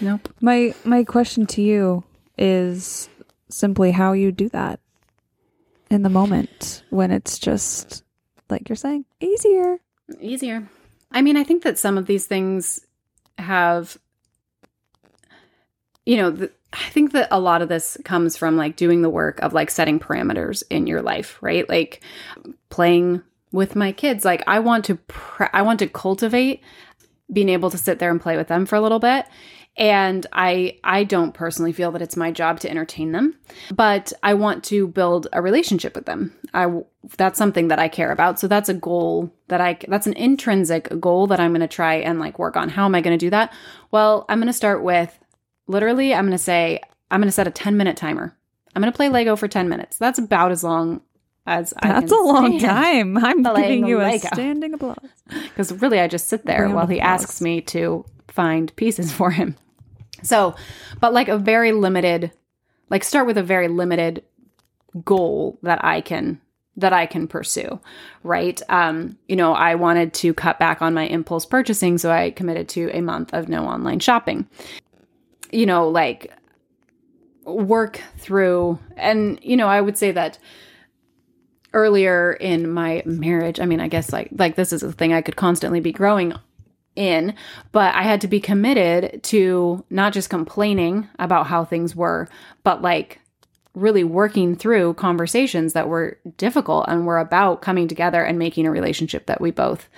Nope. 0.00 0.32
My 0.40 0.74
my 0.84 1.04
question 1.04 1.46
to 1.46 1.62
you 1.62 2.04
is 2.38 3.08
simply 3.48 3.90
how 3.90 4.12
you 4.12 4.32
do 4.32 4.48
that 4.50 4.80
in 5.90 6.02
the 6.02 6.08
moment 6.08 6.82
when 6.90 7.10
it's 7.10 7.38
just 7.38 8.02
like 8.48 8.68
you're 8.68 8.76
saying 8.76 9.04
easier. 9.20 9.78
Easier. 10.20 10.66
I 11.10 11.20
mean, 11.22 11.36
I 11.36 11.44
think 11.44 11.62
that 11.64 11.78
some 11.78 11.98
of 11.98 12.06
these 12.06 12.26
things 12.26 12.86
have 13.38 13.98
you 16.04 16.16
know, 16.16 16.30
the, 16.30 16.50
I 16.72 16.88
think 16.90 17.12
that 17.12 17.28
a 17.30 17.40
lot 17.40 17.62
of 17.62 17.68
this 17.68 17.98
comes 18.04 18.36
from 18.36 18.56
like 18.56 18.76
doing 18.76 19.02
the 19.02 19.10
work 19.10 19.40
of 19.40 19.52
like 19.52 19.70
setting 19.70 20.00
parameters 20.00 20.62
in 20.70 20.86
your 20.86 21.02
life, 21.02 21.38
right? 21.42 21.68
Like 21.68 22.02
playing 22.70 23.22
with 23.52 23.76
my 23.76 23.92
kids. 23.92 24.24
Like 24.24 24.42
I 24.46 24.58
want 24.58 24.86
to 24.86 24.96
pr- 24.96 25.44
I 25.52 25.62
want 25.62 25.78
to 25.80 25.86
cultivate 25.86 26.62
being 27.32 27.48
able 27.48 27.70
to 27.70 27.78
sit 27.78 27.98
there 27.98 28.10
and 28.10 28.20
play 28.20 28.36
with 28.36 28.48
them 28.48 28.66
for 28.66 28.76
a 28.76 28.80
little 28.80 28.98
bit. 28.98 29.26
And 29.76 30.26
I 30.32 30.78
I 30.84 31.04
don't 31.04 31.32
personally 31.32 31.72
feel 31.72 31.92
that 31.92 32.02
it's 32.02 32.16
my 32.16 32.30
job 32.30 32.60
to 32.60 32.70
entertain 32.70 33.12
them, 33.12 33.38
but 33.74 34.12
I 34.22 34.34
want 34.34 34.64
to 34.64 34.86
build 34.86 35.28
a 35.32 35.40
relationship 35.40 35.94
with 35.94 36.04
them. 36.04 36.36
I 36.52 36.82
that's 37.16 37.38
something 37.38 37.68
that 37.68 37.78
I 37.78 37.88
care 37.88 38.12
about. 38.12 38.38
So 38.38 38.48
that's 38.48 38.68
a 38.68 38.74
goal 38.74 39.34
that 39.48 39.62
I 39.62 39.78
that's 39.88 40.06
an 40.06 40.12
intrinsic 40.14 41.00
goal 41.00 41.26
that 41.28 41.40
I'm 41.40 41.52
going 41.52 41.60
to 41.60 41.68
try 41.68 41.94
and 41.94 42.20
like 42.20 42.38
work 42.38 42.56
on. 42.56 42.68
How 42.68 42.84
am 42.84 42.94
I 42.94 43.00
going 43.00 43.18
to 43.18 43.26
do 43.26 43.30
that? 43.30 43.52
Well, 43.90 44.26
I'm 44.28 44.38
going 44.38 44.46
to 44.46 44.52
start 44.52 44.82
with 44.82 45.18
literally 45.72 46.14
I'm 46.14 46.24
going 46.26 46.32
to 46.32 46.38
say 46.38 46.80
I'm 47.10 47.20
going 47.20 47.28
to 47.28 47.32
set 47.32 47.48
a 47.48 47.50
10 47.50 47.76
minute 47.76 47.96
timer. 47.96 48.36
I'm 48.74 48.80
going 48.82 48.92
to 48.92 48.96
play 48.96 49.08
Lego 49.08 49.36
for 49.36 49.48
10 49.48 49.68
minutes. 49.68 49.98
That's 49.98 50.18
about 50.18 50.50
as 50.52 50.64
long 50.64 51.02
as 51.46 51.74
I 51.78 51.88
That's 51.88 52.12
a 52.12 52.16
long 52.16 52.58
time. 52.58 53.18
I'm 53.24 53.42
giving 53.42 53.86
you 53.86 54.00
a 54.00 54.04
Lego. 54.04 54.28
standing 54.32 54.74
applause. 54.74 54.96
because 55.28 55.72
really 55.72 56.00
I 56.00 56.08
just 56.08 56.28
sit 56.28 56.46
there 56.46 56.62
Round 56.62 56.74
while 56.74 56.86
he 56.86 56.98
applause. 56.98 57.22
asks 57.22 57.40
me 57.40 57.60
to 57.62 58.04
find 58.28 58.74
pieces 58.76 59.12
for 59.12 59.30
him. 59.30 59.56
So, 60.22 60.54
but 61.00 61.12
like 61.12 61.28
a 61.28 61.36
very 61.36 61.72
limited, 61.72 62.30
like 62.90 63.04
start 63.04 63.26
with 63.26 63.36
a 63.36 63.42
very 63.42 63.68
limited 63.68 64.22
goal 65.04 65.58
that 65.62 65.84
I 65.84 66.00
can 66.00 66.40
that 66.76 66.92
I 66.92 67.04
can 67.04 67.28
pursue, 67.28 67.80
right? 68.22 68.60
Um, 68.70 69.18
you 69.28 69.36
know, 69.36 69.52
I 69.52 69.74
wanted 69.74 70.14
to 70.14 70.32
cut 70.32 70.58
back 70.58 70.80
on 70.80 70.94
my 70.94 71.04
impulse 71.06 71.44
purchasing, 71.44 71.98
so 71.98 72.10
I 72.10 72.30
committed 72.30 72.68
to 72.70 72.90
a 72.96 73.02
month 73.02 73.34
of 73.34 73.48
no 73.48 73.64
online 73.66 74.00
shopping. 74.00 74.48
You 75.52 75.66
know, 75.66 75.88
like 75.88 76.32
work 77.44 78.00
through. 78.18 78.78
And 78.96 79.38
you 79.42 79.56
know, 79.56 79.68
I 79.68 79.80
would 79.80 79.98
say 79.98 80.12
that 80.12 80.38
earlier 81.74 82.34
in 82.34 82.70
my 82.70 83.02
marriage 83.06 83.58
i 83.58 83.64
mean 83.64 83.80
i 83.80 83.88
guess 83.88 84.12
like 84.12 84.28
like 84.32 84.56
this 84.56 84.74
is 84.74 84.82
a 84.82 84.92
thing 84.92 85.14
i 85.14 85.22
could 85.22 85.36
constantly 85.36 85.80
be 85.80 85.90
growing 85.90 86.34
in 86.96 87.34
but 87.72 87.94
i 87.94 88.02
had 88.02 88.20
to 88.20 88.28
be 88.28 88.38
committed 88.38 89.22
to 89.22 89.82
not 89.88 90.12
just 90.12 90.28
complaining 90.28 91.08
about 91.18 91.46
how 91.46 91.64
things 91.64 91.96
were 91.96 92.28
but 92.62 92.82
like 92.82 93.22
really 93.74 94.04
working 94.04 94.54
through 94.54 94.94
conversations 94.94 95.72
that 95.72 95.88
were 95.88 96.18
difficult 96.36 96.84
and 96.88 97.06
were 97.06 97.18
about 97.18 97.62
coming 97.62 97.88
together 97.88 98.22
and 98.22 98.38
making 98.38 98.66
a 98.66 98.70
relationship 98.70 99.26
that 99.26 99.40
we 99.40 99.50
both 99.50 99.88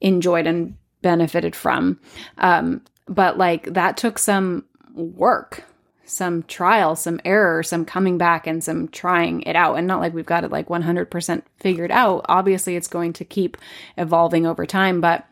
enjoyed 0.00 0.46
and 0.46 0.76
benefited 1.02 1.54
from. 1.54 1.98
Um 2.38 2.82
but 3.08 3.36
like 3.36 3.74
that 3.74 3.96
took 3.96 4.18
some 4.18 4.64
work 4.94 5.64
some 6.04 6.42
trial, 6.42 6.94
some 6.94 7.20
error, 7.24 7.62
some 7.62 7.84
coming 7.84 8.18
back 8.18 8.46
and 8.46 8.62
some 8.62 8.88
trying 8.88 9.42
it 9.42 9.56
out. 9.56 9.76
And 9.76 9.86
not 9.86 10.00
like 10.00 10.12
we've 10.12 10.26
got 10.26 10.44
it 10.44 10.50
like 10.50 10.68
100% 10.68 11.42
figured 11.58 11.90
out. 11.90 12.26
Obviously, 12.28 12.76
it's 12.76 12.88
going 12.88 13.12
to 13.14 13.24
keep 13.24 13.56
evolving 13.96 14.46
over 14.46 14.66
time, 14.66 15.00
but 15.00 15.26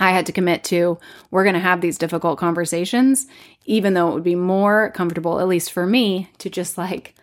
I 0.00 0.10
had 0.10 0.26
to 0.26 0.32
commit 0.32 0.64
to 0.64 0.98
we're 1.30 1.44
going 1.44 1.54
to 1.54 1.60
have 1.60 1.80
these 1.80 1.98
difficult 1.98 2.38
conversations, 2.38 3.26
even 3.64 3.94
though 3.94 4.08
it 4.08 4.14
would 4.14 4.24
be 4.24 4.34
more 4.34 4.90
comfortable, 4.90 5.40
at 5.40 5.48
least 5.48 5.72
for 5.72 5.86
me, 5.86 6.30
to 6.38 6.50
just 6.50 6.78
like, 6.78 7.14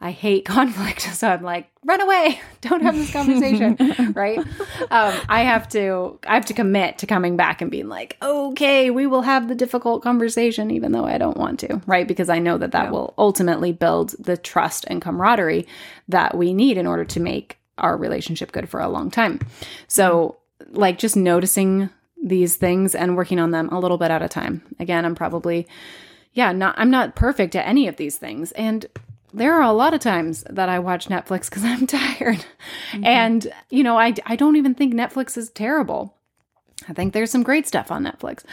I 0.00 0.10
hate 0.10 0.44
conflict. 0.46 1.02
So 1.02 1.28
I'm 1.28 1.42
like, 1.42 1.69
run 1.84 2.00
away. 2.00 2.40
Don't 2.60 2.82
have 2.82 2.94
this 2.94 3.12
conversation. 3.12 3.76
right. 4.14 4.38
Um, 4.38 5.14
I 5.28 5.42
have 5.42 5.68
to, 5.70 6.18
I 6.26 6.34
have 6.34 6.46
to 6.46 6.54
commit 6.54 6.98
to 6.98 7.06
coming 7.06 7.36
back 7.36 7.62
and 7.62 7.70
being 7.70 7.88
like, 7.88 8.16
okay, 8.20 8.90
we 8.90 9.06
will 9.06 9.22
have 9.22 9.48
the 9.48 9.54
difficult 9.54 10.02
conversation, 10.02 10.70
even 10.70 10.92
though 10.92 11.06
I 11.06 11.18
don't 11.18 11.38
want 11.38 11.58
to. 11.60 11.80
Right. 11.86 12.06
Because 12.06 12.28
I 12.28 12.38
know 12.38 12.58
that 12.58 12.72
that 12.72 12.92
will 12.92 13.14
ultimately 13.16 13.72
build 13.72 14.14
the 14.18 14.36
trust 14.36 14.84
and 14.88 15.00
camaraderie 15.00 15.66
that 16.08 16.36
we 16.36 16.52
need 16.52 16.76
in 16.76 16.86
order 16.86 17.04
to 17.04 17.20
make 17.20 17.58
our 17.78 17.96
relationship 17.96 18.52
good 18.52 18.68
for 18.68 18.80
a 18.80 18.88
long 18.88 19.10
time. 19.10 19.40
So, 19.88 20.36
like, 20.68 20.98
just 20.98 21.16
noticing 21.16 21.88
these 22.22 22.56
things 22.56 22.94
and 22.94 23.16
working 23.16 23.38
on 23.38 23.50
them 23.50 23.70
a 23.70 23.78
little 23.78 23.96
bit 23.96 24.10
at 24.10 24.20
a 24.20 24.28
time. 24.28 24.62
Again, 24.78 25.06
I'm 25.06 25.14
probably, 25.14 25.66
yeah, 26.34 26.52
not, 26.52 26.74
I'm 26.76 26.90
not 26.90 27.16
perfect 27.16 27.56
at 27.56 27.66
any 27.66 27.88
of 27.88 27.96
these 27.96 28.18
things. 28.18 28.52
And 28.52 28.84
there 29.32 29.54
are 29.54 29.62
a 29.62 29.72
lot 29.72 29.94
of 29.94 30.00
times 30.00 30.44
that 30.50 30.68
I 30.68 30.78
watch 30.78 31.08
Netflix 31.08 31.48
because 31.48 31.64
I'm 31.64 31.86
tired. 31.86 32.44
Mm-hmm. 32.92 33.04
And, 33.04 33.52
you 33.70 33.82
know, 33.82 33.98
I, 33.98 34.14
I 34.26 34.36
don't 34.36 34.56
even 34.56 34.74
think 34.74 34.94
Netflix 34.94 35.36
is 35.36 35.50
terrible. 35.50 36.16
I 36.88 36.92
think 36.92 37.12
there's 37.12 37.30
some 37.30 37.42
great 37.42 37.66
stuff 37.66 37.90
on 37.90 38.04
Netflix. 38.04 38.44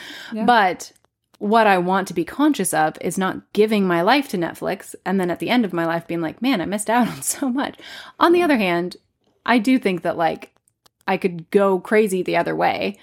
But 0.45 0.91
what 1.39 1.67
I 1.67 1.77
want 1.77 2.07
to 2.07 2.13
be 2.13 2.25
conscious 2.25 2.73
of 2.73 2.97
is 2.99 3.17
not 3.17 3.53
giving 3.53 3.85
my 3.87 4.01
life 4.01 4.27
to 4.29 4.37
Netflix 4.37 4.95
and 5.05 5.19
then 5.19 5.29
at 5.29 5.39
the 5.39 5.49
end 5.49 5.65
of 5.65 5.73
my 5.73 5.85
life 5.85 6.07
being 6.07 6.21
like, 6.21 6.41
man, 6.41 6.61
I 6.61 6.65
missed 6.65 6.89
out 6.89 7.07
on 7.07 7.21
so 7.21 7.49
much. 7.49 7.77
On 8.19 8.33
the 8.33 8.41
other 8.41 8.57
hand, 8.57 8.97
I 9.45 9.59
do 9.59 9.79
think 9.79 10.01
that 10.01 10.17
like 10.17 10.53
I 11.07 11.17
could 11.17 11.49
go 11.51 11.79
crazy 11.79 12.21
the 12.23 12.37
other 12.37 12.55
way 12.55 12.97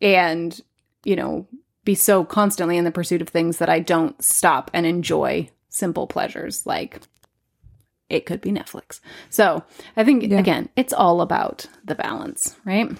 and, 0.00 0.58
you 1.04 1.16
know, 1.16 1.46
be 1.84 1.94
so 1.94 2.24
constantly 2.24 2.76
in 2.76 2.84
the 2.84 2.90
pursuit 2.90 3.22
of 3.22 3.28
things 3.28 3.58
that 3.58 3.68
I 3.68 3.80
don't 3.80 4.22
stop 4.22 4.70
and 4.72 4.86
enjoy 4.86 5.50
simple 5.70 6.06
pleasures 6.06 6.66
like 6.66 7.00
it 8.08 8.26
could 8.26 8.40
be 8.40 8.50
Netflix. 8.50 9.00
So 9.30 9.62
I 9.96 10.04
think, 10.04 10.24
Yeah. 10.24 10.38
again, 10.38 10.68
it's 10.76 10.92
all 10.92 11.20
about 11.20 11.66
the 11.84 11.94
balance, 11.94 12.56
right? 12.64 12.90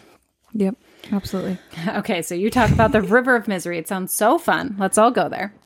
Yep, 0.52 0.76
absolutely. 1.12 1.58
Okay, 1.88 2.22
so 2.22 2.34
you 2.34 2.48
talk 2.50 2.70
about 2.70 2.92
the 2.92 3.02
river 3.02 3.34
of 3.36 3.46
misery. 3.48 3.78
It 3.78 3.88
sounds 3.88 4.12
so 4.14 4.38
fun. 4.38 4.76
Let's 4.78 4.98
all 4.98 5.10
go 5.10 5.28
there. 5.28 5.52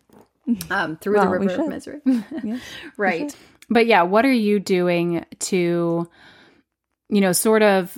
Um, 0.70 0.96
through 0.98 1.14
the 1.14 1.20
Well, 1.20 1.38
we 1.38 1.46
river 1.46 1.62
of 1.62 1.68
misery. 1.68 2.00
Yes, 2.42 2.61
right. 2.98 3.34
But 3.70 3.86
yeah, 3.86 4.02
what 4.02 4.26
are 4.26 4.32
you 4.32 4.61
doing 4.61 5.24
to, 5.40 6.07
you 7.09 7.20
know, 7.22 7.32
sort 7.32 7.62
of 7.62 7.96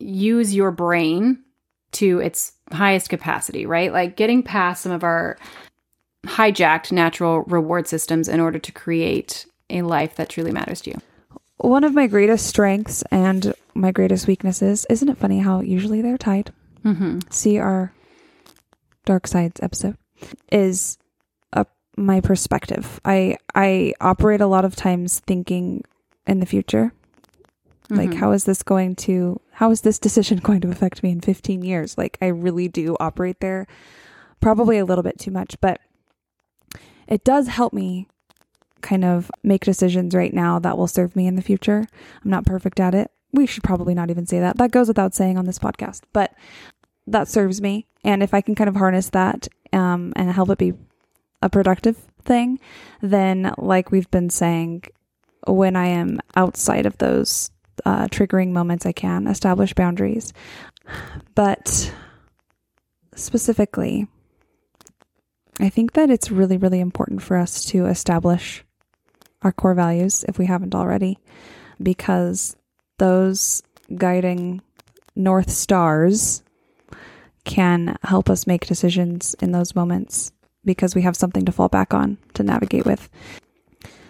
use 0.00 0.52
your 0.52 0.72
brain 0.72 1.44
to 1.92 2.18
its 2.18 2.52
highest 2.72 3.08
capacity, 3.08 3.66
right? 3.66 3.92
Like 3.92 4.16
getting 4.16 4.42
past 4.42 4.82
some 4.82 4.90
of 4.90 5.04
our 5.04 5.38
hijacked 6.26 6.92
natural 6.92 7.42
reward 7.42 7.86
systems 7.88 8.28
in 8.28 8.40
order 8.40 8.58
to 8.58 8.72
create 8.72 9.46
a 9.70 9.82
life 9.82 10.16
that 10.16 10.28
truly 10.28 10.52
matters 10.52 10.80
to 10.82 10.90
you. 10.90 10.96
One 11.58 11.84
of 11.84 11.94
my 11.94 12.06
greatest 12.06 12.46
strengths 12.46 13.02
and 13.10 13.54
my 13.74 13.90
greatest 13.92 14.26
weaknesses, 14.26 14.86
isn't 14.90 15.08
it 15.08 15.18
funny 15.18 15.40
how 15.40 15.60
usually 15.60 16.02
they're 16.02 16.18
tied? 16.18 16.52
Mm-hmm. 16.84 17.20
See 17.30 17.58
our 17.58 17.92
dark 19.04 19.26
sides 19.26 19.60
episode 19.62 19.96
is 20.50 20.98
uh, 21.52 21.64
my 21.96 22.20
perspective. 22.20 23.00
I 23.04 23.36
I 23.54 23.92
operate 24.00 24.40
a 24.40 24.46
lot 24.46 24.64
of 24.64 24.74
times 24.76 25.20
thinking 25.20 25.84
in 26.26 26.40
the 26.40 26.46
future. 26.46 26.92
Like 27.90 28.10
Mhm. 28.10 28.14
how 28.14 28.32
is 28.32 28.44
this 28.44 28.62
going 28.62 28.94
to 28.96 29.40
how 29.52 29.70
is 29.70 29.82
this 29.82 29.98
decision 29.98 30.38
going 30.42 30.60
to 30.62 30.70
affect 30.70 31.02
me 31.02 31.10
in 31.10 31.20
15 31.20 31.62
years? 31.62 31.98
Like 31.98 32.16
I 32.22 32.26
really 32.28 32.68
do 32.68 32.96
operate 33.00 33.40
there 33.40 33.66
probably 34.40 34.78
a 34.78 34.84
little 34.86 35.02
bit 35.04 35.18
too 35.18 35.30
much, 35.30 35.56
but 35.60 35.80
it 37.10 37.24
does 37.24 37.48
help 37.48 37.72
me 37.72 38.06
kind 38.80 39.04
of 39.04 39.30
make 39.42 39.64
decisions 39.64 40.14
right 40.14 40.32
now 40.32 40.58
that 40.58 40.78
will 40.78 40.86
serve 40.86 41.14
me 41.14 41.26
in 41.26 41.34
the 41.34 41.42
future. 41.42 41.86
I'm 42.24 42.30
not 42.30 42.46
perfect 42.46 42.80
at 42.80 42.94
it. 42.94 43.10
We 43.32 43.46
should 43.46 43.62
probably 43.62 43.94
not 43.94 44.10
even 44.10 44.26
say 44.26 44.40
that. 44.40 44.56
That 44.56 44.70
goes 44.70 44.88
without 44.88 45.14
saying 45.14 45.36
on 45.36 45.44
this 45.44 45.58
podcast, 45.58 46.02
but 46.12 46.34
that 47.06 47.28
serves 47.28 47.60
me. 47.60 47.86
And 48.04 48.22
if 48.22 48.32
I 48.32 48.40
can 48.40 48.54
kind 48.54 48.68
of 48.68 48.76
harness 48.76 49.10
that 49.10 49.48
um, 49.72 50.12
and 50.16 50.30
help 50.32 50.50
it 50.50 50.58
be 50.58 50.72
a 51.42 51.50
productive 51.50 51.96
thing, 52.24 52.58
then, 53.02 53.52
like 53.58 53.90
we've 53.90 54.10
been 54.10 54.30
saying, 54.30 54.84
when 55.46 55.76
I 55.76 55.86
am 55.86 56.20
outside 56.36 56.86
of 56.86 56.98
those 56.98 57.50
uh, 57.84 58.06
triggering 58.08 58.50
moments, 58.50 58.86
I 58.86 58.92
can 58.92 59.26
establish 59.26 59.74
boundaries. 59.74 60.32
But 61.34 61.92
specifically, 63.14 64.08
I 65.60 65.68
think 65.68 65.92
that 65.92 66.08
it's 66.08 66.30
really, 66.30 66.56
really 66.56 66.80
important 66.80 67.22
for 67.22 67.36
us 67.36 67.64
to 67.66 67.86
establish 67.86 68.64
our 69.42 69.52
core 69.52 69.74
values 69.74 70.24
if 70.26 70.38
we 70.38 70.46
haven't 70.46 70.74
already, 70.74 71.18
because 71.82 72.56
those 72.98 73.62
guiding 73.94 74.62
North 75.14 75.50
Stars 75.50 76.42
can 77.44 77.96
help 78.02 78.30
us 78.30 78.46
make 78.46 78.66
decisions 78.66 79.34
in 79.40 79.52
those 79.52 79.74
moments 79.74 80.32
because 80.64 80.94
we 80.94 81.02
have 81.02 81.16
something 81.16 81.44
to 81.44 81.52
fall 81.52 81.68
back 81.68 81.92
on 81.92 82.16
to 82.34 82.42
navigate 82.42 82.86
with. 82.86 83.08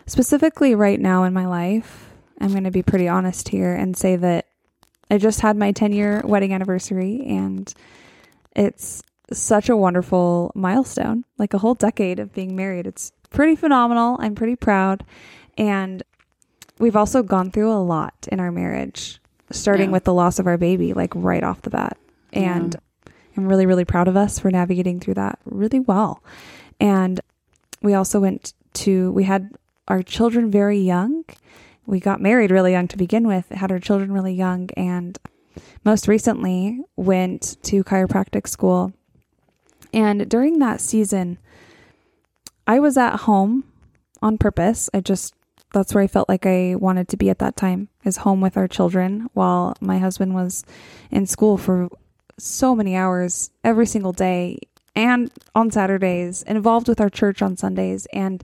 Specifically, 0.06 0.74
right 0.74 1.00
now 1.00 1.24
in 1.24 1.32
my 1.32 1.46
life, 1.46 2.10
I'm 2.40 2.50
going 2.50 2.64
to 2.64 2.70
be 2.70 2.82
pretty 2.82 3.08
honest 3.08 3.48
here 3.48 3.74
and 3.74 3.96
say 3.96 4.16
that 4.16 4.46
I 5.10 5.18
just 5.18 5.40
had 5.40 5.56
my 5.56 5.72
10 5.72 5.92
year 5.92 6.22
wedding 6.24 6.52
anniversary 6.52 7.24
and 7.26 7.72
it's 8.54 9.02
such 9.32 9.68
a 9.68 9.76
wonderful 9.76 10.52
milestone, 10.54 11.24
like 11.38 11.54
a 11.54 11.58
whole 11.58 11.74
decade 11.74 12.18
of 12.18 12.32
being 12.32 12.56
married. 12.56 12.86
It's 12.86 13.12
pretty 13.30 13.56
phenomenal. 13.56 14.16
I'm 14.20 14.34
pretty 14.34 14.56
proud. 14.56 15.04
And 15.56 16.02
we've 16.78 16.96
also 16.96 17.22
gone 17.22 17.50
through 17.50 17.70
a 17.72 17.78
lot 17.82 18.28
in 18.32 18.40
our 18.40 18.50
marriage, 18.50 19.20
starting 19.50 19.90
Yeah. 19.90 19.92
with 19.92 20.04
the 20.04 20.14
loss 20.14 20.38
of 20.38 20.46
our 20.46 20.58
baby, 20.58 20.92
like 20.92 21.12
right 21.14 21.42
off 21.44 21.62
the 21.62 21.70
bat. 21.70 21.96
And 22.32 22.76
I'm 23.36 23.46
really, 23.46 23.66
really 23.66 23.84
proud 23.84 24.08
of 24.08 24.16
us 24.16 24.38
for 24.38 24.50
navigating 24.50 25.00
through 25.00 25.14
that 25.14 25.38
really 25.44 25.80
well. 25.80 26.22
And 26.80 27.20
we 27.82 27.94
also 27.94 28.20
went 28.20 28.54
to, 28.74 29.12
we 29.12 29.24
had 29.24 29.50
our 29.88 30.02
children 30.02 30.50
very 30.50 30.78
young. 30.78 31.24
We 31.86 32.00
got 32.00 32.20
married 32.20 32.50
really 32.50 32.72
young 32.72 32.88
to 32.88 32.96
begin 32.96 33.26
with, 33.26 33.48
had 33.48 33.72
our 33.72 33.78
children 33.78 34.12
really 34.12 34.34
young, 34.34 34.70
and 34.76 35.18
most 35.84 36.06
recently 36.06 36.80
went 36.96 37.56
to 37.64 37.82
chiropractic 37.82 38.46
school 38.46 38.92
And 39.92 40.28
during 40.28 40.58
that 40.58 40.80
season, 40.80 41.38
I 42.66 42.78
was 42.78 42.96
at 42.96 43.20
home 43.20 43.64
on 44.22 44.38
purpose. 44.38 44.88
I 44.94 45.00
just, 45.00 45.34
that's 45.72 45.94
where 45.94 46.04
I 46.04 46.06
felt 46.06 46.28
like 46.28 46.46
I 46.46 46.74
wanted 46.76 47.08
to 47.08 47.16
be 47.16 47.30
at 47.30 47.38
that 47.38 47.56
time, 47.56 47.88
is 48.04 48.18
home 48.18 48.40
with 48.40 48.56
our 48.56 48.68
children 48.68 49.28
while 49.32 49.74
my 49.80 49.98
husband 49.98 50.34
was 50.34 50.64
in 51.10 51.26
school 51.26 51.58
for 51.58 51.88
so 52.38 52.74
many 52.74 52.96
hours 52.96 53.50
every 53.64 53.86
single 53.86 54.12
day 54.12 54.58
and 54.94 55.30
on 55.54 55.70
Saturdays, 55.70 56.42
involved 56.42 56.88
with 56.88 57.00
our 57.00 57.10
church 57.10 57.42
on 57.42 57.56
Sundays. 57.56 58.06
And 58.12 58.42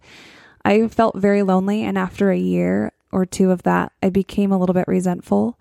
I 0.65 0.87
felt 0.89 1.17
very 1.17 1.43
lonely. 1.43 1.83
And 1.83 1.99
after 1.99 2.31
a 2.31 2.39
year 2.39 2.93
or 3.13 3.27
two 3.27 3.51
of 3.51 3.63
that, 3.65 3.93
I 4.03 4.11
became 4.11 4.53
a 4.53 4.59
little 4.59 4.75
bit 4.75 4.89
resentful. 4.89 5.59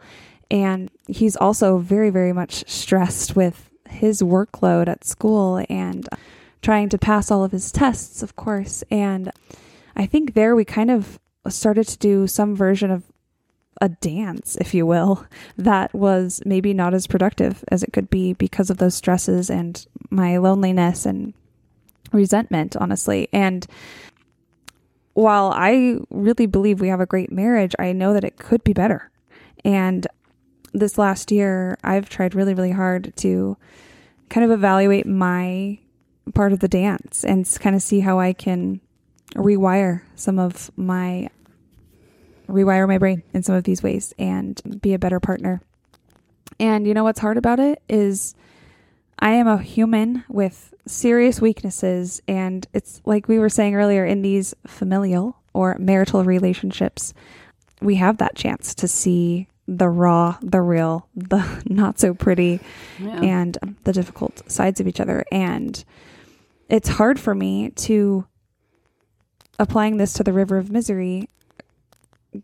And 0.51 0.91
he's 1.07 1.35
also 1.35 1.77
very, 1.77 2.09
very 2.09 2.33
much 2.33 2.69
stressed 2.69 3.35
with 3.35 3.71
his 3.89 4.21
workload 4.21 4.87
at 4.87 5.03
school 5.03 5.63
and 5.69 6.07
trying 6.61 6.89
to 6.89 6.97
pass 6.97 7.29
all 7.29 7.43
of 7.43 7.51
his 7.51 7.71
tests, 7.71 8.23
of 8.23 8.35
course. 8.35 8.83
And 8.89 9.31
I 9.95 10.05
think 10.05 10.33
there 10.33 10.55
we 10.55 10.65
kind 10.65 10.91
of 10.91 11.19
started 11.47 11.87
to 11.87 11.97
do 11.97 12.27
some 12.27 12.55
version 12.55 12.91
of 12.91 13.03
a 13.81 13.89
dance, 13.89 14.57
if 14.59 14.73
you 14.73 14.85
will, 14.85 15.25
that 15.57 15.93
was 15.93 16.41
maybe 16.45 16.73
not 16.73 16.93
as 16.93 17.07
productive 17.07 17.63
as 17.69 17.83
it 17.83 17.93
could 17.93 18.09
be 18.09 18.33
because 18.33 18.69
of 18.69 18.77
those 18.77 18.95
stresses 18.95 19.49
and 19.49 19.85
my 20.09 20.37
loneliness 20.37 21.05
and 21.05 21.33
resentment, 22.11 22.75
honestly. 22.75 23.27
And 23.33 23.65
while 25.13 25.51
I 25.55 25.99
really 26.09 26.45
believe 26.45 26.81
we 26.81 26.89
have 26.89 27.01
a 27.01 27.05
great 27.05 27.31
marriage, 27.31 27.75
I 27.79 27.91
know 27.91 28.13
that 28.13 28.23
it 28.23 28.37
could 28.37 28.63
be 28.63 28.73
better. 28.73 29.09
And 29.63 30.05
this 30.79 30.97
last 30.97 31.31
year, 31.31 31.77
I've 31.83 32.09
tried 32.09 32.35
really, 32.35 32.53
really 32.53 32.71
hard 32.71 33.13
to 33.17 33.57
kind 34.29 34.43
of 34.43 34.51
evaluate 34.51 35.05
my 35.05 35.79
part 36.33 36.53
of 36.53 36.59
the 36.59 36.67
dance 36.67 37.23
and 37.23 37.47
kind 37.59 37.75
of 37.75 37.81
see 37.81 37.99
how 37.99 38.19
I 38.19 38.33
can 38.33 38.81
rewire 39.35 40.01
some 40.15 40.39
of 40.39 40.71
my 40.75 41.29
rewire 42.47 42.87
my 42.87 42.97
brain 42.97 43.23
in 43.33 43.41
some 43.41 43.55
of 43.55 43.63
these 43.63 43.81
ways 43.81 44.13
and 44.19 44.79
be 44.81 44.93
a 44.93 44.99
better 44.99 45.19
partner. 45.19 45.61
And 46.59 46.87
you 46.87 46.93
know 46.93 47.03
what's 47.03 47.19
hard 47.19 47.37
about 47.37 47.59
it 47.59 47.81
is 47.89 48.35
I 49.17 49.31
am 49.31 49.47
a 49.47 49.57
human 49.57 50.23
with 50.27 50.73
serious 50.85 51.41
weaknesses 51.41 52.21
and 52.27 52.67
it's 52.73 53.01
like 53.05 53.27
we 53.27 53.39
were 53.39 53.49
saying 53.49 53.75
earlier 53.75 54.05
in 54.05 54.21
these 54.21 54.53
familial 54.67 55.37
or 55.53 55.75
marital 55.79 56.23
relationships 56.23 57.13
we 57.81 57.95
have 57.95 58.17
that 58.17 58.35
chance 58.35 58.75
to 58.75 58.87
see 58.87 59.47
the 59.67 59.89
raw, 59.89 60.37
the 60.41 60.61
real, 60.61 61.07
the 61.15 61.63
not 61.69 61.99
so 61.99 62.13
pretty 62.13 62.59
yeah. 62.99 63.19
and 63.21 63.77
the 63.83 63.93
difficult 63.93 64.49
sides 64.51 64.79
of 64.79 64.87
each 64.87 64.99
other. 64.99 65.25
And 65.31 65.83
it's 66.69 66.89
hard 66.89 67.19
for 67.19 67.33
me 67.33 67.69
to 67.69 68.25
applying 69.57 69.97
this 69.97 70.13
to 70.13 70.23
the 70.23 70.33
river 70.33 70.57
of 70.57 70.69
misery 70.69 71.29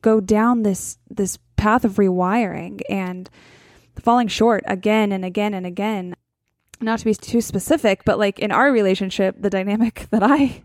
go 0.01 0.21
down 0.21 0.63
this 0.63 0.97
this 1.09 1.37
path 1.57 1.83
of 1.83 1.95
rewiring 1.95 2.81
and 2.89 3.29
falling 3.99 4.27
short 4.27 4.63
again 4.65 5.11
and 5.11 5.25
again 5.25 5.53
and 5.53 5.65
again. 5.65 6.15
Not 6.79 6.99
to 6.99 7.05
be 7.05 7.13
too 7.13 7.41
specific 7.41 8.03
but 8.05 8.17
like 8.17 8.39
in 8.39 8.51
our 8.51 8.71
relationship 8.71 9.35
the 9.39 9.49
dynamic 9.49 10.07
that 10.11 10.23
i 10.23 10.63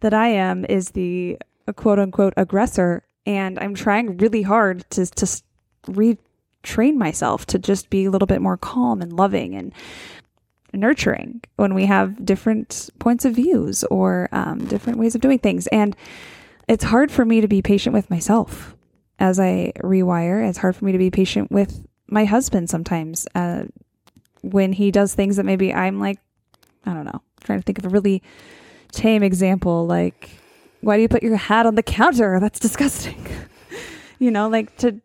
that 0.00 0.14
i 0.14 0.28
am 0.28 0.64
is 0.66 0.90
the 0.90 1.38
quote 1.76 1.98
unquote 1.98 2.34
aggressor. 2.36 3.04
And 3.24 3.58
i'm 3.58 3.74
trying 3.74 4.18
really 4.18 4.42
hard 4.42 4.88
to 4.90 5.06
to 5.06 5.42
retrain 5.86 6.96
myself 6.96 7.46
to 7.46 7.58
just 7.58 7.90
be 7.90 8.04
a 8.04 8.10
little 8.10 8.26
bit 8.26 8.42
more 8.42 8.56
calm 8.56 9.02
and 9.02 9.12
loving 9.12 9.54
and 9.54 9.72
nurturing 10.72 11.42
when 11.56 11.74
we 11.74 11.86
have 11.86 12.24
different 12.24 12.90
points 12.98 13.24
of 13.24 13.34
views 13.34 13.84
or 13.84 14.28
um, 14.32 14.64
different 14.66 14.98
ways 14.98 15.14
of 15.14 15.20
doing 15.20 15.38
things. 15.38 15.66
And 15.68 15.94
it's 16.68 16.84
hard 16.84 17.10
for 17.10 17.24
me 17.24 17.40
to 17.40 17.48
be 17.48 17.62
patient 17.62 17.92
with 17.92 18.10
myself 18.10 18.74
as 19.18 19.38
I 19.38 19.72
rewire. 19.78 20.48
It's 20.48 20.58
hard 20.58 20.76
for 20.76 20.84
me 20.84 20.92
to 20.92 20.98
be 20.98 21.10
patient 21.10 21.50
with 21.50 21.86
my 22.08 22.24
husband 22.24 22.70
sometimes 22.70 23.26
uh, 23.34 23.64
when 24.42 24.72
he 24.72 24.90
does 24.90 25.14
things 25.14 25.36
that 25.36 25.44
maybe 25.44 25.72
I'm 25.72 26.00
like, 26.00 26.18
I 26.84 26.94
don't 26.94 27.04
know, 27.04 27.22
trying 27.42 27.60
to 27.60 27.64
think 27.64 27.78
of 27.78 27.86
a 27.86 27.88
really 27.88 28.22
tame 28.90 29.22
example. 29.22 29.86
Like, 29.86 30.30
why 30.80 30.96
do 30.96 31.02
you 31.02 31.08
put 31.08 31.22
your 31.22 31.36
hat 31.36 31.66
on 31.66 31.74
the 31.74 31.82
counter? 31.82 32.40
That's 32.40 32.58
disgusting. 32.58 33.26
you 34.18 34.30
know, 34.30 34.48
like 34.48 34.76
to 34.78 35.00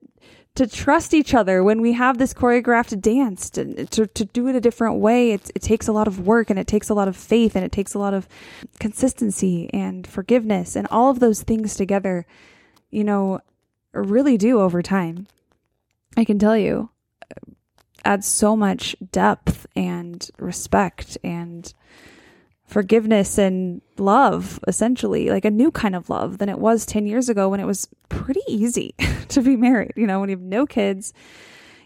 to 0.58 0.68
trust 0.68 1.14
each 1.14 1.34
other 1.34 1.64
when 1.64 1.82
we 1.82 1.94
have 1.94 2.18
this 2.18 2.34
choreographed 2.34 3.00
dance 3.00 3.50
to, 3.52 3.86
to, 3.86 4.08
to 4.08 4.26
do 4.26 4.48
it 4.48 4.56
a 4.56 4.62
different 4.62 5.00
way. 5.00 5.32
It, 5.32 5.52
it 5.54 5.62
takes 5.62 5.88
a 5.88 5.92
lot 5.92 6.08
of 6.08 6.26
work 6.26 6.50
and 6.50 6.58
it 6.58 6.66
takes 6.66 6.90
a 6.90 6.96
lot 6.96 7.08
of 7.08 7.16
faith 7.16 7.56
and 7.56 7.64
it 7.64 7.72
takes 7.72 7.94
a 7.94 8.00
lot 8.00 8.16
of 8.16 8.28
consistency 8.80 9.70
and 9.72 10.06
forgiveness 10.08 10.76
and 10.76 10.88
all 10.90 11.12
of 11.12 11.20
those 11.20 11.44
things 11.44 11.76
together 11.76 12.26
you 12.90 13.04
know 13.04 13.40
really 13.94 14.38
do 14.38 14.60
over 14.60 14.82
time. 14.82 15.28
I 16.16 16.24
can 16.24 16.40
tell 16.40 16.58
you 16.58 16.90
uh, 17.32 17.52
add 18.06 18.24
so 18.24 18.56
much 18.56 18.96
depth 19.12 19.68
and 19.76 20.28
respect 20.40 21.18
and 21.24 21.72
forgiveness 22.68 23.38
and 23.38 23.82
love, 23.98 24.60
essentially, 24.68 25.30
like 25.30 25.46
a 25.46 25.52
new 25.52 25.72
kind 25.72 25.96
of 25.96 26.10
love 26.10 26.38
than 26.38 26.50
it 26.50 26.60
was 26.60 26.86
10 26.86 27.08
years 27.08 27.30
ago 27.30 27.50
when 27.50 27.60
it 27.60 27.66
was 27.66 27.88
pretty 28.10 28.42
easy 28.48 28.94
to 29.30 29.42
be 29.42 29.56
married. 29.56 29.94
You 29.96 30.06
know, 30.06 30.20
when 30.20 30.30
you 30.30 30.36
have 30.36 30.44
no 30.44 30.66
kids, 30.66 31.14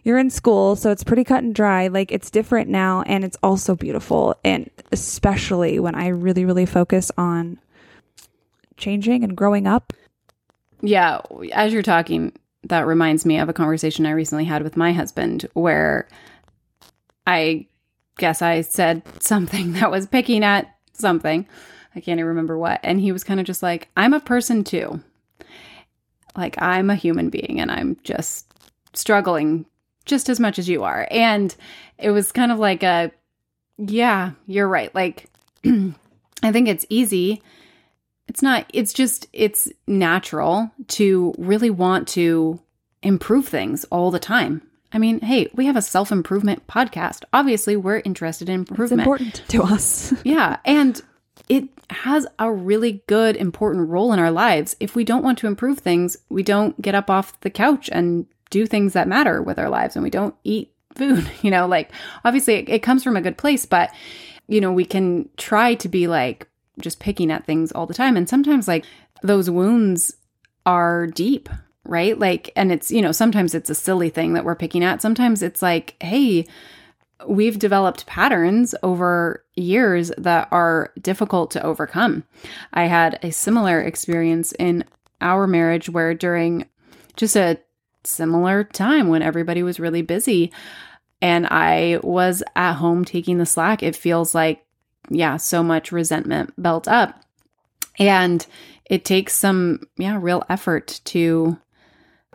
you're 0.03 0.17
in 0.17 0.32
school, 0.32 0.75
so 0.75 0.91
it's 0.91 1.03
pretty 1.03 1.23
cut 1.23 1.43
and 1.43 1.53
dry. 1.53 1.88
Like 1.88 2.11
it's 2.11 2.32
different 2.32 2.69
now 2.69 3.03
and 3.03 3.23
it's 3.23 3.38
also 3.43 3.75
beautiful. 3.75 4.36
And 4.43 4.69
especially 4.91 5.79
when 5.79 5.95
I 5.95 6.07
really, 6.07 6.43
really 6.43 6.65
focus 6.65 7.11
on 7.17 7.59
changing 8.77 9.23
and 9.23 9.38
growing 9.38 9.67
up. 9.67 9.93
Yeah. 10.82 11.21
As 11.53 11.71
you're 11.71 11.84
talking, 11.84 12.34
that 12.63 12.88
reminds 12.88 13.25
me 13.25 13.38
of 13.38 13.49
a 13.49 13.53
conversation 13.53 14.07
I 14.07 14.11
recently 14.11 14.45
had 14.45 14.63
with 14.63 14.75
my 14.75 14.91
husband 14.91 15.47
where 15.53 16.07
I 17.27 17.67
guess 18.18 18.41
I 18.41 18.62
said 18.62 19.03
something 19.20 19.74
that 19.74 19.91
was 19.91 20.07
picking 20.07 20.43
at 20.43 20.76
something. 20.93 21.47
I 21.95 21.99
can't 21.99 22.20
even 22.20 22.30
remember 22.30 22.57
what. 22.57 22.80
And 22.84 22.99
he 22.99 23.12
was 23.12 23.24
kind 23.24 23.39
of 23.39 23.45
just 23.45 23.62
like, 23.64 23.89
I'm 23.97 24.14
a 24.14 24.20
person 24.20 24.64
too. 24.64 25.01
Like, 26.36 26.62
I'm 26.62 26.89
a 26.89 26.95
human 26.95 27.30
being 27.30 27.59
and 27.59 27.70
I'm 27.70 27.97
just 28.03 28.45
struggling 28.93 29.66
just 30.05 30.30
as 30.30 30.39
much 30.39 30.57
as 30.57 30.70
you 30.70 30.84
are. 30.84 31.07
And 31.12 31.53
it 31.97 32.12
was 32.12 32.32
kind 32.32 32.51
of 32.51 32.59
like 32.59 32.84
a, 32.84 33.12
yeah, 33.78 34.32
you're 34.47 34.68
right. 34.68 34.93
Like, 34.95 35.26
I 35.66 36.51
think 36.51 36.68
it's 36.68 36.86
easy. 36.89 37.41
It's 38.28 38.41
not, 38.41 38.70
it's 38.74 38.93
just, 38.93 39.28
it's 39.34 39.70
natural 39.88 40.72
to 40.89 41.34
really 41.38 41.70
want 41.70 42.07
to 42.09 42.62
improve 43.03 43.47
things 43.47 43.84
all 43.86 44.12
the 44.12 44.20
time. 44.20 44.62
I 44.93 44.97
mean, 44.97 45.21
hey, 45.21 45.49
we 45.53 45.65
have 45.65 45.75
a 45.75 45.81
self 45.81 46.11
improvement 46.11 46.67
podcast. 46.67 47.23
Obviously, 47.33 47.75
we're 47.75 48.01
interested 48.03 48.49
in 48.49 48.55
improvement. 48.55 48.91
It's 48.91 49.07
important 49.07 49.43
to 49.49 49.63
us. 49.63 50.13
yeah. 50.23 50.57
And 50.65 51.01
it 51.49 51.69
has 51.89 52.27
a 52.39 52.51
really 52.51 53.03
good, 53.07 53.35
important 53.35 53.89
role 53.89 54.13
in 54.13 54.19
our 54.19 54.31
lives. 54.31 54.75
If 54.79 54.95
we 54.95 55.03
don't 55.03 55.23
want 55.23 55.37
to 55.39 55.47
improve 55.47 55.79
things, 55.79 56.17
we 56.29 56.43
don't 56.43 56.79
get 56.81 56.95
up 56.95 57.09
off 57.09 57.39
the 57.41 57.49
couch 57.49 57.89
and 57.91 58.25
do 58.49 58.65
things 58.65 58.93
that 58.93 59.07
matter 59.07 59.41
with 59.41 59.57
our 59.57 59.69
lives 59.69 59.95
and 59.95 60.03
we 60.03 60.09
don't 60.09 60.35
eat 60.43 60.73
food. 60.95 61.29
You 61.41 61.51
know, 61.51 61.67
like 61.67 61.91
obviously 62.23 62.55
it, 62.55 62.69
it 62.69 62.83
comes 62.83 63.03
from 63.03 63.17
a 63.17 63.21
good 63.21 63.37
place, 63.37 63.65
but, 63.65 63.91
you 64.47 64.61
know, 64.61 64.71
we 64.71 64.85
can 64.85 65.29
try 65.37 65.73
to 65.75 65.89
be 65.89 66.07
like 66.07 66.47
just 66.79 66.99
picking 66.99 67.31
at 67.31 67.45
things 67.45 67.71
all 67.71 67.85
the 67.85 67.93
time. 67.93 68.15
And 68.17 68.29
sometimes, 68.29 68.67
like, 68.67 68.85
those 69.23 69.49
wounds 69.49 70.15
are 70.65 71.07
deep 71.07 71.49
right? 71.86 72.17
Like, 72.17 72.51
and 72.55 72.71
it's, 72.71 72.91
you 72.91 73.01
know, 73.01 73.11
sometimes 73.11 73.55
it's 73.55 73.69
a 73.69 73.75
silly 73.75 74.09
thing 74.09 74.34
that 74.34 74.45
we're 74.45 74.55
picking 74.55 74.84
at. 74.84 75.01
Sometimes 75.01 75.41
it's 75.41 75.61
like, 75.61 75.95
hey, 76.01 76.45
we've 77.27 77.59
developed 77.59 78.05
patterns 78.05 78.73
over 78.84 79.43
years 79.55 80.11
that 80.17 80.47
are 80.51 80.91
difficult 81.01 81.51
to 81.51 81.63
overcome. 81.63 82.23
I 82.73 82.86
had 82.86 83.19
a 83.23 83.32
similar 83.32 83.82
experience 83.82 84.53
in 84.53 84.84
our 85.19 85.47
marriage 85.47 85.89
where 85.89 86.13
during 86.13 86.67
just 87.15 87.36
a 87.36 87.59
similar 88.03 88.63
time 88.63 89.09
when 89.09 89.21
everybody 89.21 89.61
was 89.61 89.79
really 89.79 90.01
busy 90.01 90.51
and 91.21 91.45
I 91.47 91.99
was 92.01 92.41
at 92.55 92.73
home 92.73 93.05
taking 93.05 93.38
the 93.38 93.45
slack, 93.45 93.84
it 93.84 93.95
feels 93.95 94.34
like, 94.34 94.65
yeah, 95.09 95.38
so 95.38 95.61
much 95.61 95.91
resentment 95.91 96.59
built 96.61 96.88
up. 96.88 97.23
And 97.99 98.45
it 98.86 99.05
takes 99.05 99.36
some, 99.36 99.82
yeah, 99.97 100.17
real 100.19 100.43
effort 100.49 101.01
to 101.05 101.59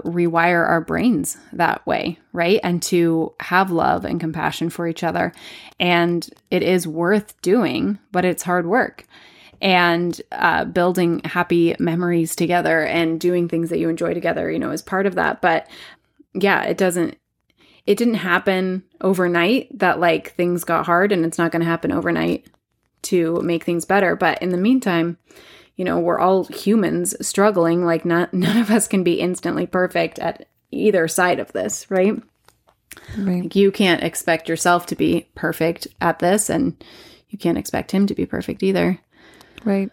rewire 0.04 0.66
our 0.66 0.80
brains 0.80 1.38
that 1.52 1.84
way, 1.86 2.18
right? 2.32 2.60
And 2.62 2.82
to 2.82 3.34
have 3.40 3.70
love 3.70 4.04
and 4.04 4.20
compassion 4.20 4.70
for 4.70 4.86
each 4.86 5.02
other. 5.02 5.32
And 5.80 6.28
it 6.50 6.62
is 6.62 6.86
worth 6.86 7.40
doing, 7.42 7.98
but 8.12 8.24
it's 8.24 8.42
hard 8.42 8.66
work. 8.66 9.06
And 9.62 10.20
uh, 10.32 10.66
building 10.66 11.22
happy 11.24 11.74
memories 11.78 12.36
together 12.36 12.84
and 12.84 13.18
doing 13.18 13.48
things 13.48 13.70
that 13.70 13.78
you 13.78 13.88
enjoy 13.88 14.12
together, 14.12 14.50
you 14.50 14.58
know, 14.58 14.70
is 14.70 14.82
part 14.82 15.06
of 15.06 15.14
that. 15.14 15.40
But 15.40 15.66
yeah, 16.34 16.64
it 16.64 16.76
doesn't, 16.76 17.16
it 17.86 17.96
didn't 17.96 18.14
happen 18.14 18.82
overnight 19.00 19.78
that 19.78 19.98
like 19.98 20.34
things 20.34 20.64
got 20.64 20.84
hard 20.84 21.10
and 21.10 21.24
it's 21.24 21.38
not 21.38 21.52
going 21.52 21.62
to 21.62 21.68
happen 21.68 21.90
overnight 21.90 22.46
to 23.02 23.40
make 23.40 23.64
things 23.64 23.86
better. 23.86 24.14
But 24.14 24.42
in 24.42 24.50
the 24.50 24.56
meantime, 24.58 25.16
you 25.76 25.84
know, 25.84 25.98
we're 26.00 26.18
all 26.18 26.44
humans 26.44 27.14
struggling. 27.26 27.84
Like, 27.84 28.04
not, 28.04 28.32
none 28.46 28.56
of 28.56 28.70
us 28.70 28.88
can 28.88 29.04
be 29.04 29.20
instantly 29.20 29.66
perfect 29.66 30.18
at 30.18 30.48
either 30.70 31.06
side 31.08 31.38
of 31.38 31.52
this, 31.52 31.90
right? 31.90 32.14
Right. 33.18 33.42
Like, 33.44 33.56
you 33.56 33.70
can't 33.70 34.02
expect 34.02 34.48
yourself 34.48 34.86
to 34.86 34.96
be 34.96 35.28
perfect 35.34 35.86
at 36.00 36.18
this, 36.18 36.48
and 36.50 36.82
you 37.28 37.38
can't 37.38 37.58
expect 37.58 37.92
him 37.92 38.06
to 38.06 38.14
be 38.14 38.26
perfect 38.26 38.62
either. 38.62 38.98
Right. 39.64 39.90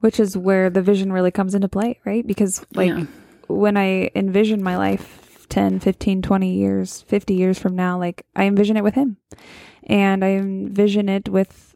Which 0.00 0.20
is 0.20 0.36
where 0.36 0.70
the 0.70 0.82
vision 0.82 1.12
really 1.12 1.30
comes 1.32 1.54
into 1.54 1.68
play, 1.68 1.98
right? 2.04 2.26
Because, 2.26 2.64
like, 2.74 2.88
Yeah. 2.88 3.06
when 3.48 3.76
I 3.76 4.10
envision 4.14 4.62
my 4.62 4.76
life 4.76 5.46
10, 5.48 5.80
15, 5.80 6.22
20 6.22 6.54
years, 6.54 7.02
50 7.02 7.34
years 7.34 7.58
from 7.58 7.74
now, 7.74 7.98
like, 7.98 8.24
I 8.36 8.44
envision 8.44 8.76
it 8.76 8.84
with 8.84 8.94
him. 8.94 9.16
And 9.84 10.24
I 10.24 10.28
envision 10.30 11.08
it 11.08 11.28
with, 11.28 11.74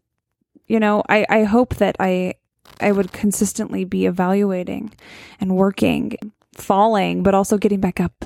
you 0.68 0.78
know, 0.78 1.02
I, 1.08 1.26
I 1.28 1.42
hope 1.42 1.74
that 1.76 1.96
I 1.98 2.34
I 2.80 2.92
would 2.92 3.12
consistently 3.12 3.84
be 3.84 4.06
evaluating 4.06 4.92
and 5.40 5.56
working, 5.56 6.16
falling, 6.54 7.22
but 7.22 7.34
also 7.34 7.58
getting 7.58 7.80
back 7.80 8.00
up 8.00 8.24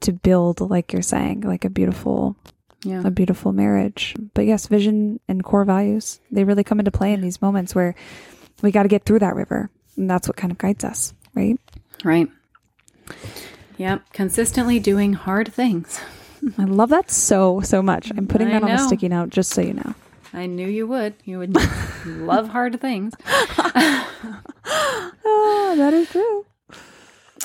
to 0.00 0.12
build, 0.12 0.60
like 0.60 0.92
you're 0.92 1.02
saying, 1.02 1.42
like 1.42 1.64
a 1.64 1.70
beautiful 1.70 2.36
Yeah. 2.84 3.02
a 3.04 3.10
beautiful 3.10 3.52
marriage. 3.52 4.14
But 4.34 4.46
yes, 4.46 4.66
vision 4.66 5.18
and 5.28 5.42
core 5.42 5.64
values, 5.64 6.20
they 6.30 6.44
really 6.44 6.64
come 6.64 6.78
into 6.78 6.90
play 6.90 7.12
in 7.14 7.20
these 7.22 7.40
moments 7.40 7.74
where 7.74 7.94
we 8.62 8.70
got 8.70 8.82
to 8.82 8.88
get 8.88 9.04
through 9.04 9.20
that 9.20 9.34
river. 9.34 9.70
And 9.96 10.10
that's 10.10 10.28
what 10.28 10.36
kind 10.36 10.50
of 10.50 10.58
guides 10.58 10.84
us, 10.84 11.14
right? 11.34 11.58
Right. 12.04 12.28
Yep. 13.78 14.12
Consistently 14.12 14.78
doing 14.78 15.14
hard 15.14 15.52
things. 15.52 15.98
I 16.58 16.64
love 16.64 16.90
that 16.90 17.10
so, 17.10 17.60
so 17.60 17.80
much. 17.82 18.10
I'm 18.16 18.26
putting 18.26 18.48
I 18.48 18.52
that 18.52 18.62
on 18.64 18.70
a 18.70 18.78
sticky 18.78 19.08
note 19.08 19.30
just 19.30 19.50
so 19.52 19.62
you 19.62 19.72
know. 19.72 19.94
I 20.34 20.46
knew 20.46 20.66
you 20.68 20.86
would. 20.88 21.14
You 21.24 21.38
would 21.38 21.56
love 22.06 22.48
hard 22.48 22.80
things. 22.80 23.14
Oh, 25.24 25.74
that 25.76 25.94
is 25.94 26.10
true. 26.10 26.44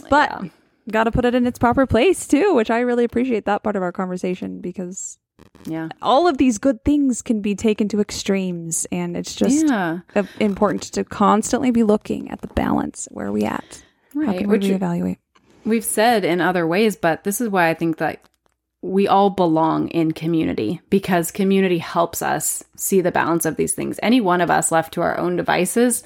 But 0.10 0.30
Yeah. 0.32 0.50
got 0.92 1.04
to 1.06 1.12
put 1.12 1.26
it 1.26 1.36
in 1.36 1.46
its 1.46 1.60
proper 1.60 1.86
place 1.86 2.28
too, 2.28 2.54
which 2.56 2.70
I 2.72 2.80
really 2.80 3.04
appreciate 3.04 3.46
that 3.46 3.64
part 3.64 3.76
of 3.76 3.84
our 3.84 3.92
conversation 3.92 4.60
because 4.62 5.18
Yeah. 5.66 5.90
all 6.02 6.28
of 6.28 6.38
these 6.38 6.58
good 6.58 6.84
things 6.84 7.22
can 7.22 7.42
be 7.42 7.56
taken 7.56 7.88
to 7.90 8.00
extremes. 8.02 8.88
And 8.92 9.16
it's 9.16 9.36
just 9.36 9.68
yeah. 9.68 10.00
important 10.40 10.84
to 10.94 11.04
constantly 11.04 11.72
be 11.72 11.84
looking 11.84 12.32
at 12.32 12.42
the 12.42 12.48
balance. 12.48 13.08
Where 13.12 13.28
are 13.28 13.32
we 13.32 13.44
at? 13.44 13.84
Right. 14.16 14.26
How 14.28 14.34
can 14.34 14.48
we 14.50 14.58
Which 14.58 14.66
reevaluate? 14.68 15.18
we've 15.66 15.86
said 15.86 16.26
in 16.26 16.42
other 16.42 16.66
ways, 16.66 16.96
but 16.96 17.24
this 17.24 17.40
is 17.40 17.50
why 17.50 17.70
I 17.70 17.74
think 17.76 17.98
that 17.98 18.28
we 18.82 19.08
all 19.08 19.30
belong 19.30 19.90
in 19.90 20.14
community 20.14 20.80
because 20.90 21.32
community 21.32 21.80
helps 21.80 22.22
us 22.22 22.64
see 22.76 23.02
the 23.02 23.12
balance 23.12 23.46
of 23.46 23.58
these 23.58 23.74
things. 23.74 24.00
Any 24.02 24.22
one 24.22 24.42
of 24.42 24.50
us 24.50 24.72
left 24.72 24.94
to 24.94 25.02
our 25.02 25.18
own 25.18 25.36
devices, 25.36 26.04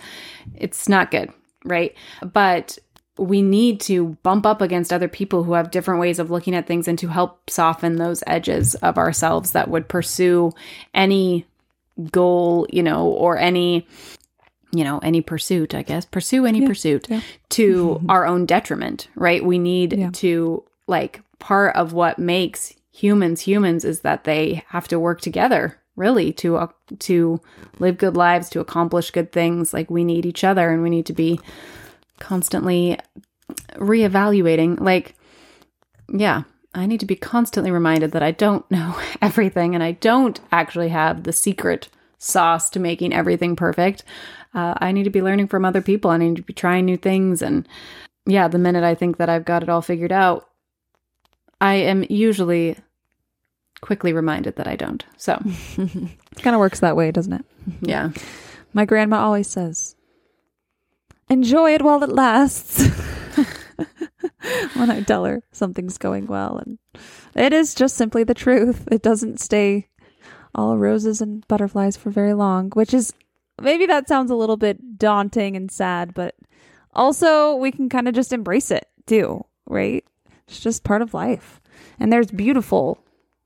it's 0.56 0.90
not 0.90 1.12
good, 1.12 1.32
right? 1.64 1.96
But 2.22 2.80
we 3.18 3.44
need 3.44 3.80
to 3.82 4.18
bump 4.24 4.46
up 4.46 4.60
against 4.60 4.92
other 4.92 5.08
people 5.08 5.44
who 5.44 5.54
have 5.54 5.70
different 5.70 6.00
ways 6.00 6.18
of 6.18 6.32
looking 6.32 6.56
at 6.56 6.66
things 6.66 6.88
and 6.88 6.98
to 6.98 7.10
help 7.10 7.48
soften 7.50 7.98
those 7.98 8.24
edges 8.26 8.74
of 8.76 8.98
ourselves 8.98 9.52
that 9.52 9.70
would 9.70 9.88
pursue 9.88 10.52
any 10.96 11.46
goal, 12.12 12.66
you 12.72 12.82
know, 12.82 13.08
or 13.08 13.38
any 13.38 13.88
you 14.76 14.84
know, 14.84 14.98
any 15.04 15.22
pursuit, 15.22 15.76
I 15.76 15.84
guess, 15.84 16.04
pursue 16.04 16.48
any 16.48 16.66
pursuit 16.66 17.06
yeah. 17.08 17.22
to 17.50 17.90
mm-hmm. 17.90 18.10
our 18.10 18.26
own 18.26 18.48
detriment, 18.48 19.08
right? 19.14 19.46
We 19.46 19.60
need 19.60 19.94
Yeah. 19.94 20.10
to 20.14 20.64
like 20.88 21.22
part 21.44 21.76
of 21.76 21.92
what 21.92 22.18
makes 22.18 22.74
humans 22.94 23.42
humans 23.42 23.84
is 23.84 24.00
that 24.00 24.24
they 24.24 24.64
have 24.68 24.88
to 24.88 24.98
work 24.98 25.20
together 25.20 25.78
really 25.98 26.32
to 26.32 26.56
uh, 26.56 26.68
to 27.00 27.42
live 27.80 27.98
good 27.98 28.16
lives 28.16 28.50
to 28.50 28.62
accomplish 28.62 29.12
good 29.12 29.34
things. 29.34 29.74
Like 29.74 29.92
we 29.92 30.06
need 30.06 30.26
each 30.26 30.46
other 30.46 30.70
and 30.72 30.82
we 30.82 30.90
need 30.90 31.06
to 31.08 31.14
be 31.14 31.42
constantly 32.20 32.98
reevaluating. 33.76 34.80
Like 34.80 35.16
yeah 36.14 36.44
i 36.74 36.86
need 36.86 37.00
to 37.00 37.06
be 37.06 37.16
constantly 37.16 37.72
reminded 37.72 38.12
that 38.12 38.22
i 38.22 38.30
don't 38.30 38.70
know 38.70 39.00
everything 39.22 39.74
and 39.74 39.84
i 39.84 39.92
don't 39.92 40.40
actually 40.52 40.90
have 40.90 41.24
the 41.24 41.32
secret 41.34 41.88
sauce 42.18 42.70
to 42.70 42.80
making 42.80 43.14
everything 43.14 43.56
perfect. 43.56 44.04
Uh, 44.54 44.76
i 44.78 44.94
need 44.94 45.04
to 45.04 45.10
be 45.10 45.22
learning 45.22 45.48
from 45.48 45.66
other 45.66 45.82
people. 45.82 46.10
I 46.10 46.18
need 46.18 46.38
to 46.38 46.42
be 46.42 46.54
trying 46.54 46.86
new 46.86 46.98
things. 46.98 47.42
And 47.42 47.68
yeah 48.26 48.48
the 48.48 48.58
minute 48.58 48.86
i 48.86 48.96
think 48.96 49.18
that 49.18 49.28
i've 49.28 49.44
got 49.44 49.64
it 49.64 49.70
all 49.70 49.82
figured 49.82 50.14
out 50.14 50.48
i 51.64 51.74
am 51.76 52.06
usually 52.10 52.76
quickly 53.82 54.14
reminded 54.14 54.56
that 54.58 54.68
i 54.68 54.76
don't 54.76 55.06
so 55.18 55.40
it 55.78 56.42
kind 56.44 56.56
of 56.56 56.60
works 56.60 56.80
that 56.82 56.96
way, 56.96 57.12
doesn't 57.12 57.34
it? 57.34 57.46
yeah 57.82 58.12
My 58.74 58.86
grandma 58.86 59.18
always 59.24 59.48
says, 59.48 59.96
enjoy 61.30 61.74
it 61.76 61.82
while 61.82 62.02
it 62.04 62.10
lasts. 62.10 62.82
when 64.76 64.90
I 64.90 65.02
tell 65.02 65.26
her 65.26 65.44
something's 65.52 65.98
going 65.98 66.28
well. 66.28 66.58
And 66.58 66.80
it 67.36 67.54
is 67.54 67.76
just 67.76 67.96
simply 67.96 68.24
the 68.24 68.34
truth. 68.34 68.88
It 68.92 69.02
doesn't 69.02 69.40
stay 69.40 69.88
all 70.56 70.78
roses 70.78 71.22
and 71.22 71.48
butterflies 71.48 71.98
for 71.98 72.10
very 72.10 72.34
long, 72.34 72.72
which 72.72 72.94
is 72.94 73.14
maybe 73.62 73.86
that 73.86 74.08
sounds 74.08 74.32
a 74.32 74.36
little 74.36 74.58
bit 74.58 74.98
daunting 74.98 75.56
and 75.56 75.72
sad, 75.72 76.14
but 76.14 76.36
also 76.94 77.56
we 77.56 77.72
can 77.72 77.90
kind 77.90 78.08
of 78.08 78.14
just 78.14 78.34
embrace 78.34 78.72
it 78.72 78.88
too, 79.06 79.46
right? 79.68 80.04
It's 80.48 80.60
just 80.60 80.84
part 80.84 81.02
of 81.02 81.14
life. 81.14 81.60
And 82.00 82.12
there's 82.12 82.32
beautiful, 82.32 83.00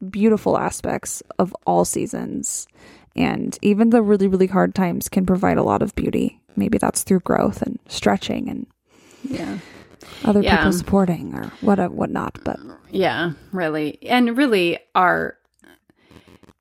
beautiful 0.10 0.58
aspects 0.58 1.24
of 1.39 1.56
all 1.66 1.86
seasons. 1.86 2.68
And 3.16 3.58
even 3.62 3.89
the 3.89 4.02
really, 4.02 4.28
really 4.28 4.48
hard 4.48 4.76
times 4.76 5.10
can 5.10 5.26
provide 5.26 5.58
a 5.58 5.64
lot 5.64 5.82
of 5.82 5.95
beauty. 5.95 6.41
Maybe 6.56 6.78
that's 6.78 7.04
through 7.04 7.22
growth 7.22 7.62
and 7.62 7.80
stretching 7.88 8.50
and 8.50 8.68
yeah 9.24 9.60
other 10.24 10.41
Yeah. 10.41 10.58
people 10.58 10.72
supporting 10.72 11.34
or 11.36 11.52
what 11.62 11.80
uh, 11.80 11.89
whatnot. 11.89 12.39
But 12.43 12.60
Yeah, 12.89 13.34
really. 13.52 13.98
And 14.04 14.38
really 14.38 14.80
are 14.95 15.38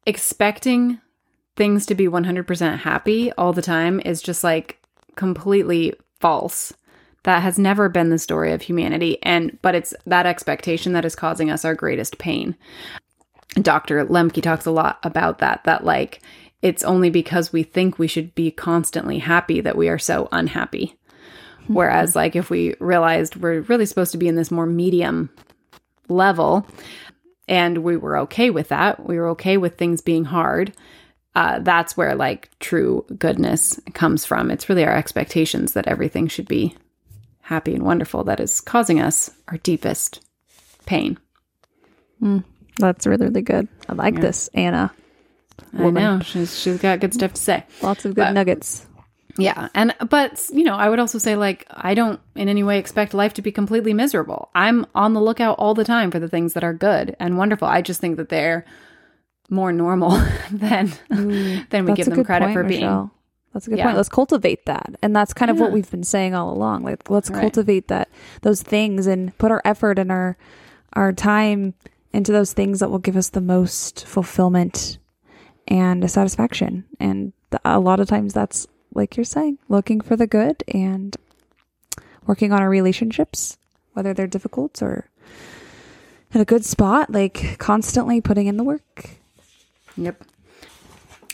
expecting 0.06 1.00
things 1.56 1.86
to 1.86 1.94
be 1.94 2.06
100% 2.06 2.78
happy 2.78 3.32
all 3.32 3.52
the 3.52 3.62
time 3.62 4.00
is 4.04 4.20
just 4.22 4.44
like 4.44 4.78
completely 5.16 5.94
false. 6.20 6.72
That 7.26 7.42
has 7.42 7.58
never 7.58 7.88
been 7.88 8.10
the 8.10 8.18
story 8.18 8.52
of 8.52 8.62
humanity 8.62 9.18
and 9.22 9.58
but 9.60 9.74
it's 9.74 9.92
that 10.06 10.26
expectation 10.26 10.92
that 10.92 11.04
is 11.04 11.16
causing 11.16 11.50
us 11.50 11.64
our 11.64 11.74
greatest 11.74 12.18
pain. 12.18 12.56
Dr. 13.60 14.04
Lembke 14.06 14.42
talks 14.42 14.64
a 14.64 14.70
lot 14.70 15.00
about 15.02 15.38
that 15.38 15.64
that 15.64 15.84
like 15.84 16.22
it's 16.62 16.84
only 16.84 17.10
because 17.10 17.52
we 17.52 17.64
think 17.64 17.98
we 17.98 18.06
should 18.06 18.32
be 18.36 18.52
constantly 18.52 19.18
happy 19.18 19.60
that 19.60 19.76
we 19.76 19.88
are 19.88 19.98
so 19.98 20.28
unhappy. 20.30 20.96
Whereas, 21.66 22.14
like, 22.14 22.36
if 22.36 22.48
we 22.48 22.74
realized 22.78 23.36
we're 23.36 23.62
really 23.62 23.86
supposed 23.86 24.12
to 24.12 24.18
be 24.18 24.28
in 24.28 24.36
this 24.36 24.52
more 24.52 24.66
medium 24.66 25.30
level 26.08 26.66
and 27.48 27.78
we 27.78 27.96
were 27.96 28.18
okay 28.18 28.50
with 28.50 28.68
that, 28.68 29.04
we 29.04 29.18
were 29.18 29.30
okay 29.30 29.56
with 29.56 29.76
things 29.76 30.00
being 30.00 30.24
hard, 30.24 30.72
uh, 31.34 31.58
that's 31.58 31.96
where 31.96 32.14
like 32.14 32.50
true 32.60 33.04
goodness 33.18 33.80
comes 33.94 34.24
from. 34.24 34.50
It's 34.50 34.68
really 34.68 34.84
our 34.84 34.96
expectations 34.96 35.72
that 35.72 35.88
everything 35.88 36.28
should 36.28 36.48
be 36.48 36.76
happy 37.46 37.74
and 37.74 37.84
wonderful 37.84 38.24
that 38.24 38.40
is 38.40 38.60
causing 38.60 39.00
us 39.00 39.30
our 39.48 39.56
deepest 39.58 40.20
pain. 40.84 41.16
Mm, 42.20 42.42
that's 42.78 43.06
really, 43.06 43.26
really 43.26 43.42
good. 43.42 43.68
I 43.88 43.94
like 43.94 44.20
this, 44.20 44.48
Anna. 44.54 44.92
I 45.78 45.90
know 45.90 46.20
she's 46.20 46.58
she's 46.58 46.80
got 46.80 47.00
good 47.00 47.14
stuff 47.14 47.34
to 47.34 47.40
say. 47.40 47.64
Lots 47.82 48.04
of 48.04 48.14
good 48.14 48.22
But- 48.22 48.32
nuggets. 48.32 48.86
Yeah. 49.38 49.68
And, 49.74 49.94
but, 50.08 50.42
you 50.50 50.64
know, 50.64 50.76
I 50.76 50.88
would 50.88 50.98
also 50.98 51.18
say, 51.18 51.36
like, 51.36 51.66
I 51.70 51.92
don't 51.92 52.18
in 52.34 52.48
any 52.48 52.62
way 52.62 52.78
expect 52.78 53.12
life 53.12 53.34
to 53.34 53.42
be 53.42 53.52
completely 53.52 53.92
miserable. 53.92 54.48
I'm 54.54 54.86
on 54.94 55.12
the 55.12 55.20
lookout 55.20 55.58
all 55.58 55.74
the 55.74 55.84
time 55.84 56.10
for 56.10 56.18
the 56.18 56.28
things 56.28 56.54
that 56.54 56.64
are 56.64 56.72
good 56.72 57.14
and 57.20 57.36
wonderful. 57.36 57.68
I 57.68 57.82
just 57.82 58.00
think 58.00 58.16
that 58.16 58.30
they're 58.30 58.64
more 59.50 59.72
normal 59.72 60.10
than, 60.50 60.88
mm, 61.10 61.68
than 61.68 61.84
we 61.84 61.92
give 61.92 62.06
them 62.06 62.24
credit 62.24 62.46
point, 62.46 62.54
for 62.54 62.64
being. 62.64 63.10
That's 63.56 63.66
a 63.68 63.70
good 63.70 63.78
Yeah. 63.78 63.84
point. 63.86 63.96
Let's 63.96 64.10
cultivate 64.10 64.66
that. 64.66 64.96
And 65.00 65.16
that's 65.16 65.32
kind 65.32 65.50
of 65.50 65.58
what 65.58 65.72
we've 65.72 65.90
been 65.90 66.04
saying 66.04 66.34
all 66.34 66.52
along. 66.52 66.82
Like 66.82 67.08
let's 67.08 67.30
Right. 67.30 67.40
cultivate 67.40 67.88
that 67.88 68.10
those 68.42 68.60
things 68.60 69.06
and 69.06 69.36
put 69.38 69.50
our 69.50 69.62
effort 69.64 69.98
and 69.98 70.12
our 70.12 70.36
our 70.92 71.10
time 71.10 71.72
into 72.12 72.32
those 72.32 72.52
things 72.52 72.80
that 72.80 72.90
will 72.90 72.98
give 72.98 73.16
us 73.16 73.30
the 73.30 73.40
most 73.40 74.04
fulfillment 74.06 74.98
and 75.66 76.10
satisfaction. 76.10 76.84
And 77.00 77.32
a 77.64 77.80
lot 77.80 77.98
of 77.98 78.08
times 78.08 78.34
that's 78.34 78.66
like 78.94 79.16
you're 79.16 79.24
saying, 79.24 79.56
looking 79.70 80.02
for 80.02 80.16
the 80.16 80.26
good 80.26 80.62
and 80.68 81.16
working 82.26 82.52
on 82.52 82.60
our 82.60 82.68
relationships, 82.68 83.56
whether 83.94 84.12
they're 84.12 84.26
difficult 84.26 84.82
or 84.82 85.08
in 86.34 86.42
a 86.42 86.44
good 86.44 86.64
spot, 86.66 87.08
like 87.10 87.56
constantly 87.58 88.20
putting 88.20 88.48
in 88.48 88.58
the 88.58 88.64
work. 88.64 89.16
Yep. 89.96 90.24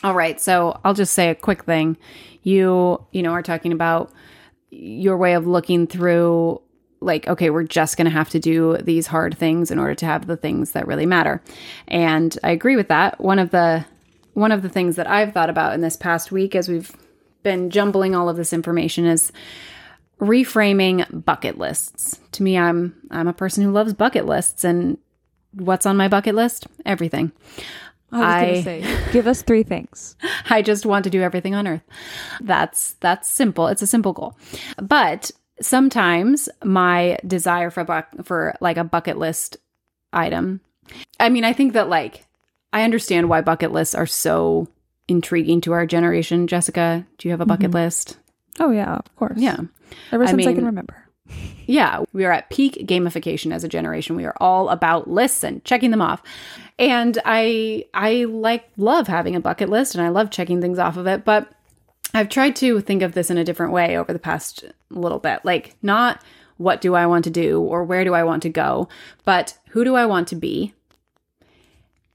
All 0.02 0.14
right. 0.14 0.40
So 0.40 0.78
I'll 0.84 0.94
just 0.94 1.14
say 1.14 1.30
a 1.30 1.34
quick 1.34 1.64
thing. 1.64 1.96
You, 2.42 3.04
you 3.12 3.22
know, 3.22 3.32
are 3.32 3.42
talking 3.42 3.72
about 3.72 4.12
your 4.70 5.16
way 5.16 5.34
of 5.34 5.46
looking 5.46 5.86
through 5.86 6.60
like 7.00 7.26
okay 7.26 7.50
we're 7.50 7.64
just 7.64 7.96
going 7.96 8.04
to 8.04 8.12
have 8.12 8.30
to 8.30 8.38
do 8.38 8.76
these 8.78 9.08
hard 9.08 9.36
things 9.36 9.72
in 9.72 9.78
order 9.78 9.94
to 9.94 10.06
have 10.06 10.28
the 10.28 10.36
things 10.36 10.70
that 10.70 10.86
really 10.86 11.04
matter 11.04 11.42
and 11.88 12.38
i 12.44 12.50
agree 12.52 12.76
with 12.76 12.86
that 12.86 13.20
one 13.20 13.40
of 13.40 13.50
the 13.50 13.84
one 14.34 14.52
of 14.52 14.62
the 14.62 14.68
things 14.68 14.96
that 14.96 15.08
I've 15.08 15.32
thought 15.32 15.50
about 15.50 15.74
in 15.74 15.80
this 15.80 15.96
past 15.96 16.32
week 16.32 16.54
as 16.54 16.68
we've 16.68 16.90
been 17.42 17.70
jumbling 17.70 18.14
all 18.14 18.28
of 18.28 18.36
this 18.36 18.52
information 18.52 19.04
is 19.04 19.32
reframing 20.20 21.24
bucket 21.24 21.58
lists. 21.58 22.20
To 22.32 22.42
me, 22.42 22.56
I'm 22.56 22.94
I'm 23.10 23.28
a 23.28 23.32
person 23.32 23.62
who 23.62 23.72
loves 23.72 23.92
bucket 23.92 24.26
lists 24.26 24.64
and 24.64 24.98
what's 25.52 25.86
on 25.86 25.96
my 25.96 26.08
bucket 26.08 26.34
list? 26.34 26.66
Everything. 26.86 27.32
I 28.12 28.18
was 28.18 28.26
I- 28.26 28.46
gonna 28.46 28.62
say, 28.62 28.98
give 29.12 29.26
us 29.26 29.42
three 29.42 29.62
things. 29.62 30.16
I 30.50 30.62
just 30.62 30.86
want 30.86 31.04
to 31.04 31.10
do 31.10 31.22
everything 31.22 31.54
on 31.54 31.66
earth. 31.66 31.82
That's 32.40 32.94
that's 33.00 33.28
simple. 33.28 33.68
It's 33.68 33.82
a 33.82 33.86
simple 33.86 34.12
goal. 34.12 34.36
But 34.80 35.30
sometimes 35.60 36.48
my 36.64 37.18
desire 37.26 37.70
for 37.70 37.84
bu- 37.84 38.22
for 38.22 38.54
like 38.60 38.76
a 38.76 38.84
bucket 38.84 39.18
list 39.18 39.56
item. 40.12 40.60
I 41.18 41.28
mean, 41.28 41.44
I 41.44 41.52
think 41.52 41.72
that 41.72 41.88
like 41.88 42.26
I 42.72 42.82
understand 42.82 43.28
why 43.28 43.40
bucket 43.40 43.72
lists 43.72 43.94
are 43.94 44.06
so 44.06 44.68
intriguing 45.08 45.60
to 45.62 45.72
our 45.72 45.86
generation. 45.86 46.46
Jessica, 46.46 47.06
do 47.18 47.28
you 47.28 47.32
have 47.32 47.40
a 47.40 47.46
bucket 47.46 47.70
mm-hmm. 47.70 47.84
list? 47.84 48.18
Oh 48.60 48.70
yeah, 48.70 48.94
of 48.94 49.16
course. 49.16 49.38
Yeah. 49.38 49.58
Ever 50.10 50.26
since 50.26 50.34
I 50.44 50.46
mean- 50.46 50.56
can 50.56 50.66
remember. 50.66 51.01
Yeah, 51.66 52.04
we 52.12 52.24
are 52.24 52.32
at 52.32 52.50
peak 52.50 52.86
gamification 52.86 53.52
as 53.52 53.64
a 53.64 53.68
generation. 53.68 54.16
We 54.16 54.24
are 54.24 54.36
all 54.40 54.68
about 54.68 55.08
lists 55.08 55.44
and 55.44 55.64
checking 55.64 55.90
them 55.90 56.02
off. 56.02 56.22
And 56.78 57.18
I 57.24 57.86
I 57.94 58.24
like 58.24 58.68
love 58.76 59.06
having 59.06 59.36
a 59.36 59.40
bucket 59.40 59.68
list 59.68 59.94
and 59.94 60.04
I 60.04 60.08
love 60.08 60.30
checking 60.30 60.60
things 60.60 60.78
off 60.78 60.96
of 60.96 61.06
it, 61.06 61.24
but 61.24 61.52
I've 62.14 62.28
tried 62.28 62.56
to 62.56 62.80
think 62.80 63.02
of 63.02 63.12
this 63.12 63.30
in 63.30 63.38
a 63.38 63.44
different 63.44 63.72
way 63.72 63.96
over 63.96 64.12
the 64.12 64.18
past 64.18 64.64
little 64.90 65.18
bit. 65.18 65.44
Like 65.44 65.76
not 65.82 66.22
what 66.58 66.80
do 66.80 66.94
I 66.94 67.06
want 67.06 67.24
to 67.24 67.30
do 67.30 67.60
or 67.60 67.84
where 67.84 68.04
do 68.04 68.14
I 68.14 68.24
want 68.24 68.42
to 68.42 68.48
go, 68.48 68.88
but 69.24 69.58
who 69.70 69.84
do 69.84 69.94
I 69.94 70.06
want 70.06 70.28
to 70.28 70.36
be? 70.36 70.74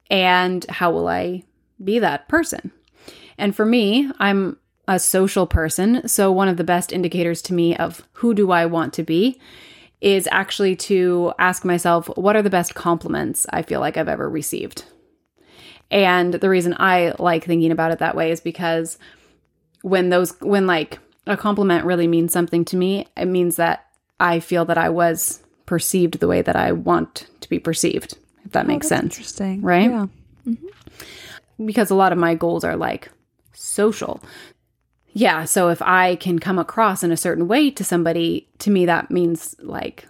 And 0.10 0.66
how 0.70 0.92
will 0.92 1.08
I 1.08 1.44
be 1.84 2.00
that 2.00 2.28
person? 2.30 2.72
And 3.38 3.56
for 3.56 3.66
me, 3.66 4.10
I'm 4.20 4.58
a 4.88 5.00
social 5.00 5.46
person. 5.48 6.08
So, 6.08 6.32
one 6.32 6.48
of 6.48 6.58
the 6.58 6.64
best 6.64 6.92
indicators 6.94 7.42
to 7.44 7.54
me 7.54 7.76
of 7.76 8.08
who 8.14 8.34
do 8.34 8.52
I 8.52 8.66
want 8.66 8.94
to 8.94 9.04
be 9.04 9.40
is 10.00 10.28
actually 10.32 10.76
to 10.76 11.34
ask 11.40 11.66
myself, 11.66 12.08
what 12.16 12.36
are 12.36 12.42
the 12.42 12.50
best 12.50 12.76
compliments 12.76 13.46
I 13.52 13.64
feel 13.64 13.80
like 13.80 13.98
I've 13.98 14.08
ever 14.08 14.30
received? 14.30 14.86
And 15.90 16.34
the 16.36 16.50
reason 16.50 16.76
I 16.78 17.14
like 17.18 17.46
thinking 17.46 17.72
about 17.72 17.92
it 17.92 18.00
that 18.00 18.16
way 18.16 18.32
is 18.32 18.40
because 18.40 18.98
when 19.82 20.10
those, 20.10 20.40
when 20.42 20.68
like 20.68 21.00
a 21.26 21.38
compliment 21.38 21.86
really 21.86 22.08
means 22.08 22.32
something 22.34 22.64
to 22.66 22.78
me, 22.78 23.08
it 23.16 23.26
means 23.26 23.56
that 23.56 23.86
I 24.20 24.40
feel 24.40 24.66
that 24.66 24.78
I 24.78 24.90
was 24.90 25.42
perceived 25.66 26.20
the 26.20 26.28
way 26.28 26.42
that 26.42 26.56
I 26.56 26.72
want 26.72 27.28
to 27.42 27.50
be 27.50 27.60
perceived, 27.60 28.18
if 28.46 28.52
that 28.52 28.66
oh, 28.66 28.68
makes 28.68 28.88
Oh, 28.88 28.90
that's 28.90 29.02
sense 29.02 29.18
Interesting. 29.18 29.62
right? 29.62 29.90
Yeah. 29.90 30.08
Mm-hmm. 30.48 31.66
because 31.66 31.90
a 31.90 31.96
lot 31.96 32.12
of 32.14 32.18
my 32.18 32.36
goals 32.36 32.64
are 32.64 32.78
like 32.78 33.10
social. 33.54 34.22
Yeah, 35.18 35.46
so 35.46 35.70
if 35.70 35.82
I 35.82 36.16
can 36.18 36.38
come 36.38 36.60
across 36.60 37.02
in 37.02 37.12
a 37.12 37.18
certain 37.18 37.48
way 37.48 37.72
to 37.72 37.84
somebody, 37.84 38.48
to 38.60 38.70
me 38.70 38.86
that 38.86 39.10
means 39.10 39.56
like 39.58 40.06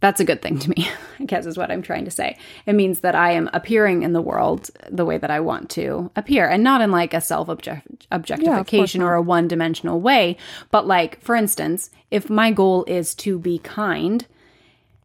that's 0.00 0.20
a 0.20 0.24
good 0.24 0.40
thing 0.40 0.58
to 0.58 0.70
me, 0.70 0.88
I 1.18 1.24
guess 1.26 1.44
is 1.44 1.58
what 1.58 1.70
I'm 1.70 1.82
trying 1.82 2.06
to 2.06 2.10
say. 2.10 2.38
It 2.64 2.72
means 2.72 3.00
that 3.00 3.14
I 3.14 3.32
am 3.32 3.50
appearing 3.52 4.04
in 4.04 4.14
the 4.14 4.22
world 4.22 4.70
the 4.90 5.04
way 5.04 5.18
that 5.18 5.30
I 5.30 5.40
want 5.40 5.68
to 5.72 6.10
appear 6.16 6.48
and 6.48 6.64
not 6.64 6.80
in 6.80 6.90
like 6.90 7.12
a 7.12 7.20
self 7.20 7.50
objectification 7.50 9.02
or 9.02 9.12
a 9.12 9.20
one 9.20 9.48
dimensional 9.48 10.00
way. 10.00 10.38
But 10.70 10.86
like, 10.86 11.20
for 11.20 11.36
instance, 11.36 11.90
if 12.10 12.30
my 12.30 12.52
goal 12.52 12.86
is 12.86 13.14
to 13.16 13.38
be 13.38 13.58
kind 13.58 14.24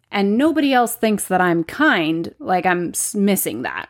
and 0.10 0.38
nobody 0.38 0.72
else 0.72 0.96
thinks 0.96 1.26
that 1.26 1.42
I'm 1.42 1.66
kind, 1.66 2.34
like 2.40 2.66
I'm 2.66 2.94
missing 3.14 3.64
that 3.64 3.90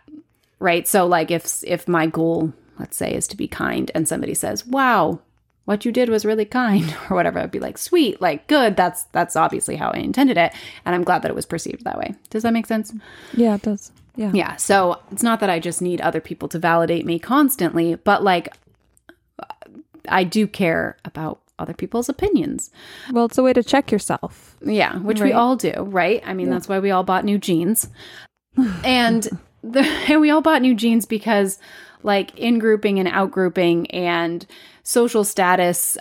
right 0.57 0.87
so 0.87 1.07
like 1.07 1.31
if 1.31 1.63
if 1.63 1.87
my 1.87 2.05
goal 2.05 2.53
let's 2.81 2.97
say 2.97 3.13
is 3.13 3.27
to 3.27 3.37
be 3.37 3.47
kind 3.47 3.89
and 3.95 4.07
somebody 4.07 4.33
says 4.33 4.65
wow 4.67 5.19
what 5.65 5.85
you 5.85 5.91
did 5.91 6.09
was 6.09 6.25
really 6.25 6.43
kind 6.45 6.93
or 7.09 7.15
whatever 7.15 7.39
i'd 7.39 7.51
be 7.51 7.59
like 7.59 7.77
sweet 7.77 8.19
like 8.19 8.47
good 8.47 8.75
that's 8.75 9.03
that's 9.13 9.35
obviously 9.37 9.75
how 9.77 9.89
i 9.91 9.97
intended 9.97 10.37
it 10.37 10.51
and 10.85 10.93
i'm 10.95 11.03
glad 11.03 11.21
that 11.21 11.31
it 11.31 11.35
was 11.35 11.45
perceived 11.45 11.83
that 11.85 11.97
way 11.97 12.13
does 12.29 12.43
that 12.43 12.51
make 12.53 12.65
sense 12.67 12.91
Yeah, 13.33 13.55
it 13.55 13.61
does. 13.61 13.91
Yeah. 14.17 14.31
yeah 14.33 14.55
so 14.57 14.99
it's 15.11 15.23
not 15.23 15.39
that 15.39 15.49
i 15.49 15.59
just 15.59 15.81
need 15.81 16.01
other 16.01 16.19
people 16.19 16.49
to 16.49 16.59
validate 16.59 17.05
me 17.05 17.17
constantly 17.19 17.95
but 17.95 18.23
like 18.23 18.53
i 20.09 20.23
do 20.23 20.47
care 20.47 20.97
about 21.05 21.39
other 21.59 21.73
people's 21.75 22.09
opinions 22.09 22.71
Well, 23.11 23.25
it's 23.25 23.37
a 23.37 23.43
way 23.43 23.53
to 23.53 23.61
check 23.63 23.91
yourself. 23.91 24.57
yeah, 24.65 24.97
which 24.97 25.21
we 25.21 25.31
all 25.31 25.55
do, 25.55 25.73
right? 25.77 26.23
I 26.25 26.33
mean, 26.33 26.49
that's 26.49 26.67
why 26.67 26.79
we 26.79 26.89
all 26.89 27.03
bought 27.03 27.23
new 27.23 27.37
jeans. 27.37 27.87
and 28.83 29.29
the, 29.63 29.81
and 30.09 30.19
we 30.21 30.31
all 30.31 30.41
bought 30.41 30.63
new 30.63 30.73
jeans 30.73 31.05
because 31.05 31.59
like 32.03 32.37
in 32.37 32.59
grouping 32.59 32.99
and 32.99 33.07
out 33.07 33.31
grouping 33.31 33.89
and 33.91 34.45
social 34.83 35.23
status 35.23 35.97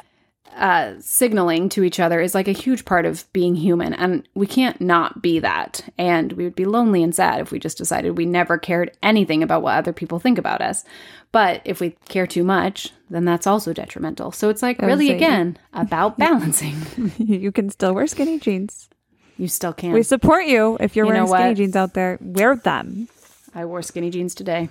uh, 0.57 0.95
signaling 1.01 1.69
to 1.71 1.85
each 1.85 2.01
other 2.01 2.21
is 2.21 2.35
like 2.35 2.49
a 2.49 2.53
huge 2.53 2.85
part 2.85 3.07
of 3.07 3.31
being 3.33 3.55
human. 3.55 3.95
And 3.95 4.27
we 4.35 4.47
can't 4.47 4.81
not 4.81 5.23
be 5.23 5.39
that. 5.39 5.89
And 5.97 6.33
we 6.33 6.45
would 6.45 6.57
be 6.57 6.65
lonely 6.65 7.03
and 7.03 7.15
sad 7.15 7.41
if 7.41 7.53
we 7.53 7.59
just 7.59 7.79
decided 7.79 8.17
we 8.17 8.27
never 8.27 8.59
cared 8.59 8.97
anything 9.03 9.43
about 9.43 9.63
what 9.63 9.77
other 9.77 9.93
people 9.93 10.19
think 10.19 10.39
about 10.39 10.61
us. 10.61 10.85
But 11.33 11.63
if 11.65 11.81
we 11.81 11.91
care 12.09 12.27
too 12.27 12.43
much, 12.43 12.93
then 13.09 13.25
that's 13.25 13.47
also 13.47 13.73
detrimental. 13.73 14.33
So 14.33 14.49
it's 14.49 14.63
like 14.63 14.81
really, 14.81 15.13
again, 15.13 15.57
about 15.73 16.19
balancing. 16.19 16.75
you 17.19 17.53
can 17.53 17.71
still 17.71 17.95
wear 17.95 18.07
skinny 18.07 18.39
jeans. 18.39 18.89
You 19.37 19.49
still 19.49 19.73
can. 19.73 19.93
We 19.93 20.03
support 20.03 20.47
you 20.47 20.77
if 20.81 20.97
you're 20.97 21.07
You 21.07 21.13
wearing 21.13 21.29
skinny 21.29 21.55
jeans 21.55 21.77
out 21.77 21.95
there. 21.95 22.19
Wear 22.21 22.57
them. 22.57 23.09
I 23.55 23.65
wore 23.65 23.83
skinny 23.83 24.11
jeans 24.11 24.35
today. 24.35 24.69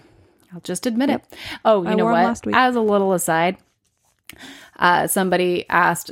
I'll 0.54 0.62
just 0.62 0.86
admit 0.86 1.10
it. 1.10 1.24
Oh, 1.64 1.84
you 1.84 1.90
I 1.90 1.94
know 1.96 2.06
what? 2.06 2.48
As 2.54 2.76
a 2.76 2.82
little 2.82 3.14
aside, 3.14 3.58
uh, 4.78 5.08
somebody 5.08 5.68
asked, 5.70 6.12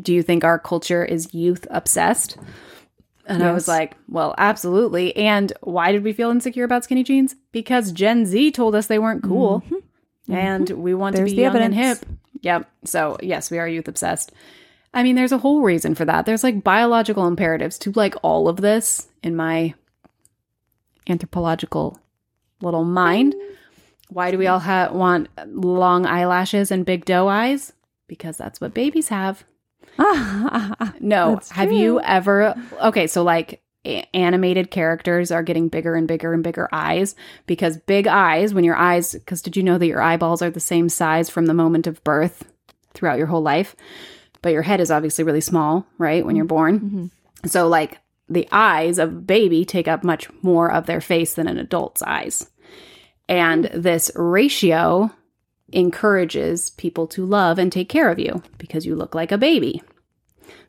"Do 0.00 0.14
you 0.14 0.22
think 0.22 0.44
our 0.44 0.58
culture 0.58 1.04
is 1.04 1.34
youth 1.34 1.66
obsessed?" 1.70 2.36
And 3.26 3.42
I 3.42 3.52
was 3.52 3.66
like, 3.66 3.96
"Well, 4.08 4.34
absolutely." 4.38 5.16
And 5.16 5.52
why 5.60 5.90
did 5.90 6.04
we 6.04 6.12
feel 6.12 6.30
insecure 6.30 6.64
about 6.64 6.84
skinny 6.84 7.02
jeans? 7.02 7.34
Because 7.50 7.90
Gen 7.90 8.26
Z 8.26 8.52
told 8.52 8.74
us 8.76 8.86
they 8.86 9.00
weren't 9.00 9.24
cool, 9.24 9.64
and 10.28 10.70
we 10.70 10.94
want 10.94 11.16
Mm-hmm. 11.16 11.20
There's 11.20 11.32
to 11.32 11.36
be 11.36 11.42
young 11.42 11.56
and 11.56 11.74
hip. 11.74 11.98
Yep. 12.42 12.70
So 12.84 13.16
yes, 13.20 13.50
we 13.50 13.58
are 13.58 13.66
youth 13.66 13.88
obsessed. 13.88 14.30
I 14.94 15.02
mean, 15.02 15.16
there's 15.16 15.32
a 15.32 15.38
whole 15.38 15.62
reason 15.62 15.94
for 15.94 16.04
that. 16.04 16.24
There's 16.26 16.44
like 16.44 16.62
biological 16.62 17.26
imperatives 17.26 17.78
to 17.80 17.92
like 17.92 18.14
all 18.22 18.48
of 18.48 18.60
this 18.60 19.08
in 19.22 19.34
my 19.34 19.74
anthropological 21.08 21.98
little 22.60 22.84
mind. 22.84 23.34
Why 24.08 24.30
do 24.30 24.38
we 24.38 24.46
all 24.46 24.60
ha- 24.60 24.90
want 24.92 25.28
long 25.46 26.06
eyelashes 26.06 26.70
and 26.70 26.86
big 26.86 27.04
doe 27.04 27.28
eyes? 27.28 27.72
Because 28.06 28.36
that's 28.36 28.60
what 28.60 28.74
babies 28.74 29.08
have. 29.08 29.44
No, 31.00 31.40
have 31.50 31.72
you 31.72 32.00
ever? 32.00 32.54
Okay, 32.82 33.06
so 33.06 33.22
like 33.22 33.62
animated 34.12 34.70
characters 34.70 35.30
are 35.30 35.42
getting 35.42 35.68
bigger 35.68 35.94
and 35.94 36.08
bigger 36.08 36.32
and 36.32 36.42
bigger 36.42 36.68
eyes 36.72 37.14
because 37.46 37.76
big 37.76 38.06
eyes, 38.06 38.52
when 38.52 38.64
your 38.64 38.76
eyes, 38.76 39.12
because 39.12 39.42
did 39.42 39.56
you 39.56 39.62
know 39.62 39.78
that 39.78 39.86
your 39.86 40.02
eyeballs 40.02 40.42
are 40.42 40.50
the 40.50 40.60
same 40.60 40.88
size 40.88 41.30
from 41.30 41.46
the 41.46 41.54
moment 41.54 41.86
of 41.86 42.02
birth 42.04 42.50
throughout 42.94 43.18
your 43.18 43.28
whole 43.28 43.42
life? 43.42 43.76
But 44.42 44.52
your 44.52 44.62
head 44.62 44.80
is 44.80 44.90
obviously 44.90 45.24
really 45.24 45.40
small, 45.40 45.86
right, 45.98 46.24
when 46.24 46.36
you're 46.36 46.44
mm-hmm. 46.44 46.48
born. 46.48 46.80
Mm-hmm. 46.80 47.48
So, 47.48 47.68
like, 47.68 47.98
the 48.28 48.48
eyes 48.50 48.98
of 48.98 49.08
a 49.10 49.20
baby 49.20 49.64
take 49.64 49.86
up 49.88 50.02
much 50.02 50.28
more 50.42 50.70
of 50.70 50.86
their 50.86 51.00
face 51.00 51.34
than 51.34 51.46
an 51.46 51.58
adult's 51.58 52.02
eyes. 52.02 52.50
And 53.28 53.66
this 53.74 54.10
ratio 54.14 55.10
encourages 55.72 56.70
people 56.70 57.06
to 57.08 57.24
love 57.24 57.58
and 57.58 57.70
take 57.72 57.88
care 57.88 58.10
of 58.10 58.18
you 58.18 58.42
because 58.58 58.86
you 58.86 58.94
look 58.96 59.14
like 59.14 59.32
a 59.32 59.38
baby. 59.38 59.82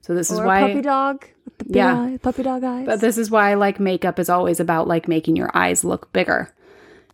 So 0.01 0.13
this 0.15 0.31
is 0.31 0.39
why 0.39 0.59
a 0.61 0.67
puppy 0.69 0.81
dog. 0.81 1.25
With 1.45 1.57
the 1.59 1.65
big 1.65 1.75
Yeah. 1.75 1.95
eye, 2.01 2.19
puppy 2.21 2.43
dog 2.43 2.63
eyes. 2.63 2.85
but 2.85 3.01
this 3.01 3.17
is 3.17 3.29
why 3.31 3.53
like 3.55 3.79
makeup 3.79 4.19
is 4.19 4.29
always 4.29 4.59
about 4.59 4.87
like 4.87 5.07
making 5.07 5.35
your 5.35 5.51
eyes 5.53 5.83
look 5.83 6.11
bigger 6.13 6.53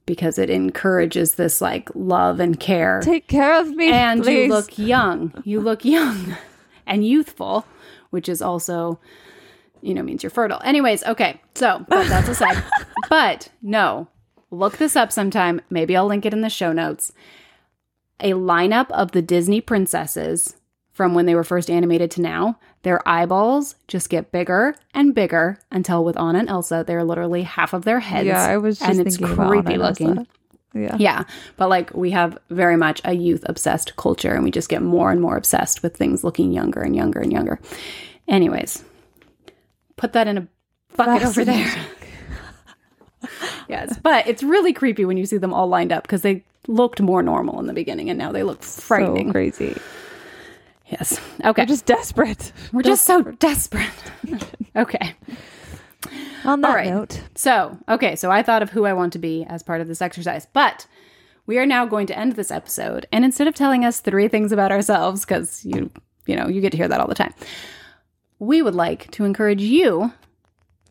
because 0.06 0.38
it 0.38 0.50
encourages 0.50 1.36
this 1.36 1.62
like 1.62 1.90
love 1.96 2.40
and 2.40 2.60
care. 2.60 3.02
Take 3.02 3.28
care 3.28 3.60
of 3.60 3.70
me, 3.70 3.90
and 3.90 4.22
please. 4.24 4.44
you 4.48 4.50
look 4.50 4.78
young. 4.78 5.34
You 5.46 5.60
look 5.62 5.86
young 5.86 6.36
and 6.88 7.06
youthful, 7.06 7.66
which 8.12 8.28
is 8.30 8.42
also 8.42 9.00
you 9.84 9.94
know 9.94 10.02
means 10.02 10.24
you're 10.24 10.30
fertile. 10.30 10.62
Anyways, 10.64 11.04
okay. 11.04 11.42
So, 11.56 11.86
but 11.88 12.08
that's 12.08 12.30
aside. 12.30 12.64
but 13.10 13.50
no. 13.62 14.08
Look 14.50 14.78
this 14.78 14.96
up 14.96 15.12
sometime. 15.12 15.62
Maybe 15.70 15.96
I'll 15.96 16.06
link 16.06 16.26
it 16.26 16.34
in 16.34 16.42
the 16.42 16.50
show 16.50 16.72
notes. 16.74 17.12
A 18.20 18.34
lineup 18.34 18.90
of 18.92 19.12
the 19.12 19.22
Disney 19.22 19.62
princesses 19.62 20.56
from 20.94 21.16
when 21.16 21.26
they 21.26 21.36
were 21.36 21.44
first 21.44 21.70
animated 21.72 22.12
to 22.12 22.22
now, 22.22 22.60
their 22.84 23.06
eyeballs 23.08 23.76
just 23.88 24.10
get 24.10 24.32
bigger 24.32 24.76
and 24.94 25.16
bigger 25.16 25.58
until 25.72 26.04
with 26.04 26.18
Anna 26.20 26.40
and 26.40 26.50
Elsa, 26.50 26.84
they're 26.86 27.04
literally 27.04 27.42
half 27.42 27.74
of 27.74 27.84
their 27.84 28.00
heads. 28.00 28.28
Yeah, 28.28 28.44
I 28.44 28.58
was 28.58 28.78
just 28.78 28.90
and 28.92 29.06
it's 29.06 29.18
creepy 29.18 29.78
looking. 29.78 30.28
Yeah. 30.76 30.96
Yeah, 31.00 31.24
but 31.58 31.70
like 31.70 31.94
we 31.94 32.12
have 32.12 32.38
very 32.50 32.78
much 32.78 33.02
a 33.06 33.14
youth 33.14 33.44
obsessed 33.48 33.96
culture 33.96 34.34
and 34.34 34.44
we 34.44 34.52
just 34.52 34.70
get 34.70 34.82
more 34.82 35.12
and 35.12 35.22
more 35.22 35.36
obsessed 35.36 35.84
with 35.84 35.96
things 35.96 36.24
looking 36.24 36.52
younger 36.52 36.82
and 36.82 36.96
younger 36.96 37.20
and 37.20 37.32
younger. 37.32 37.60
Anyways, 38.28 38.84
put 40.04 40.12
that 40.12 40.28
in 40.28 40.38
a 40.38 40.48
bucket 40.98 41.26
over 41.26 41.46
there. 41.46 41.74
Yes. 43.70 43.98
But 44.04 44.28
it's 44.28 44.44
really 44.44 44.74
creepy 44.74 45.06
when 45.06 45.16
you 45.16 45.26
see 45.26 45.38
them 45.38 45.54
all 45.54 45.68
lined 45.68 45.94
up 45.94 46.04
because 46.04 46.22
they 46.24 46.44
looked 46.68 47.00
more 47.00 47.24
normal 47.24 47.58
in 47.62 47.68
the 47.68 47.74
beginning 47.74 48.10
and 48.10 48.20
now 48.20 48.34
they 48.34 48.44
look 48.44 48.62
frightening. 48.62 49.28
So 49.28 49.32
crazy. 49.32 49.78
yes. 50.90 51.22
Okay. 51.46 51.62
We're 51.62 51.68
just 51.68 51.86
desperate. 51.86 52.52
We're 52.74 52.82
just 52.82 53.06
so 53.06 53.22
desperate. 53.22 53.88
okay. 54.76 55.16
On 56.44 56.60
that 56.62 56.68
All 56.70 56.76
right. 56.76 56.90
note, 56.90 57.22
So, 57.36 57.78
okay, 57.88 58.18
so 58.18 58.30
I 58.30 58.44
thought 58.44 58.62
of 58.62 58.72
who 58.72 58.86
I 58.86 58.92
want 58.92 59.14
to 59.14 59.20
be 59.20 59.46
as 59.46 59.64
part 59.64 59.80
of 59.80 59.88
this 59.88 60.02
exercise, 60.02 60.46
but 60.52 60.86
we 61.46 61.58
are 61.58 61.66
now 61.66 61.86
going 61.86 62.08
to 62.08 62.20
end 62.20 62.34
this 62.34 62.52
episode. 62.52 63.06
And 63.14 63.24
instead 63.24 63.48
of 63.48 63.56
telling 63.56 63.86
us 63.86 64.02
three 64.02 64.28
things 64.28 64.52
about 64.52 64.72
ourselves, 64.74 65.22
because 65.22 65.64
you, 65.64 65.90
you 66.26 66.36
know, 66.36 66.50
you 66.50 66.60
get 66.60 66.72
to 66.72 66.78
hear 66.78 66.90
that 66.90 67.00
all 67.00 67.08
the 67.08 67.16
time, 67.16 67.34
we 68.46 68.62
would 68.62 68.76
like 68.76 69.10
to 69.12 69.26
encourage 69.26 69.62
you 69.62 70.12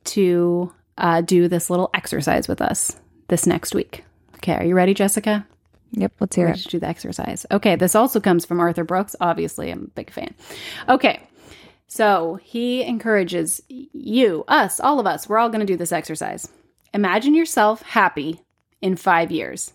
to 0.05 0.73
uh, 0.99 1.21
do 1.21 1.49
this 1.49 1.71
little 1.71 1.91
exercise 1.95 2.49
with 2.49 2.61
us 2.61 2.99
this 3.29 3.47
next 3.47 3.75
week. 3.75 4.05
Okay, 4.37 4.55
are 4.55 4.65
you 4.65 4.75
ready, 4.75 4.95
Jessica? 4.95 5.47
yep, 5.93 6.13
let's 6.21 6.35
hear 6.35 6.49
it. 6.49 6.67
do 6.69 6.79
the 6.79 6.89
exercise. 6.89 7.47
Okay, 7.51 7.77
this 7.77 7.95
also 7.95 8.19
comes 8.19 8.45
from 8.45 8.61
Arthur 8.61 8.85
Brooks. 8.85 9.15
Obviously, 9.21 9.71
I'm 9.71 9.85
a 9.85 9.95
big 9.95 10.11
fan. 10.11 10.35
Okay, 10.89 11.21
so 11.87 12.39
he 12.43 12.83
encourages 12.83 13.61
you, 13.69 14.45
us, 14.49 14.81
all 14.81 14.99
of 14.99 15.07
us, 15.07 15.29
we're 15.29 15.39
all 15.39 15.51
going 15.51 15.61
to 15.61 15.67
do 15.67 15.77
this 15.77 15.93
exercise. 15.93 16.49
Imagine 16.95 17.35
yourself 17.35 17.83
happy 17.83 18.41
in 18.81 18.97
five 18.97 19.31
years. 19.31 19.73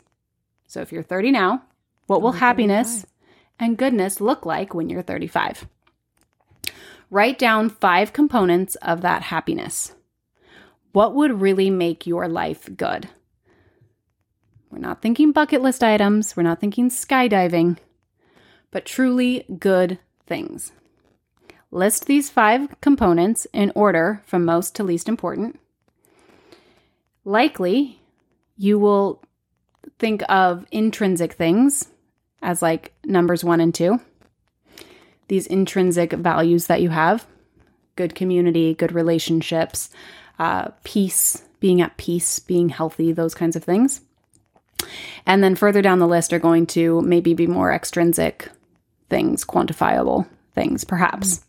So 0.68 0.82
if 0.82 0.92
you're 0.92 1.04
30 1.04 1.32
now, 1.32 1.62
what 2.08 2.22
will 2.22 2.34
happiness 2.34 3.06
and 3.60 3.78
goodness 3.78 4.20
look 4.20 4.46
like 4.46 4.74
when 4.74 4.90
you're 4.90 5.02
35? 5.02 5.68
Write 7.10 7.40
down 7.40 7.70
five 7.70 8.12
components 8.12 8.76
of 8.76 9.02
that 9.02 9.24
happiness. 9.24 9.94
What 10.92 11.16
would 11.16 11.42
really 11.42 11.70
make 11.70 12.06
your 12.06 12.28
life 12.28 12.70
good? 12.76 13.08
We're 14.70 14.80
not 14.80 15.02
thinking 15.02 15.32
bucket 15.32 15.62
list 15.62 15.84
items. 15.84 16.36
We're 16.36 16.44
not 16.44 16.60
thinking 16.60 16.90
skydiving, 16.90 17.78
but 18.72 18.86
truly 18.86 19.46
good 19.60 20.00
things. 20.26 20.74
List 21.72 22.06
these 22.06 22.30
five 22.30 22.80
components 22.82 23.48
in 23.54 23.72
order 23.76 24.22
from 24.26 24.44
most 24.44 24.76
to 24.76 24.84
least 24.84 25.08
important. 25.08 25.60
Likely, 27.24 28.02
you 28.58 28.80
will 28.80 29.22
think 30.00 30.24
of 30.30 30.66
intrinsic 30.72 31.34
things 31.34 31.90
as 32.42 32.62
like 32.62 32.94
numbers 33.06 33.44
one 33.44 33.62
and 33.62 33.74
two. 33.74 34.00
These 35.28 35.48
intrinsic 35.48 36.14
values 36.14 36.68
that 36.68 36.82
you 36.82 36.90
have 36.90 37.26
good 37.96 38.16
community, 38.16 38.74
good 38.76 38.94
relationships, 38.94 39.90
uh, 40.40 40.70
peace, 40.84 41.44
being 41.60 41.82
at 41.82 41.98
peace, 41.98 42.40
being 42.40 42.70
healthy, 42.70 43.12
those 43.12 43.34
kinds 43.36 43.56
of 43.56 43.64
things. 43.64 44.02
And 45.26 45.44
then 45.44 45.56
further 45.56 45.82
down 45.82 46.00
the 46.00 46.08
list 46.08 46.32
are 46.32 46.40
going 46.40 46.68
to 46.68 47.02
maybe 47.02 47.34
be 47.34 47.48
more 47.48 47.74
extrinsic 47.74 48.50
things, 49.10 49.44
quantifiable 49.44 50.28
things, 50.54 50.84
perhaps. 50.84 51.44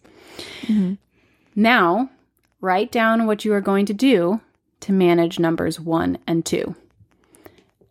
Now, 1.55 2.11
write 2.61 2.91
down 2.91 3.27
what 3.27 3.45
you 3.45 3.53
are 3.53 3.61
going 3.61 3.87
to 3.87 3.95
do 3.95 4.41
to 4.81 4.93
manage 4.93 5.39
numbers 5.39 5.79
one 5.79 6.19
and 6.27 6.45
two. 6.45 6.75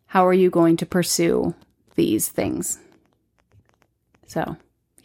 How 0.07 0.25
are 0.25 0.33
you 0.33 0.49
going 0.49 0.77
to 0.77 0.85
pursue 0.85 1.53
these 1.95 2.29
things? 2.29 2.79
So, 4.25 4.57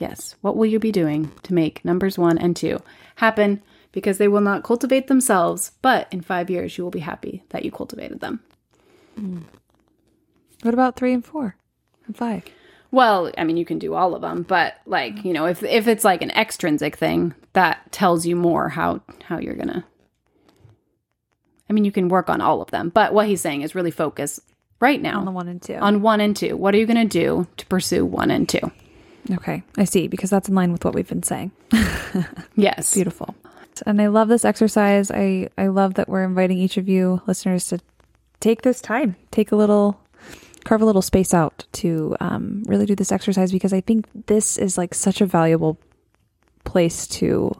yes, 0.02 0.34
what 0.42 0.56
will 0.56 0.66
you 0.66 0.78
be 0.78 0.92
doing 0.92 1.30
to 1.44 1.54
make 1.54 1.84
numbers 1.84 2.18
one 2.18 2.36
and 2.36 2.54
two 2.54 2.82
happen? 3.16 3.62
Because 3.92 4.18
they 4.18 4.28
will 4.28 4.40
not 4.40 4.64
cultivate 4.64 5.06
themselves, 5.06 5.72
but 5.80 6.08
in 6.10 6.20
five 6.22 6.50
years, 6.50 6.76
you 6.76 6.84
will 6.84 6.90
be 6.90 7.00
happy 7.00 7.42
that 7.50 7.64
you 7.64 7.70
cultivated 7.70 8.20
them. 8.20 8.40
Hmm. 9.16 9.38
What 10.62 10.74
about 10.74 10.96
three 10.96 11.12
and 11.12 11.24
four 11.24 11.56
and 12.06 12.16
five? 12.16 12.42
Well, 12.90 13.30
I 13.38 13.44
mean, 13.44 13.56
you 13.56 13.64
can 13.64 13.78
do 13.78 13.94
all 13.94 14.14
of 14.14 14.20
them, 14.22 14.42
but 14.42 14.74
like 14.86 15.24
you 15.24 15.32
know, 15.32 15.46
if 15.46 15.62
if 15.62 15.86
it's 15.88 16.04
like 16.04 16.20
an 16.22 16.30
extrinsic 16.32 16.96
thing, 16.96 17.34
that 17.54 17.90
tells 17.92 18.26
you 18.26 18.36
more 18.36 18.68
how 18.70 19.00
how 19.24 19.38
you're 19.38 19.54
gonna. 19.56 19.84
I 21.70 21.72
mean, 21.72 21.84
you 21.84 21.92
can 21.92 22.08
work 22.08 22.28
on 22.28 22.40
all 22.42 22.60
of 22.60 22.70
them, 22.70 22.90
but 22.90 23.14
what 23.14 23.26
he's 23.28 23.40
saying 23.40 23.62
is 23.62 23.74
really 23.74 23.90
focus 23.90 24.40
right 24.80 25.00
now 25.00 25.20
On 25.20 25.24
the 25.24 25.30
one 25.30 25.48
and 25.48 25.62
two. 25.62 25.76
on 25.76 26.02
one 26.02 26.20
and 26.20 26.36
two. 26.36 26.56
What 26.56 26.74
are 26.74 26.78
you 26.78 26.86
gonna 26.86 27.04
do 27.06 27.46
to 27.56 27.66
pursue 27.66 28.04
one 28.04 28.30
and 28.30 28.48
two? 28.48 28.70
Okay, 29.30 29.62
I 29.78 29.84
see, 29.84 30.08
because 30.08 30.30
that's 30.30 30.48
in 30.48 30.54
line 30.54 30.72
with 30.72 30.84
what 30.84 30.94
we've 30.94 31.08
been 31.08 31.22
saying. 31.22 31.52
Yes, 32.56 32.92
Beautiful. 32.94 33.34
And 33.86 34.00
I 34.02 34.08
love 34.08 34.28
this 34.28 34.44
exercise. 34.44 35.10
I, 35.10 35.48
I 35.56 35.68
love 35.68 35.94
that 35.94 36.08
we're 36.08 36.24
inviting 36.24 36.58
each 36.58 36.76
of 36.76 36.88
you 36.88 37.22
listeners 37.26 37.66
to 37.68 37.78
take 38.40 38.62
this 38.62 38.80
time, 38.82 39.16
take 39.30 39.50
a 39.50 39.56
little, 39.56 39.98
carve 40.64 40.82
a 40.82 40.84
little 40.84 41.00
space 41.02 41.32
out 41.32 41.64
to 41.72 42.14
um, 42.20 42.62
really 42.66 42.84
do 42.84 42.94
this 42.94 43.10
exercise 43.10 43.50
because 43.50 43.72
I 43.72 43.80
think 43.80 44.06
this 44.26 44.58
is 44.58 44.76
like 44.76 44.92
such 44.94 45.20
a 45.22 45.26
valuable 45.26 45.78
place 46.64 47.06
to 47.08 47.50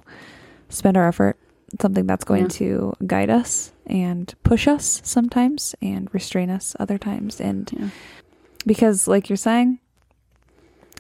spend 0.69 0.97
our 0.99 1.09
effort. 1.09 1.39
Something 1.81 2.07
that's 2.07 2.25
going 2.25 2.43
Yeah. 2.43 2.49
to 2.49 2.93
guide 3.07 3.31
us 3.31 3.73
and 3.87 4.33
push 4.45 4.69
us 4.69 5.01
sometimes 5.05 5.75
and 5.81 6.13
restrain 6.13 6.51
us 6.51 6.77
other 6.79 6.99
times. 6.99 7.41
And 7.41 7.71
Yeah. 7.73 7.89
because, 8.67 9.09
like 9.09 9.31
you're 9.31 9.37
saying, 9.39 9.79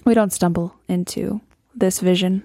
we 0.05 0.15
don't 0.15 0.33
stumble 0.33 0.75
into 0.89 1.41
this 1.75 2.01
vision 2.01 2.43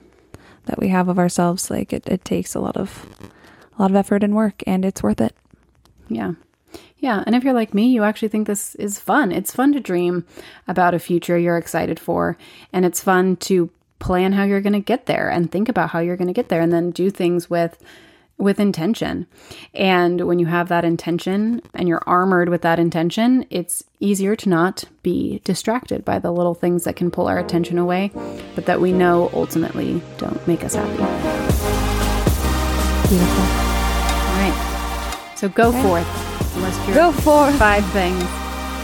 that 0.66 0.80
we 0.80 0.90
have 0.90 1.08
of 1.08 1.20
ourselves 1.20 1.70
like 1.70 1.94
it, 1.94 2.08
it 2.08 2.24
takes 2.26 2.56
a 2.56 2.60
lot 2.60 2.78
of 2.78 3.06
a 3.78 3.82
lot 3.82 3.92
of 3.92 3.96
effort 3.96 4.24
and 4.24 4.36
work 4.36 4.64
and 4.68 4.84
it's 4.86 5.04
worth 5.04 5.22
it 5.22 5.36
Yeah. 6.10 6.34
Yeah. 7.00 7.24
And 7.26 7.36
if 7.36 7.44
you're 7.44 7.54
like 7.54 7.74
me, 7.74 7.88
you 7.88 8.04
actually 8.04 8.30
think 8.30 8.48
this 8.48 8.76
is 8.76 9.00
fun. 9.00 9.32
It's 9.32 9.54
fun 9.54 9.72
to 9.74 9.80
dream 9.80 10.26
about 10.68 10.94
a 10.94 11.00
future 11.00 11.38
you're 11.38 11.58
excited 11.58 12.00
for. 12.00 12.38
And 12.74 12.86
it's 12.86 13.02
fun 13.04 13.36
to 13.38 13.70
plan 14.00 14.34
how 14.34 14.44
you're 14.44 14.62
going 14.62 14.74
to 14.74 14.80
get 14.80 15.06
there 15.06 15.30
and 15.30 15.52
think 15.52 15.70
about 15.70 15.92
how 15.92 16.00
you're 16.00 16.18
going 16.18 16.28
to 16.28 16.34
get 16.34 16.50
there 16.50 16.62
and 16.62 16.74
then 16.74 16.92
do 16.92 17.10
things 17.10 17.50
with 17.50 17.78
with 18.38 18.60
intention. 18.60 19.26
And 19.74 20.22
when 20.28 20.38
you 20.40 20.46
have 20.46 20.68
that 20.70 20.86
intention 20.86 21.62
and 21.74 21.88
you're 21.88 22.04
armored 22.06 22.50
with 22.50 22.62
that 22.62 22.78
intention, 22.80 23.46
it's 23.50 23.84
easier 24.00 24.36
to 24.36 24.50
not 24.50 24.84
be 25.02 25.42
distracted 25.44 26.06
by 26.06 26.20
the 26.20 26.32
little 26.32 26.54
things 26.54 26.84
that 26.84 26.96
can 26.96 27.10
pull 27.10 27.28
our 27.28 27.40
attention 27.40 27.78
away, 27.80 28.12
but 28.56 28.66
that 28.68 28.80
we 28.80 28.92
know 28.92 29.30
ultimately 29.34 30.02
don't 30.18 30.46
make 30.48 30.64
us 30.64 30.76
happy. 30.76 30.98
beautiful 33.10 33.44
All 33.44 34.38
right. 34.38 35.34
So 35.36 35.50
go 35.50 35.72
forth. 35.72 36.08
List 36.58 36.86
your 36.88 36.96
go 36.96 37.12
for 37.12 37.52
five 37.54 37.86
things. 37.92 38.22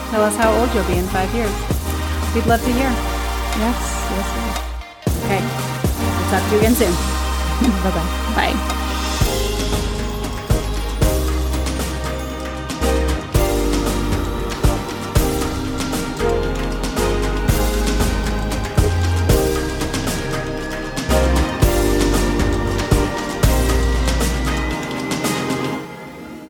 Tell 0.10 0.22
us 0.24 0.36
how 0.36 0.52
old 0.54 0.74
you'll 0.74 0.86
be 0.88 0.98
in 0.98 1.06
five 1.08 1.34
years. 1.34 1.52
We'd 2.36 2.46
love 2.48 2.62
to 2.64 2.72
hear. 2.74 2.90
yes 3.62 3.78
yes 4.10 4.28
Okay. 5.26 5.42
We'll 5.42 6.30
talk 6.30 6.44
to 6.50 6.56
you 6.56 6.60
again 6.60 6.76
soon. 6.76 6.92
bye 7.84 7.92
bye 7.92 8.54
Bye. 8.54 8.80